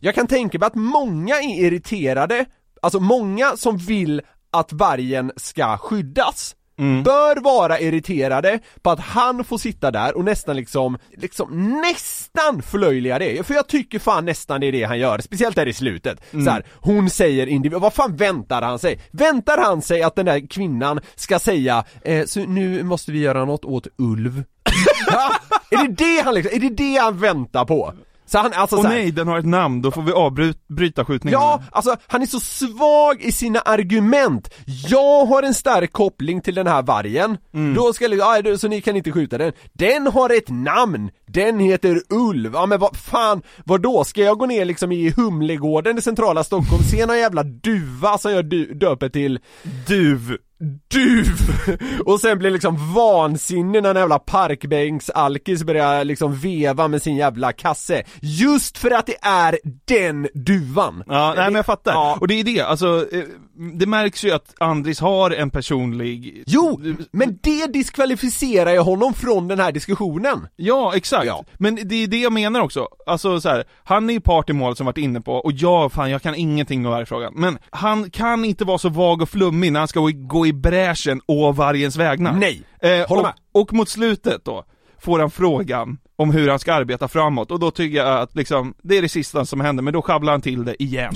Jag 0.00 0.14
kan 0.14 0.26
tänka 0.26 0.58
mig 0.58 0.66
att 0.66 0.74
många 0.74 1.34
är 1.36 1.64
irriterade, 1.64 2.44
alltså 2.82 3.00
många 3.00 3.56
som 3.56 3.76
vill 3.78 4.22
att 4.52 4.72
vargen 4.72 5.32
ska 5.36 5.76
skyddas 5.78 6.54
Bör 7.04 7.40
vara 7.40 7.80
irriterade 7.80 8.58
på 8.82 8.90
att 8.90 9.00
han 9.00 9.44
får 9.44 9.58
sitta 9.58 9.90
där 9.90 10.16
och 10.16 10.24
nästan 10.24 10.56
liksom, 10.56 10.98
liksom 11.16 11.80
nästan 11.80 12.62
förlöjliga 12.62 13.18
det, 13.18 13.46
för 13.46 13.54
jag 13.54 13.66
tycker 13.68 13.98
fan 13.98 14.24
nästan 14.24 14.60
det 14.60 14.66
är 14.66 14.72
det 14.72 14.84
han 14.84 14.98
gör, 14.98 15.18
speciellt 15.18 15.56
där 15.56 15.68
i 15.68 15.72
slutet. 15.72 16.20
Så 16.30 16.50
här, 16.50 16.66
hon 16.74 17.10
säger 17.10 17.46
individ, 17.46 17.78
vad 17.78 17.94
fan 17.94 18.16
väntar 18.16 18.62
han 18.62 18.78
sig? 18.78 19.00
Väntar 19.10 19.58
han 19.58 19.82
sig 19.82 20.02
att 20.02 20.16
den 20.16 20.26
där 20.26 20.46
kvinnan 20.50 21.00
ska 21.14 21.38
säga, 21.38 21.84
eh, 22.02 22.24
så 22.24 22.40
nu 22.40 22.82
måste 22.82 23.12
vi 23.12 23.18
göra 23.18 23.44
något 23.44 23.64
åt 23.64 23.86
Ulv? 23.98 24.44
Ja, 25.10 25.32
är 25.70 25.88
det 25.88 25.94
det 25.94 26.22
han 26.24 26.34
liksom, 26.34 26.56
är 26.56 26.60
det 26.60 26.74
det 26.76 26.96
han 26.96 27.18
väntar 27.18 27.64
på? 27.64 27.94
Så 28.30 28.38
han, 28.38 28.52
alltså 28.52 28.76
Åh 28.76 28.82
så 28.82 28.88
här, 28.88 28.94
nej, 28.94 29.10
den 29.10 29.28
har 29.28 29.38
ett 29.38 29.46
namn, 29.46 29.82
då 29.82 29.90
får 29.90 30.02
vi 30.02 30.12
avbryta 30.12 31.04
skjutningen. 31.04 31.40
Ja, 31.40 31.62
alltså 31.72 31.96
han 32.06 32.22
är 32.22 32.26
så 32.26 32.40
svag 32.40 33.22
i 33.22 33.32
sina 33.32 33.60
argument. 33.60 34.54
Jag 34.88 35.26
har 35.26 35.42
en 35.42 35.54
stark 35.54 35.92
koppling 35.92 36.40
till 36.40 36.54
den 36.54 36.66
här 36.66 36.82
vargen, 36.82 37.36
då 37.76 37.92
ska 37.92 38.06
jag, 38.06 38.44
då- 38.44 38.58
så 38.58 38.68
ni 38.68 38.80
kan 38.80 38.96
inte 38.96 39.12
skjuta 39.12 39.38
den. 39.38 39.52
Den 39.72 40.06
har 40.06 40.30
ett 40.36 40.48
namn, 40.48 41.10
den 41.26 41.58
heter 41.58 42.02
Ulv. 42.10 42.50
Ja 42.54 42.66
men 42.66 42.80
vad 42.80 42.96
fan, 42.96 43.42
vad 43.64 43.80
då 43.82 44.04
Ska 44.04 44.20
jag 44.22 44.38
gå 44.38 44.46
ner 44.46 44.64
liksom 44.64 44.92
i 44.92 45.10
Humlegården 45.10 45.98
i 45.98 46.02
centrala 46.02 46.44
Stockholm, 46.44 46.82
se 46.82 47.06
någon 47.06 47.18
jävla 47.18 47.42
duva 47.42 48.18
som 48.18 48.32
jag 48.32 48.44
döper 48.78 49.08
till 49.08 49.38
Duv 49.86 50.36
Duv! 50.88 51.26
Och 52.06 52.20
sen 52.20 52.38
blir 52.38 52.50
liksom 52.50 52.94
vansinnig 52.94 53.82
när 53.82 53.90
en 53.90 53.96
jävla 53.96 54.18
parkbänksalkis 54.18 55.64
börjar 55.64 56.04
liksom 56.04 56.34
veva 56.34 56.88
med 56.88 57.02
sin 57.02 57.16
jävla 57.16 57.52
kasse 57.52 58.02
Just 58.20 58.78
för 58.78 58.90
att 58.90 59.06
det 59.06 59.16
är 59.22 59.58
den 59.84 60.28
duvan! 60.34 61.04
Ja, 61.06 61.34
nej 61.36 61.44
men 61.44 61.54
jag 61.54 61.66
fattar. 61.66 62.20
Och 62.20 62.28
det 62.28 62.34
är 62.34 62.44
det, 62.44 62.60
alltså, 62.60 63.06
eh, 63.12 63.24
det 63.58 63.86
märks 63.86 64.24
ju 64.24 64.30
att 64.30 64.54
Andris 64.60 65.00
har 65.00 65.30
en 65.30 65.50
personlig... 65.50 66.42
Jo, 66.46 66.80
men 67.10 67.38
det 67.42 67.66
diskvalificerar 67.66 68.72
ju 68.72 68.78
honom 68.78 69.14
från 69.14 69.48
den 69.48 69.60
här 69.60 69.72
diskussionen! 69.72 70.48
Ja, 70.56 70.96
exakt. 70.96 71.30
Men 71.58 71.74
det 71.74 71.94
är 71.94 72.06
det 72.06 72.18
jag 72.18 72.32
menar 72.32 72.60
också. 72.60 72.88
Alltså 73.06 73.40
så 73.40 73.48
här, 73.48 73.64
han 73.84 74.10
är 74.10 74.14
ju 74.14 74.20
part 74.20 74.50
i 74.50 74.52
målet 74.52 74.76
som 74.78 74.86
varit 74.86 74.98
inne 74.98 75.20
på, 75.20 75.32
och 75.32 75.52
jag, 75.52 75.92
fan 75.92 76.10
jag 76.10 76.22
kan 76.22 76.34
ingenting 76.34 76.86
om 76.86 76.92
vargfrågan. 76.92 77.32
Men 77.36 77.58
han 77.70 78.10
kan 78.10 78.44
inte 78.44 78.64
vara 78.64 78.78
så 78.78 78.88
vag 78.88 79.22
och 79.22 79.28
flummig 79.28 79.72
när 79.72 79.80
han 79.80 79.88
ska 79.88 80.00
gå 80.00 80.10
i, 80.10 80.12
gå 80.12 80.46
i 80.46 80.52
bräschen 80.52 81.20
å 81.26 81.52
vargens 81.52 81.96
vägnar. 81.96 82.32
Nej! 82.32 82.62
Eh, 82.80 82.88
Håller 83.08 83.22
och, 83.22 83.22
med. 83.22 83.34
och 83.52 83.72
mot 83.72 83.88
slutet 83.88 84.44
då, 84.44 84.64
får 84.98 85.18
han 85.18 85.30
frågan 85.30 85.98
om 86.18 86.30
hur 86.30 86.48
han 86.48 86.58
ska 86.58 86.74
arbeta 86.74 87.08
framåt, 87.08 87.50
och 87.50 87.60
då 87.60 87.70
tycker 87.70 87.96
jag 87.96 88.20
att 88.20 88.36
liksom, 88.36 88.74
det 88.82 88.98
är 88.98 89.02
det 89.02 89.08
sista 89.08 89.44
som 89.44 89.60
händer, 89.60 89.82
men 89.82 89.92
då 89.92 90.02
sjabblar 90.02 90.32
han 90.32 90.42
till 90.42 90.64
det 90.64 90.82
igen. 90.82 91.14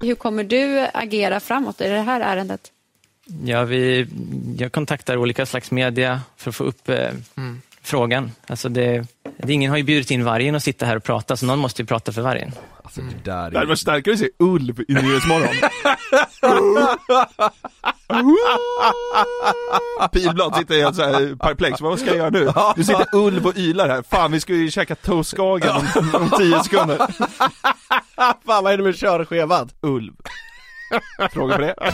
Hur 0.00 0.14
kommer 0.14 0.44
du 0.44 0.86
agera 0.94 1.40
framåt 1.40 1.80
i 1.80 1.88
det 1.88 2.00
här 2.00 2.20
ärendet? 2.20 2.60
Ja, 3.44 3.64
vi, 3.64 4.06
jag 4.58 4.72
kontaktar 4.72 5.16
olika 5.16 5.46
slags 5.46 5.70
media 5.70 6.20
för 6.36 6.50
att 6.50 6.56
få 6.56 6.64
upp 6.64 6.88
eh, 6.88 7.10
frågan. 7.82 8.30
Alltså 8.46 8.68
det, 8.68 9.06
det, 9.36 9.52
ingen 9.52 9.70
har 9.70 9.76
ju 9.76 9.82
bjudit 9.84 10.10
in 10.10 10.24
vargen 10.24 10.54
att 10.54 10.62
sitta 10.62 10.86
här 10.86 10.96
och 10.96 11.04
prata, 11.04 11.36
så 11.36 11.46
någon 11.46 11.58
måste 11.58 11.82
ju 11.82 11.86
prata 11.86 12.12
för 12.12 12.22
vargen. 12.22 12.52
Alltså 12.82 13.00
det 13.00 13.30
där 13.30 13.50
Det 13.50 13.58
hade 13.58 13.68
varit 13.68 13.78
starkare 13.78 14.14
att 14.14 14.20
se 14.20 14.28
Ulv 14.38 14.80
i 14.80 14.94
Nyhetsmorgon. 14.94 15.48
Pilblad 20.12 20.56
sitter 20.56 20.74
helt 20.74 20.96
såhär 20.96 21.36
perplex, 21.36 21.80
vad 21.80 21.98
ska 21.98 22.08
jag 22.08 22.16
göra 22.16 22.30
nu? 22.30 22.52
Nu 22.76 22.84
sitter 22.84 23.06
Ulv 23.12 23.46
och 23.46 23.56
ylar 23.56 23.88
här, 23.88 24.02
fan 24.10 24.32
vi 24.32 24.40
ska 24.40 24.54
ju 24.54 24.70
käka 24.70 24.94
toastskagen 24.94 25.70
om, 25.70 25.86
om 26.14 26.30
tio 26.38 26.62
sekunder. 26.62 26.98
Fan 28.46 28.64
vad 28.64 28.72
är 28.72 28.76
det 28.76 28.82
med 28.82 28.96
körschemat? 28.96 29.74
Ulv. 29.80 30.12
Fråga 31.32 31.56
på 31.56 31.62
det? 31.62 31.74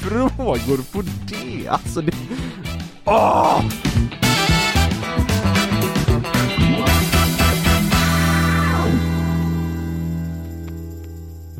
Frågor 0.00 0.92
på 0.92 1.02
det, 1.28 1.68
alltså 1.68 2.00
det... 2.00 2.12
Åh! 3.04 3.62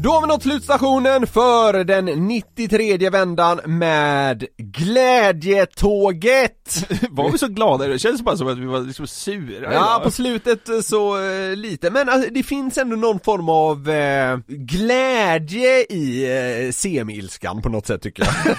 Då 0.00 0.10
har 0.10 0.20
vi 0.20 0.26
nått 0.26 0.42
slutstationen 0.42 1.26
för 1.26 1.84
den 1.84 2.04
93 2.04 3.10
vändan 3.10 3.60
med 3.64 4.44
Glädjetåget! 4.56 6.88
Var 7.10 7.30
vi 7.32 7.38
så 7.38 7.48
glada? 7.48 7.86
Det 7.86 7.98
känns 7.98 8.22
bara 8.22 8.36
som 8.36 8.48
att 8.48 8.58
vi 8.58 8.66
var 8.66 8.80
liksom 8.80 9.06
sura 9.06 9.62
Ja, 9.62 9.70
idag. 9.70 10.02
på 10.02 10.10
slutet 10.10 10.68
så 10.82 11.24
eh, 11.30 11.56
lite, 11.56 11.90
men 11.90 12.08
alltså, 12.08 12.30
det 12.32 12.42
finns 12.42 12.78
ändå 12.78 12.96
någon 12.96 13.20
form 13.20 13.48
av 13.48 13.90
eh, 13.90 14.38
glädje 14.46 15.82
i 15.90 16.24
eh, 16.66 16.72
semi-ilskan 16.72 17.62
på 17.62 17.68
något 17.68 17.86
sätt 17.86 18.02
tycker 18.02 18.24
jag. 18.24 18.34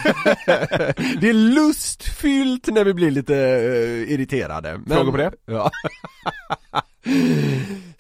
det 1.22 1.30
är 1.30 1.34
lustfyllt 1.34 2.68
när 2.68 2.84
vi 2.84 2.94
blir 2.94 3.12
lite 3.12 3.36
eh, 3.38 4.12
irriterade. 4.14 4.78
Men, 4.86 4.98
Frågor 4.98 5.12
på 5.12 5.18
det? 5.18 5.32
Ja. 5.46 5.72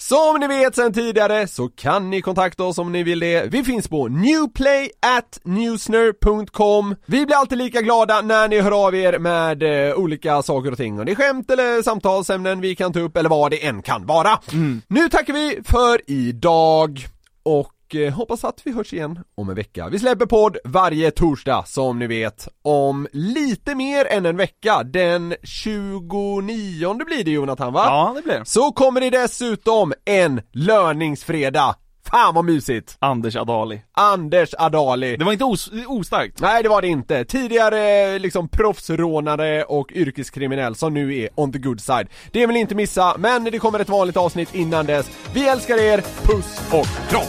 Som 0.10 0.40
ni 0.40 0.48
vet 0.48 0.76
sedan 0.76 0.94
tidigare 0.94 1.48
så 1.48 1.68
kan 1.68 2.10
ni 2.10 2.22
kontakta 2.22 2.64
oss 2.64 2.78
om 2.78 2.92
ni 2.92 3.04
vill 3.04 3.20
det. 3.20 3.46
Vi 3.52 3.64
finns 3.64 3.88
på 3.88 4.08
newplay 4.08 4.92
at 5.02 5.40
newsner.com 5.44 6.96
Vi 7.06 7.26
blir 7.26 7.36
alltid 7.36 7.58
lika 7.58 7.82
glada 7.82 8.22
när 8.22 8.48
ni 8.48 8.60
hör 8.60 8.86
av 8.88 8.96
er 8.96 9.20
med 9.20 9.64
eh, 9.64 9.96
olika 9.96 10.42
saker 10.42 10.72
och 10.72 10.78
ting. 10.78 11.00
Och 11.00 11.06
det 11.06 11.12
är 11.12 11.16
skämt 11.16 11.52
eller 11.52 11.82
samtalsämnen 11.82 12.62
vi 12.62 12.76
kan 12.76 12.94
ta 12.94 13.00
upp 13.00 13.18
eller 13.18 13.30
vad 13.30 13.52
det 13.52 13.66
än 13.66 13.82
kan 13.82 14.06
vara. 14.06 14.40
Nu 14.88 15.10
tackar 15.10 15.34
vi 15.34 15.60
för 15.66 16.02
idag 16.08 17.08
och 17.44 17.72
eh, 17.96 18.14
hoppas 18.14 18.44
att 18.44 18.62
vi 18.64 18.72
hörs 18.72 18.94
igen 18.94 19.20
om 19.36 19.50
en 19.50 19.56
vecka. 19.56 19.90
Vi 19.90 20.00
släpper 20.00 20.26
podd 20.26 20.58
varje 20.64 21.12
torsdag 21.12 21.64
som 21.68 22.00
ni 22.00 22.08
vet. 22.08 22.48
Om 22.62 23.08
lite 23.12 23.76
mer 23.76 24.06
än 24.06 24.26
en 24.26 24.38
vecka, 24.38 24.84
den 24.84 25.36
29 25.44 27.06
blir 27.06 27.24
det 27.24 27.32
Jonathan 27.32 27.74
va? 27.74 27.84
Ja, 27.86 28.14
det 28.16 28.22
blir. 28.22 28.44
Så 28.46 28.72
kommer 28.72 29.02
det 29.02 29.10
dessutom 29.10 29.94
en 30.06 30.42
löningsfredag. 30.52 31.76
Fan 32.12 32.34
vad 32.36 32.46
mysigt! 32.46 32.98
Anders 33.00 33.36
Adali. 33.36 33.82
Anders 33.94 34.54
Adali. 34.58 35.18
Det 35.18 35.26
var 35.26 35.32
inte 35.32 35.46
os 35.46 35.70
ostarkt. 35.88 36.40
Nej 36.40 36.64
det 36.64 36.70
var 36.70 36.82
det 36.82 36.88
inte. 36.88 37.26
Tidigare 37.26 38.20
liksom 38.20 38.50
proffsrånare 38.50 39.64
och 39.64 39.92
yrkeskriminell 39.92 40.76
som 40.76 40.94
nu 40.94 41.18
är 41.18 41.30
on 41.36 41.52
the 41.52 41.60
good 41.60 41.82
side. 41.82 42.08
Det 42.32 42.48
vill 42.48 42.54
ni 42.54 42.60
inte 42.60 42.76
missa, 42.76 43.16
men 43.18 43.44
det 43.44 43.60
kommer 43.60 43.80
ett 43.80 43.90
vanligt 43.90 44.18
avsnitt 44.18 44.56
innan 44.56 44.86
dess. 44.86 45.10
Vi 45.34 45.48
älskar 45.48 45.78
er, 45.78 45.98
puss 46.24 46.62
och 46.72 46.88
kram! 47.10 47.22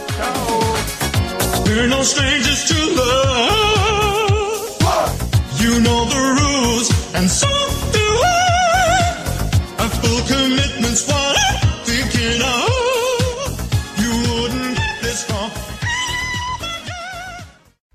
We're 1.65 1.87
no 1.87 2.03
strangers 2.03 2.67
to 2.67 2.75
love. 2.75 3.71
You 5.63 5.79
know 5.79 6.05
the 6.09 6.19
rules, 6.41 7.15
and 7.15 7.29
so 7.31 7.47
do 7.93 7.99
I. 7.99 8.35
A 9.77 9.89
full 9.89 10.21
commitment's 10.35 11.07
what 11.07 11.40